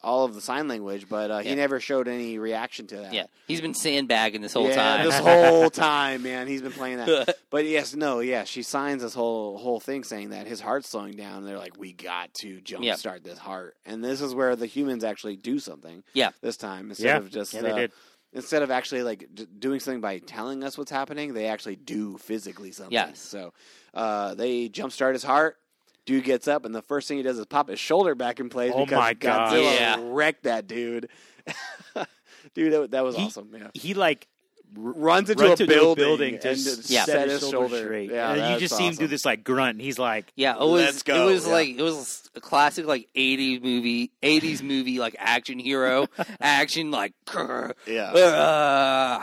all 0.03 0.25
of 0.25 0.33
the 0.33 0.41
sign 0.41 0.67
language, 0.67 1.05
but 1.07 1.29
uh, 1.29 1.39
he 1.39 1.49
Yeah. 1.49 1.55
never 1.55 1.79
showed 1.79 2.07
any 2.07 2.39
reaction 2.39 2.87
to 2.87 2.95
that. 2.97 3.13
Yeah. 3.13 3.25
He's 3.47 3.61
been 3.61 3.75
sandbagging 3.75 4.41
this 4.41 4.53
whole 4.53 4.67
Yeah, 4.67 4.75
time. 4.75 5.05
this 5.05 5.19
whole 5.19 5.69
time, 5.69 6.23
man, 6.23 6.47
he's 6.47 6.63
been 6.63 6.71
playing 6.71 6.97
that. 6.97 7.37
But 7.51 7.65
yes, 7.65 7.93
no, 7.95 8.19
yeah, 8.19 8.45
she 8.45 8.63
signs 8.63 9.03
this 9.03 9.13
whole 9.13 9.59
whole 9.59 9.79
thing 9.79 10.03
saying 10.03 10.29
that 10.31 10.47
his 10.47 10.59
heart's 10.59 10.89
slowing 10.89 11.15
down. 11.17 11.39
And 11.39 11.47
they're 11.47 11.59
like, 11.59 11.77
we 11.77 11.93
got 11.93 12.33
to 12.41 12.59
jumpstart 12.61 13.23
this 13.23 13.37
heart, 13.37 13.75
and 13.85 14.03
this 14.03 14.21
is 14.21 14.33
where 14.33 14.55
the 14.55 14.65
humans 14.65 15.03
actually 15.03 15.35
do 15.35 15.59
something. 15.59 16.03
Yeah. 16.13 16.31
this 16.41 16.57
time 16.57 16.89
instead 16.89 17.05
Yeah. 17.05 17.17
of 17.17 17.29
just 17.29 17.53
Yeah, 17.53 17.61
they 17.61 17.71
uh, 17.71 17.75
did. 17.75 17.91
instead 18.33 18.63
of 18.63 18.71
actually 18.71 19.03
like 19.03 19.27
d- 19.35 19.45
doing 19.59 19.79
something 19.79 20.01
by 20.01 20.17
telling 20.17 20.63
us 20.63 20.79
what's 20.79 20.89
happening, 20.89 21.35
they 21.35 21.45
actually 21.45 21.75
do 21.75 22.17
physically 22.17 22.71
something. 22.71 22.93
Yes. 22.93 23.19
So 23.19 23.53
uh, 23.93 24.33
they 24.33 24.67
jumpstart 24.67 25.13
his 25.13 25.23
heart. 25.23 25.57
Dude 26.05 26.23
gets 26.23 26.47
up, 26.47 26.65
and 26.65 26.73
the 26.73 26.81
first 26.81 27.07
thing 27.07 27.17
he 27.17 27.23
does 27.23 27.37
is 27.37 27.45
pop 27.45 27.69
his 27.69 27.79
shoulder 27.79 28.15
back 28.15 28.39
in 28.39 28.49
place 28.49 28.71
Oh 28.75 28.85
because 28.85 28.97
my 28.97 29.13
God. 29.13 29.53
Godzilla 29.53 29.75
Yeah. 29.75 29.97
wrecked 30.01 30.43
that 30.43 30.67
dude. 30.67 31.09
dude, 32.55 32.73
that, 32.73 32.91
that 32.91 33.03
was 33.03 33.15
He- 33.15 33.23
awesome. 33.25 33.49
Yeah 33.55 33.67
He 33.73 33.93
like 33.93 34.27
runs 34.75 35.29
into, 35.29 35.43
runs 35.43 35.59
a, 35.59 35.63
into 35.63 35.73
building 35.73 36.03
a 36.03 36.07
building 36.07 36.39
to 36.39 36.49
and 36.49 36.57
s- 36.57 36.89
Yeah. 36.89 37.05
set 37.05 37.13
set 37.13 37.29
his 37.29 37.41
his 37.41 37.49
shoulder 37.51 37.67
shoulder 37.69 37.85
straight. 37.85 38.11
Yeah, 38.11 38.29
and 38.29 38.37
you 38.37 38.43
that's 38.43 38.59
just 38.61 38.77
see 38.77 38.87
him 38.87 38.95
do 38.95 39.07
this 39.07 39.25
like 39.25 39.43
grunt. 39.43 39.71
And 39.75 39.81
he's 39.81 39.99
like, 39.99 40.31
Yeah, 40.35 40.53
it 40.55 40.59
was. 40.67 40.85
Let's 40.85 41.03
go, 41.03 41.27
It 41.27 41.33
was 41.33 41.45
yeah. 41.47 41.53
like 41.53 41.69
it 41.69 41.81
was 41.81 42.29
a 42.35 42.39
classic 42.41 42.85
like 42.85 43.07
'80s 43.15 43.61
movie, 43.61 44.11
'80s 44.23 44.61
movie 44.63 44.99
like 44.99 45.15
action 45.19 45.59
hero, 45.59 46.07
action 46.41 46.91
like. 46.91 47.13
Yeah, 47.87 48.11
uh," 48.11 49.21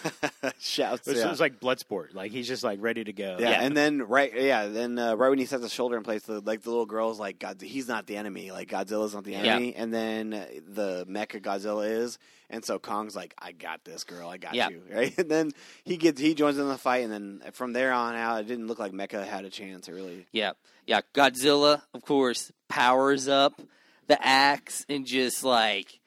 shouts. 0.58 1.06
it 1.06 1.10
was, 1.12 1.18
yeah. 1.20 1.26
it 1.26 1.30
was 1.30 1.40
like 1.40 1.60
Bloodsport. 1.60 2.14
Like 2.14 2.32
he's 2.32 2.48
just 2.48 2.62
like 2.64 2.78
ready 2.82 3.04
to 3.04 3.12
go. 3.12 3.36
yeah, 3.38 3.50
Yeah. 3.50 3.60
and 3.62 3.76
then 3.76 4.02
right, 4.02 4.32
yeah, 4.34 4.66
then 4.66 4.98
uh, 4.98 5.14
right 5.14 5.28
when 5.28 5.38
he 5.38 5.44
sets 5.46 5.62
his 5.62 5.72
shoulder 5.72 5.96
in 5.96 6.02
place, 6.02 6.22
the, 6.22 6.40
like 6.40 6.62
the 6.62 6.70
little 6.70 6.86
girl's 6.86 7.18
like, 7.20 7.38
"God, 7.38 7.60
he's 7.60 7.88
not 7.88 8.06
the 8.06 8.16
enemy. 8.16 8.50
Like 8.50 8.68
Godzilla's 8.70 9.14
not 9.14 9.24
the 9.24 9.32
Yeah. 9.32 9.38
enemy." 9.56 9.74
And 9.74 9.92
then 9.92 10.34
uh, 10.34 10.46
the 10.68 11.06
mecha 11.08 11.40
Godzilla 11.40 11.88
is, 11.90 12.18
and 12.50 12.64
so 12.64 12.78
Kong's 12.78 13.16
like, 13.16 13.32
"I 13.38 13.52
got 13.52 13.84
this, 13.84 14.04
girl. 14.04 14.28
I 14.28 14.36
got 14.36 14.54
Yeah. 14.54 14.68
you." 14.68 14.82
Right, 14.92 15.16
and 15.18 15.30
then 15.30 15.52
he 15.84 15.96
gets 15.96 16.20
he 16.20 16.34
joins 16.34 16.58
in 16.58 16.68
the 16.68 16.76
fight, 16.76 17.04
and 17.04 17.12
then 17.12 17.42
from 17.52 17.72
there 17.72 17.92
on 17.92 18.14
out, 18.16 18.40
it 18.40 18.46
didn't 18.48 18.66
look 18.66 18.78
like 18.78 18.92
Mecha 18.92 19.24
had 19.26 19.44
a 19.44 19.50
chance. 19.50 19.88
It 19.88 19.92
really, 19.92 20.26
yeah, 20.32 20.52
yeah. 20.86 21.00
Godzilla, 21.14 21.82
of 21.94 22.02
course, 22.04 22.52
powers 22.68 23.28
up 23.28 23.60
the 24.08 24.18
axe 24.26 24.84
and 24.88 25.06
just 25.06 25.44
like, 25.44 26.00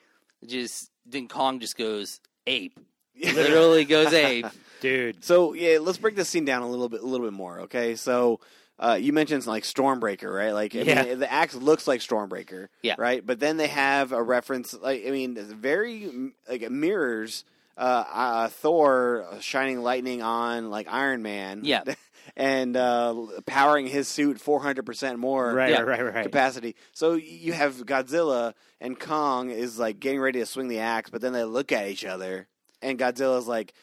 just 0.45 0.91
then 1.05 1.27
Kong 1.27 1.59
just 1.59 1.77
goes 1.77 2.19
ape. 2.45 2.77
Literally 3.23 3.85
goes 3.85 4.11
ape. 4.13 4.45
dude. 4.81 5.23
So 5.23 5.53
yeah, 5.53 5.77
let's 5.79 5.97
break 5.97 6.15
this 6.15 6.27
scene 6.29 6.45
down 6.45 6.61
a 6.63 6.67
little 6.69 6.89
bit, 6.89 7.01
a 7.01 7.05
little 7.05 7.25
bit 7.25 7.33
more. 7.33 7.61
Okay, 7.61 7.95
so 7.95 8.39
uh, 8.83 8.95
you 8.95 9.13
mentioned 9.13 9.45
like 9.47 9.63
Stormbreaker, 9.63 10.33
right? 10.33 10.51
Like, 10.51 10.75
I 10.75 10.79
Yeah. 10.79 11.03
mean, 11.03 11.19
the 11.19 11.31
axe 11.31 11.55
looks 11.55 11.87
like 11.87 12.01
Stormbreaker, 12.01 12.67
Yeah. 12.81 12.95
right? 12.97 13.25
But 13.25 13.39
then 13.39 13.57
they 13.57 13.67
have 13.67 14.11
a 14.11 14.21
reference, 14.21 14.73
like 14.73 15.03
I 15.07 15.11
mean, 15.11 15.37
it's 15.37 15.51
very 15.51 16.31
like 16.49 16.69
mirrors 16.69 17.45
uh, 17.77 18.03
uh, 18.13 18.47
Thor 18.49 19.25
shining 19.39 19.81
lightning 19.81 20.21
on 20.21 20.69
like 20.69 20.87
Iron 20.91 21.21
Man, 21.23 21.61
Yeah. 21.63 21.83
and 22.35 22.75
uh, 22.77 23.15
powering 23.45 23.87
his 23.87 24.07
suit 24.07 24.39
four 24.39 24.59
hundred 24.61 24.85
percent 24.85 25.17
more 25.17 25.53
Right, 25.53 25.71
Yeah. 25.71 25.81
right, 25.81 26.03
right. 26.13 26.23
capacity. 26.23 26.75
So 26.91 27.13
you 27.13 27.53
have 27.53 27.75
Godzilla 27.85 28.53
and 28.79 28.99
Kong 28.99 29.49
is 29.49 29.79
like 29.79 29.99
getting 29.99 30.19
ready 30.19 30.39
to 30.39 30.45
swing 30.45 30.67
the 30.67 30.79
axe, 30.79 31.09
but 31.09 31.21
then 31.21 31.33
they 31.33 31.43
look 31.45 31.71
at 31.71 31.87
each 31.87 32.05
other, 32.05 32.47
and 32.81 32.99
Godzilla's 32.99 33.47
like, 33.47 33.73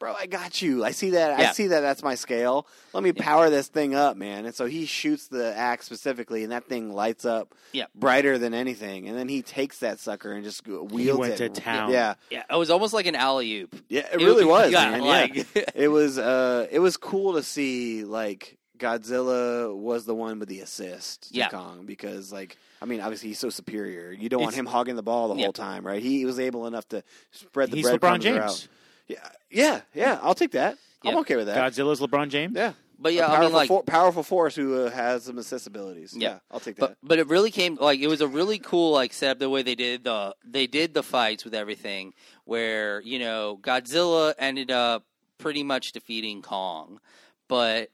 "Bro, 0.00 0.14
I 0.18 0.26
got 0.26 0.60
you. 0.60 0.84
I 0.84 0.90
see 0.90 1.10
that. 1.10 1.38
I 1.38 1.52
see 1.52 1.68
that. 1.68 1.80
That's 1.80 2.02
my 2.02 2.16
scale. 2.16 2.66
Let 2.92 3.04
me 3.04 3.12
power 3.12 3.48
this 3.50 3.68
thing 3.68 3.94
up, 3.94 4.16
man." 4.16 4.46
And 4.46 4.52
so 4.54 4.66
he 4.66 4.86
shoots 4.86 5.28
the 5.28 5.56
axe 5.56 5.86
specifically, 5.86 6.42
and 6.42 6.50
that 6.50 6.64
thing 6.68 6.92
lights 6.92 7.24
up 7.24 7.54
Yeah. 7.72 7.84
brighter 7.94 8.36
than 8.38 8.52
anything. 8.54 9.06
And 9.08 9.16
then 9.16 9.28
he 9.28 9.42
takes 9.42 9.78
that 9.78 10.00
sucker 10.00 10.32
and 10.32 10.42
just 10.42 10.66
wields 10.66 11.20
went 11.20 11.40
it. 11.40 11.54
to 11.54 11.60
town. 11.60 11.92
Yeah, 11.92 12.14
Yeah, 12.30 12.42
it 12.50 12.56
was 12.56 12.70
almost 12.70 12.92
like 12.94 13.06
an 13.06 13.14
alley 13.14 13.60
oop. 13.60 13.76
yeah, 13.88 14.08
it 14.12 14.16
really 14.16 14.44
was, 14.44 14.72
yeah, 14.72 14.90
man. 14.90 15.00
Like, 15.02 15.36
yeah. 15.54 15.62
it 15.76 15.88
was 15.88 16.18
uh 16.18 16.66
it 16.70 16.80
was 16.80 16.96
cool 16.96 17.34
to 17.34 17.42
see 17.44 18.02
like 18.04 18.56
Godzilla 18.78 19.74
was 19.76 20.06
the 20.06 20.14
one 20.14 20.38
with 20.38 20.48
the 20.48 20.60
assist 20.60 21.28
to 21.32 21.38
Yeah. 21.38 21.48
Kong 21.50 21.84
because 21.86 22.32
like 22.32 22.56
I 22.82 22.86
mean 22.86 23.00
obviously 23.00 23.28
he's 23.28 23.38
so 23.38 23.50
superior. 23.50 24.10
You 24.12 24.28
don't 24.30 24.42
want 24.42 24.54
him 24.54 24.66
hogging 24.66 24.96
the 24.96 25.02
ball 25.02 25.28
the 25.28 25.34
Yeah. 25.36 25.44
whole 25.44 25.52
time, 25.52 25.86
right? 25.86 26.02
He 26.02 26.24
was 26.24 26.40
able 26.40 26.66
enough 26.66 26.88
to 26.88 27.02
spread 27.30 27.70
the 27.70 27.76
He's 27.76 27.84
bread 27.86 28.00
LeBron 28.00 28.20
James. 28.20 28.68
Yeah, 29.10 29.28
yeah, 29.50 29.80
yeah. 29.94 30.18
I'll 30.22 30.34
take 30.34 30.52
that. 30.52 30.76
I'm 31.04 31.16
okay 31.18 31.36
with 31.36 31.46
that. 31.46 31.56
Godzilla's 31.56 32.00
LeBron 32.00 32.28
James. 32.28 32.54
Yeah, 32.54 32.72
but 32.98 33.12
A 33.12 33.14
yeah, 33.14 33.24
I 33.24 33.28
powerful, 33.28 33.44
mean, 33.46 33.52
like, 33.54 33.68
for- 33.68 33.82
powerful 33.84 34.22
force 34.22 34.54
who 34.54 34.84
uh, 34.84 34.90
has 34.90 35.24
some 35.24 35.38
assist 35.38 35.66
abilities. 35.66 36.14
Yeah. 36.16 36.28
Yeah, 36.28 36.38
I'll 36.50 36.60
take 36.60 36.76
that. 36.76 36.80
but 36.80 36.96
but 37.02 37.18
it 37.18 37.26
really 37.28 37.50
came 37.50 37.76
like 37.76 38.00
it 38.00 38.06
was 38.08 38.20
a 38.20 38.28
really 38.28 38.58
cool 38.58 38.92
like 38.92 39.12
setup 39.12 39.38
the 39.38 39.48
way 39.50 39.62
they 39.62 39.74
did 39.74 40.04
the 40.04 40.34
they 40.44 40.66
did 40.66 40.92
the 40.94 41.02
fights 41.02 41.44
with 41.44 41.54
everything 41.54 42.12
where 42.44 43.00
you 43.00 43.18
know 43.18 43.58
Godzilla 43.62 44.34
ended 44.38 44.70
up 44.70 45.04
pretty 45.38 45.62
much 45.62 45.92
defeating 45.92 46.42
Kong, 46.42 47.00
but 47.48 47.90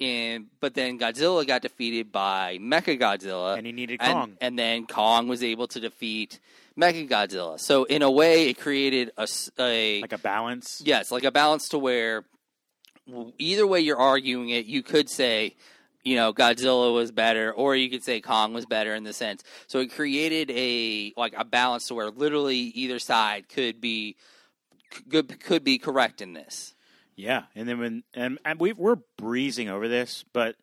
in 0.00 0.46
but 0.60 0.74
then 0.74 0.98
Godzilla 0.98 1.46
got 1.46 1.62
defeated 1.62 2.10
by 2.12 2.58
Mecha 2.60 2.98
Godzilla, 3.00 3.56
And 3.56 3.66
he 3.66 3.72
needed 3.72 3.98
and, 4.00 4.12
Kong. 4.12 4.36
and 4.40 4.58
then 4.58 4.86
Kong 4.86 5.28
was 5.28 5.42
able 5.44 5.66
to 5.68 5.80
defeat 5.80 6.40
Mecha 6.78 7.08
Godzilla. 7.08 7.58
So 7.58 7.84
in 7.84 8.02
a 8.02 8.10
way, 8.10 8.48
it 8.50 8.58
created 8.58 9.10
a, 9.16 9.26
a 9.58 10.00
like 10.00 10.12
a 10.12 10.18
balance. 10.18 10.80
Yes, 10.84 11.10
like 11.10 11.24
a 11.24 11.32
balance 11.32 11.70
to 11.70 11.78
where 11.78 12.24
either 13.38 13.66
way 13.66 13.80
you're 13.80 13.98
arguing 13.98 14.50
it, 14.50 14.66
you 14.66 14.82
could 14.82 15.08
say, 15.08 15.56
you 16.04 16.14
know, 16.14 16.32
Godzilla 16.32 16.94
was 16.94 17.10
better, 17.10 17.52
or 17.52 17.74
you 17.74 17.90
could 17.90 18.04
say 18.04 18.20
Kong 18.20 18.54
was 18.54 18.66
better 18.66 18.94
in 18.94 19.04
the 19.04 19.12
sense. 19.12 19.42
So 19.66 19.80
it 19.80 19.92
created 19.92 20.50
a 20.50 21.12
like 21.16 21.34
a 21.36 21.44
balance 21.44 21.88
to 21.88 21.94
where 21.94 22.10
literally 22.10 22.58
either 22.58 22.98
side 22.98 23.48
could 23.48 23.80
be 23.80 24.16
could 25.10 25.40
could 25.40 25.64
be 25.64 25.78
correct 25.78 26.20
in 26.20 26.32
this. 26.32 26.74
Yeah, 27.16 27.44
and 27.56 27.68
then 27.68 27.80
when 27.80 28.02
and, 28.14 28.38
and 28.44 28.60
we 28.60 28.72
we're 28.72 28.98
breezing 29.16 29.68
over 29.68 29.88
this, 29.88 30.24
but 30.32 30.54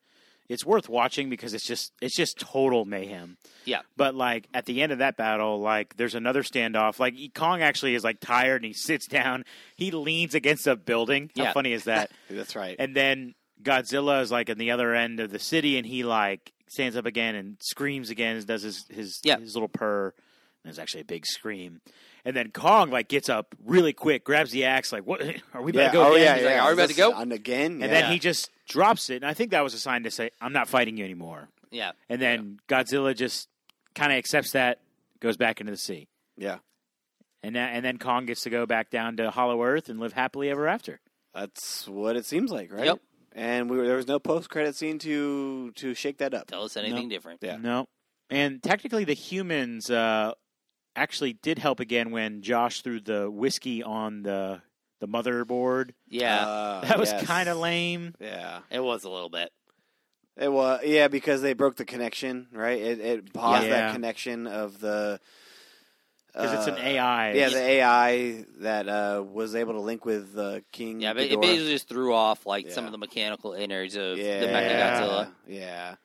it's 0.48 0.66
worth 0.66 0.88
watching 0.90 1.30
because 1.30 1.54
it's 1.54 1.66
just 1.66 1.92
it's 2.02 2.16
just 2.16 2.40
total 2.40 2.86
mayhem. 2.86 3.38
Yeah. 3.66 3.82
But 3.98 4.14
like 4.16 4.48
at 4.54 4.66
the 4.66 4.82
end 4.82 4.92
of 4.92 5.00
that 5.00 5.18
battle, 5.18 5.60
like 5.60 5.96
there's 5.98 6.16
another 6.16 6.44
standoff. 6.44 7.00
Like 7.00 7.16
Kong 7.34 7.62
actually 7.62 7.96
is 7.96 8.04
like 8.04 8.20
tired 8.20 8.58
and 8.58 8.66
he 8.66 8.74
sits 8.76 9.08
down. 9.08 9.44
He 9.76 9.92
leans 9.92 10.36
against 10.36 10.68
a 10.68 10.76
building. 10.76 11.32
How 11.38 11.44
Yeah. 11.46 11.54
funny 11.54 11.74
is 11.74 11.84
that? 11.86 12.12
That's 12.30 12.56
right. 12.56 12.76
and 12.80 12.96
then 12.96 13.34
Godzilla 13.64 14.22
is 14.22 14.32
like 14.32 14.50
in 14.50 14.58
the 14.58 14.72
other 14.72 14.94
end 14.94 15.20
of 15.20 15.32
the 15.32 15.40
city, 15.40 15.78
and 15.78 15.88
he 15.88 16.04
like 16.04 16.52
stands 16.68 16.96
up 16.98 17.06
again 17.06 17.36
and 17.36 17.58
screams 17.62 18.10
again, 18.10 18.36
and 18.36 18.46
does 18.46 18.62
his 18.64 18.86
his 18.90 19.20
Yeah. 19.24 19.40
his 19.40 19.56
little 19.56 19.70
purr. 19.70 20.14
And 20.64 20.70
it's 20.70 20.80
actually 20.80 21.02
a 21.02 21.06
big 21.06 21.26
scream, 21.28 21.80
and 22.26 22.36
then 22.36 22.52
Kong 22.52 22.90
like 22.90 23.08
gets 23.08 23.30
up 23.30 23.56
really 23.64 23.94
quick, 23.94 24.24
grabs 24.26 24.52
the 24.52 24.66
axe, 24.66 24.92
like 24.92 25.06
what 25.06 25.22
are 25.54 25.62
we 25.62 25.72
about 25.72 25.82
yeah, 25.82 25.88
to 25.88 25.94
go 25.94 26.04
oh 26.04 26.14
again? 26.14 26.24
yeah, 26.24 26.34
He's 26.36 26.44
yeah. 26.44 26.50
like, 26.50 26.62
"Are 26.62 26.68
we 26.68 26.74
about 26.74 26.90
to 26.90 26.96
go?" 26.96 27.14
And 27.14 27.32
again, 27.32 27.72
And 27.74 27.82
yeah. 27.82 27.88
then 27.88 28.12
he 28.12 28.20
just 28.20 28.50
drops 28.68 29.10
it, 29.10 29.18
and 29.18 29.26
I 29.26 29.34
think 29.34 29.52
that 29.52 29.64
was 29.64 29.74
a 29.74 29.80
sign 29.80 30.04
to 30.04 30.12
say, 30.12 30.32
"I'm 30.42 30.52
not 30.52 30.68
fighting 30.68 30.98
you 30.98 31.06
anymore." 31.06 31.50
Yeah. 31.72 31.92
And 32.10 32.22
then 32.22 32.60
Godzilla 32.68 33.16
just 33.16 33.48
kind 33.94 34.12
of 34.12 34.18
accepts 34.18 34.52
that, 34.52 34.80
goes 35.20 35.38
back 35.38 35.62
into 35.62 35.72
the 35.72 35.78
sea, 35.78 36.08
yeah. 36.38 36.58
and 37.44 37.56
that, 37.56 37.74
and 37.74 37.86
then 37.86 37.98
Kong 37.98 38.26
gets 38.26 38.42
to 38.44 38.50
go 38.50 38.66
back 38.66 38.90
down 38.90 39.18
to 39.18 39.30
Hollow 39.32 39.62
Earth 39.64 39.90
and 39.90 40.00
live 40.00 40.14
happily 40.14 40.50
ever 40.50 40.68
after. 40.68 41.00
That's 41.34 41.88
what 41.88 42.16
it 42.16 42.26
seems 42.26 42.52
like, 42.52 42.72
right? 42.72 42.86
Yep. 42.86 43.00
And 43.34 43.70
we 43.70 43.78
were, 43.78 43.86
there 43.86 43.98
was 43.98 44.08
no 44.08 44.20
post 44.20 44.50
credit 44.50 44.76
scene 44.76 44.98
to 45.00 45.72
to 45.74 45.94
shake 45.94 46.20
that 46.20 46.34
up. 46.34 46.48
Tell 46.48 46.64
us 46.64 46.78
anything 46.78 47.10
different. 47.10 47.42
Yeah. 47.44 47.58
No, 47.58 47.86
and 48.30 48.64
technically 48.64 49.04
the 49.04 49.14
humans 49.14 49.90
uh, 49.92 50.32
actually 50.96 51.34
did 51.34 51.60
help 51.60 51.80
again 51.80 52.12
when 52.12 52.42
Josh 52.42 52.82
threw 52.82 53.00
the 53.00 53.30
whiskey 53.30 53.84
on 53.84 54.24
the 54.24 54.62
the 55.00 55.08
motherboard. 55.08 55.92
Yeah. 56.08 56.46
Uh, 56.48 56.82
That 56.88 57.00
was 57.00 57.12
yes. 57.12 57.26
kind 57.26 57.50
of 57.50 57.58
lame. 57.58 58.16
Yeah, 58.20 58.60
it 58.72 58.80
was 58.84 59.04
a 59.04 59.10
little 59.10 59.30
bit. 59.30 59.50
it 60.38 60.52
was. 60.52 60.82
Yeah, 60.86 61.08
because 61.10 61.42
they 61.42 61.54
broke 61.54 61.76
the 61.76 61.86
connection, 61.86 62.48
right? 62.54 62.80
It, 62.82 63.00
it 63.00 63.34
paused 63.34 63.64
Yeah. 63.68 63.70
that 63.70 63.94
connection 63.94 64.48
of 64.48 64.80
the 64.80 65.20
Because 66.34 66.54
it's 66.54 66.68
an 66.68 66.76
uh, 66.76 66.88
AI. 66.88 67.34
Yeah, 67.34 67.50
the 67.50 67.58
AI 67.60 68.46
that 68.60 68.88
uh, 68.88 69.24
was 69.24 69.54
able 69.56 69.74
to 69.74 69.82
link 69.82 70.06
with 70.06 70.38
uh, 70.38 70.60
King. 70.72 71.02
Yeah, 71.02 71.14
but 71.14 71.24
it 71.24 71.42
basically 71.42 71.72
just 71.72 71.88
threw 71.90 72.14
off 72.14 72.46
like 72.46 72.72
some 72.72 72.86
of 72.86 72.92
the 72.92 72.98
mechanical 72.98 73.52
innards 73.54 73.96
of 73.96 74.18
yeah, 74.18 74.40
the 74.42 74.48
Mechagodzilla. 74.48 75.30
Yeah. 75.48 75.96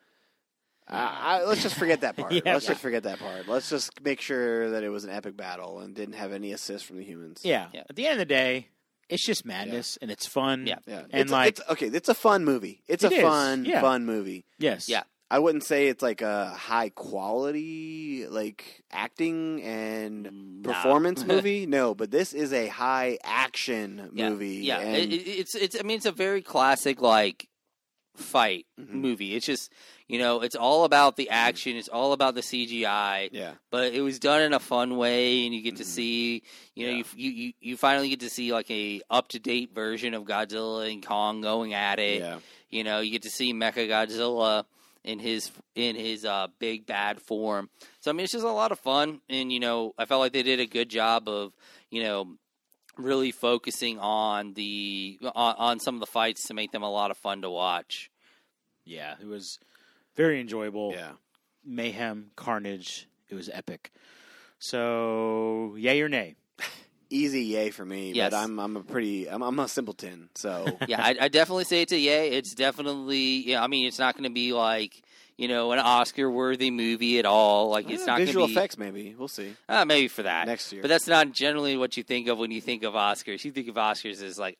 I, 0.91 1.39
I, 1.39 1.43
let's 1.45 1.63
just 1.63 1.75
forget 1.75 2.01
that 2.01 2.15
part. 2.17 2.31
Yeah. 2.33 2.41
let's 2.45 2.65
just 2.65 2.81
forget 2.81 3.03
that 3.03 3.19
part. 3.19 3.47
Let's 3.47 3.69
just 3.69 4.01
make 4.03 4.19
sure 4.21 4.71
that 4.71 4.83
it 4.83 4.89
was 4.89 5.03
an 5.05 5.09
epic 5.09 5.37
battle 5.37 5.79
and 5.79 5.95
didn't 5.95 6.15
have 6.15 6.33
any 6.33 6.51
assists 6.51 6.85
from 6.87 6.97
the 6.97 7.03
humans. 7.03 7.41
Yeah. 7.43 7.67
Yeah. 7.73 7.83
At 7.89 7.95
the 7.95 8.05
end 8.05 8.13
of 8.13 8.19
the 8.19 8.25
day, 8.33 8.67
it's 9.09 9.25
just 9.25 9.45
madness 9.45 9.97
and 10.01 10.11
it's 10.11 10.25
fun. 10.27 10.67
Yeah. 10.67 10.75
yeah. 10.85 11.01
And 11.11 11.21
it's, 11.23 11.31
like, 11.31 11.49
it's, 11.59 11.61
okay, 11.69 11.87
it's 11.87 12.09
a 12.09 12.13
fun 12.13 12.43
movie. 12.45 12.81
It's 12.87 13.03
It 13.03 13.11
a 13.11 13.15
is, 13.15 13.21
fun, 13.21 13.65
yeah. 13.65 13.81
fun 13.81 14.05
movie. 14.05 14.45
yes. 14.59 14.87
Yeah. 14.89 15.03
I 15.29 15.39
wouldn't 15.39 15.63
say 15.63 15.87
it's 15.87 16.03
like 16.03 16.21
a 16.21 16.47
high 16.49 16.89
quality 16.89 18.27
like 18.27 18.83
acting 18.91 19.61
and 19.63 20.61
Nah. 20.63 20.73
performance 20.73 21.23
movie. 21.25 21.65
No, 21.65 21.95
but 21.95 22.11
this 22.11 22.33
is 22.33 22.51
a 22.53 22.67
high 22.67 23.17
action 23.23 24.09
Yeah. 24.13 24.29
movie. 24.29 24.57
Yeah, 24.57 24.79
and 24.79 24.95
it, 24.95 25.13
it- 25.13 25.27
it's 25.27 25.55
it's. 25.55 25.77
I 25.79 25.83
mean, 25.83 25.97
it's 25.97 26.05
a 26.05 26.11
very 26.11 26.41
classic 26.41 27.01
like 27.01 27.47
fight 28.21 28.65
Mhm. 28.79 28.89
movie. 28.89 29.35
It's 29.35 29.45
just 29.45 29.71
you 30.07 30.19
know, 30.19 30.41
it's 30.41 30.57
all 30.57 30.83
about 30.83 31.15
the 31.15 31.29
action. 31.29 31.77
It's 31.77 31.87
all 31.87 32.11
about 32.11 32.35
the 32.35 32.41
CGI. 32.41 33.29
yeah, 33.31 33.53
but 33.69 33.93
it 33.93 34.01
was 34.01 34.19
done 34.19 34.41
in 34.41 34.53
a 34.53 34.59
fun 34.59 34.97
way, 34.97 35.45
and 35.45 35.55
you 35.55 35.61
get 35.61 35.77
to 35.77 35.83
Mhm. 35.83 35.87
see, 35.87 36.43
you 36.75 36.87
know, 36.87 36.93
Yeah. 36.97 37.03
you, 37.15 37.31
you 37.31 37.53
you 37.61 37.77
finally 37.77 38.09
get 38.09 38.19
to 38.21 38.29
see 38.29 38.51
like 38.53 38.69
a 38.69 39.01
up 39.09 39.29
to 39.29 39.39
date 39.39 39.73
version 39.73 40.13
of 40.13 40.23
Godzilla 40.23 40.91
and 40.91 41.05
Kong 41.05 41.41
going 41.41 41.73
at 41.73 41.97
it. 41.99 42.19
yeah, 42.21 42.39
You 42.69 42.83
know, 42.83 42.99
you 42.99 43.11
get 43.11 43.21
to 43.23 43.29
see 43.29 43.53
Mecha 43.53 43.87
Godzilla 43.87 44.65
in 45.03 45.19
his 45.19 45.49
in 45.75 45.95
his 45.95 46.25
uh, 46.25 46.47
big 46.59 46.85
bad 46.85 47.21
form. 47.21 47.69
So 48.01 48.11
I 48.11 48.13
mean, 48.13 48.25
it's 48.25 48.33
just 48.33 48.45
a 48.45 48.51
lot 48.51 48.71
of 48.73 48.79
fun, 48.79 49.21
and 49.29 49.51
you 49.51 49.59
know, 49.61 49.93
I 49.97 50.05
felt 50.05 50.19
like 50.19 50.33
they 50.33 50.43
did 50.43 50.59
a 50.59 50.65
good 50.67 50.89
job 50.89 51.27
of 51.29 51.53
you 51.89 52.03
know 52.03 52.37
really 52.97 53.31
focusing 53.31 53.97
on 53.99 54.53
the 54.55 55.17
on, 55.33 55.55
on 55.57 55.79
some 55.79 55.95
of 55.95 56.01
the 56.01 56.05
fights 56.05 56.47
to 56.47 56.53
make 56.53 56.71
them 56.71 56.83
a 56.83 56.91
lot 56.91 57.09
of 57.11 57.17
fun 57.17 57.41
to 57.43 57.49
watch. 57.49 58.10
Yeah. 58.85 59.15
It 59.21 59.27
was 59.27 59.59
very 60.15 60.39
enjoyable. 60.41 60.91
yeah. 60.93 61.11
Mayhem, 61.63 62.31
carnage. 62.35 63.07
It 63.29 63.35
was 63.35 63.49
epic. 63.53 63.91
So, 64.59 65.75
yay 65.77 66.01
or 66.01 66.09
nay? 66.09 66.35
Easy 67.09 67.41
yay 67.43 67.71
for 67.71 67.83
me. 67.85 68.11
Yes. 68.13 68.31
But 68.31 68.37
I'm 68.37 68.59
I'm 68.59 68.77
a 68.77 68.81
pretty 68.83 69.27
I'm, 69.29 69.41
I'm 69.41 69.59
a 69.59 69.67
simpleton. 69.67 70.29
So 70.35 70.65
yeah, 70.87 71.01
I, 71.03 71.15
I 71.21 71.27
definitely 71.27 71.65
say 71.65 71.81
it's 71.81 71.91
a 71.91 71.97
yay. 71.99 72.29
It's 72.31 72.53
definitely, 72.55 73.49
yeah. 73.49 73.63
I 73.63 73.67
mean, 73.67 73.85
it's 73.87 73.99
not 73.99 74.15
going 74.15 74.23
to 74.23 74.33
be 74.33 74.53
like 74.53 75.01
you 75.37 75.47
know 75.47 75.71
an 75.71 75.79
Oscar-worthy 75.79 76.71
movie 76.71 77.19
at 77.19 77.25
all. 77.25 77.69
Like 77.69 77.89
it's 77.89 78.03
Eh, 78.03 78.05
not 78.05 78.19
visual 78.19 78.45
going 78.45 78.49
to 78.49 78.53
be 78.55 78.59
effects. 78.59 78.77
Maybe 78.77 79.15
we'll 79.17 79.27
see 79.27 79.53
uh, 79.67 79.83
maybe 79.83 80.07
for 80.07 80.23
that 80.23 80.47
next 80.47 80.71
year. 80.71 80.81
but 80.83 80.87
that's 80.87 81.07
not 81.07 81.31
generally 81.31 81.75
what 81.75 81.97
you 81.97 82.03
think 82.03 82.27
of 82.27 82.37
when 82.37 82.51
you 82.51 82.61
think 82.61 82.83
of 82.83 82.93
Oscars. 82.93 83.43
You 83.43 83.51
think 83.51 83.67
of 83.67 83.75
Oscars 83.75 84.21
as 84.23 84.39
like 84.39 84.57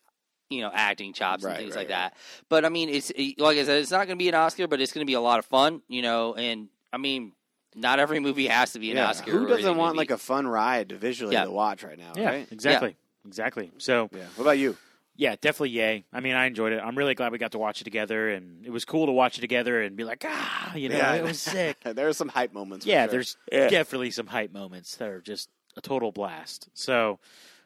you 0.51 0.61
know 0.61 0.71
acting 0.73 1.13
chops 1.13 1.43
and 1.43 1.55
things 1.57 1.71
right, 1.71 1.79
like 1.79 1.87
that. 1.87 2.15
But 2.49 2.65
I 2.65 2.69
mean, 2.69 2.89
it's 2.89 3.11
like 3.37 3.57
I 3.57 3.63
said, 3.63 3.81
it's 3.81 3.91
not 3.91 4.07
going 4.07 4.17
to 4.17 4.23
be 4.23 4.29
an 4.29 4.35
Oscar, 4.35 4.67
but 4.67 4.79
it's 4.81 4.91
going 4.91 5.05
to 5.05 5.09
be 5.09 5.13
a 5.15 5.21
lot 5.21 5.39
of 5.39 5.45
fun. 5.45 5.81
You 5.87 6.01
know, 6.01 6.35
and 6.35 6.67
I 6.93 6.97
mean, 6.97 7.31
not 7.75 7.99
every 7.99 8.19
movie 8.19 8.47
has 8.47 8.73
to 8.73 8.79
be 8.79 8.91
an 8.91 8.97
yeah. 8.97 9.07
Oscar. 9.09 9.31
Who 9.31 9.47
doesn't 9.47 9.77
want 9.77 9.95
movie. 9.95 9.97
like 9.99 10.11
a 10.11 10.17
fun 10.17 10.47
ride 10.47 10.91
visually 10.91 11.33
Yeah. 11.33 11.45
to 11.45 11.51
watch 11.51 11.83
right 11.83 11.97
now? 11.97 12.13
Yeah, 12.15 12.25
Right? 12.29 12.47
exactly. 12.51 12.95
Exactly. 13.25 13.71
So, 13.77 14.09
Yeah. 14.13 14.25
What 14.35 14.43
about 14.43 14.57
you? 14.57 14.75
yeah, 15.15 15.35
definitely 15.39 15.69
yay. 15.69 16.03
I 16.11 16.19
mean, 16.19 16.33
I 16.33 16.47
enjoyed 16.47 16.73
it. 16.73 16.81
I'm 16.83 16.97
really 16.97 17.13
glad 17.13 17.31
we 17.31 17.37
got 17.37 17.51
to 17.53 17.59
watch 17.59 17.79
it 17.79 17.83
together, 17.85 18.29
and 18.29 18.65
it 18.65 18.71
was 18.71 18.83
cool 18.83 19.05
to 19.05 19.11
watch 19.11 19.37
it 19.37 19.41
together 19.41 19.81
and 19.81 19.95
be 19.95 20.03
like, 20.03 20.25
ah, 20.27 20.75
you 20.75 20.89
know, 20.89 20.97
Yeah. 20.97 21.13
it 21.13 21.23
was 21.23 21.39
sick. 21.39 21.77
there 21.83 22.07
are 22.07 22.13
some 22.13 22.27
hype 22.29 22.51
moments. 22.53 22.85
yeah, 22.85 23.03
sure. 23.05 23.11
there's 23.11 23.37
Yeah. 23.51 23.67
definitely 23.69 24.11
some 24.11 24.27
hype 24.27 24.51
moments 24.51 24.95
that 24.97 25.07
are 25.07 25.21
just 25.21 25.49
a 25.77 25.81
total 25.81 26.11
blast. 26.11 26.67
So, 26.73 27.19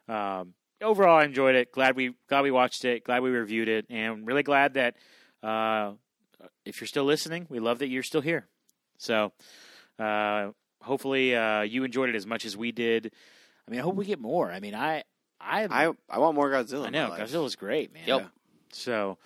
um, 0.08 0.54
overall, 0.82 1.18
I 1.18 1.24
enjoyed 1.24 1.54
it. 1.54 1.72
Glad 1.72 1.96
we 1.96 2.14
glad 2.28 2.42
we 2.42 2.50
watched 2.50 2.84
it. 2.84 3.04
Glad 3.04 3.22
we 3.22 3.30
reviewed 3.30 3.68
it, 3.68 3.86
and 3.90 4.26
really 4.26 4.42
glad 4.42 4.74
that 4.74 4.96
uh, 5.42 5.92
if 6.64 6.80
you're 6.80 6.88
still 6.88 7.04
listening, 7.04 7.46
we 7.48 7.58
love 7.60 7.78
that 7.80 7.88
you're 7.88 8.02
still 8.02 8.20
here. 8.20 8.46
So, 8.98 9.32
uh, 9.98 10.48
hopefully, 10.82 11.34
uh, 11.34 11.62
you 11.62 11.84
enjoyed 11.84 12.08
it 12.08 12.14
as 12.14 12.26
much 12.26 12.44
as 12.44 12.56
we 12.56 12.72
did. 12.72 13.12
I 13.66 13.70
mean, 13.70 13.80
I 13.80 13.82
hope 13.82 13.94
we 13.96 14.04
get 14.04 14.20
more. 14.20 14.50
I 14.50 14.60
mean, 14.60 14.74
I 14.74 15.02
I 15.40 15.64
I 15.64 15.92
I 16.08 16.18
want 16.18 16.34
more 16.34 16.50
Godzilla. 16.50 16.86
I 16.86 16.90
know. 16.90 17.10
Godzilla's 17.10 17.56
great, 17.56 17.92
man. 17.92 18.04
Yep. 18.06 18.28
So, 18.72 19.18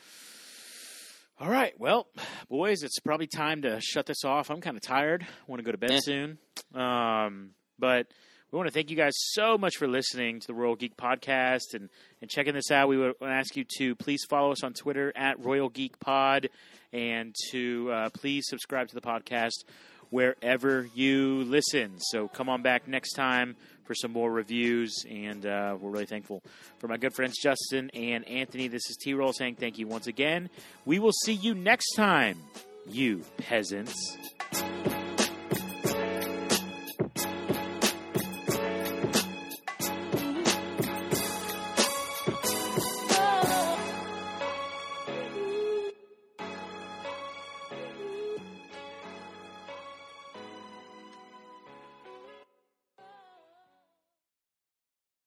all 1.40 1.48
right, 1.48 1.72
well, 1.78 2.06
boys, 2.48 2.82
it's 2.82 2.98
probably 3.00 3.26
time 3.26 3.62
to 3.62 3.80
shut 3.80 4.06
this 4.06 4.24
off. 4.24 4.50
I'm 4.50 4.60
kind 4.60 4.76
of 4.76 4.82
tired. 4.82 5.26
Want 5.46 5.60
to 5.60 5.64
go 5.64 5.72
to 5.72 5.78
bed 5.78 5.90
Eh. 5.92 6.00
soon. 6.02 6.38
Um, 6.74 7.50
but 7.78 8.06
we 8.50 8.56
want 8.56 8.66
to 8.66 8.72
thank 8.72 8.90
you 8.90 8.96
guys 8.96 9.12
so 9.16 9.56
much 9.56 9.76
for 9.76 9.86
listening 9.86 10.40
to 10.40 10.46
the 10.46 10.54
Royal 10.54 10.74
Geek 10.74 10.96
Podcast 10.96 11.74
and, 11.74 11.88
and 12.20 12.28
checking 12.28 12.54
this 12.54 12.70
out. 12.70 12.88
We 12.88 12.96
would 12.96 13.14
ask 13.22 13.56
you 13.56 13.64
to 13.78 13.94
please 13.94 14.24
follow 14.28 14.50
us 14.50 14.64
on 14.64 14.72
Twitter 14.72 15.12
at 15.14 15.38
Royal 15.38 15.68
Geek 15.68 16.00
Pod 16.00 16.48
and 16.92 17.34
to 17.52 17.90
uh, 17.92 18.10
please 18.10 18.44
subscribe 18.48 18.88
to 18.88 18.94
the 18.94 19.00
podcast 19.00 19.64
wherever 20.10 20.88
you 20.94 21.44
listen. 21.44 22.00
So 22.00 22.26
come 22.26 22.48
on 22.48 22.62
back 22.62 22.88
next 22.88 23.12
time 23.12 23.54
for 23.84 23.94
some 23.94 24.12
more 24.12 24.30
reviews, 24.30 25.04
and 25.08 25.46
uh, 25.46 25.76
we're 25.80 25.90
really 25.90 26.06
thankful 26.06 26.42
for 26.78 26.88
my 26.88 26.96
good 26.96 27.14
friends 27.14 27.38
Justin 27.40 27.90
and 27.90 28.26
Anthony. 28.26 28.66
This 28.68 28.88
is 28.90 28.96
T 29.00 29.14
Roll 29.14 29.32
saying 29.32 29.56
thank 29.56 29.78
you 29.78 29.86
once 29.86 30.08
again. 30.08 30.50
We 30.84 30.98
will 30.98 31.12
see 31.24 31.34
you 31.34 31.54
next 31.54 31.94
time, 31.94 32.38
you 32.88 33.24
peasants. 33.36 34.16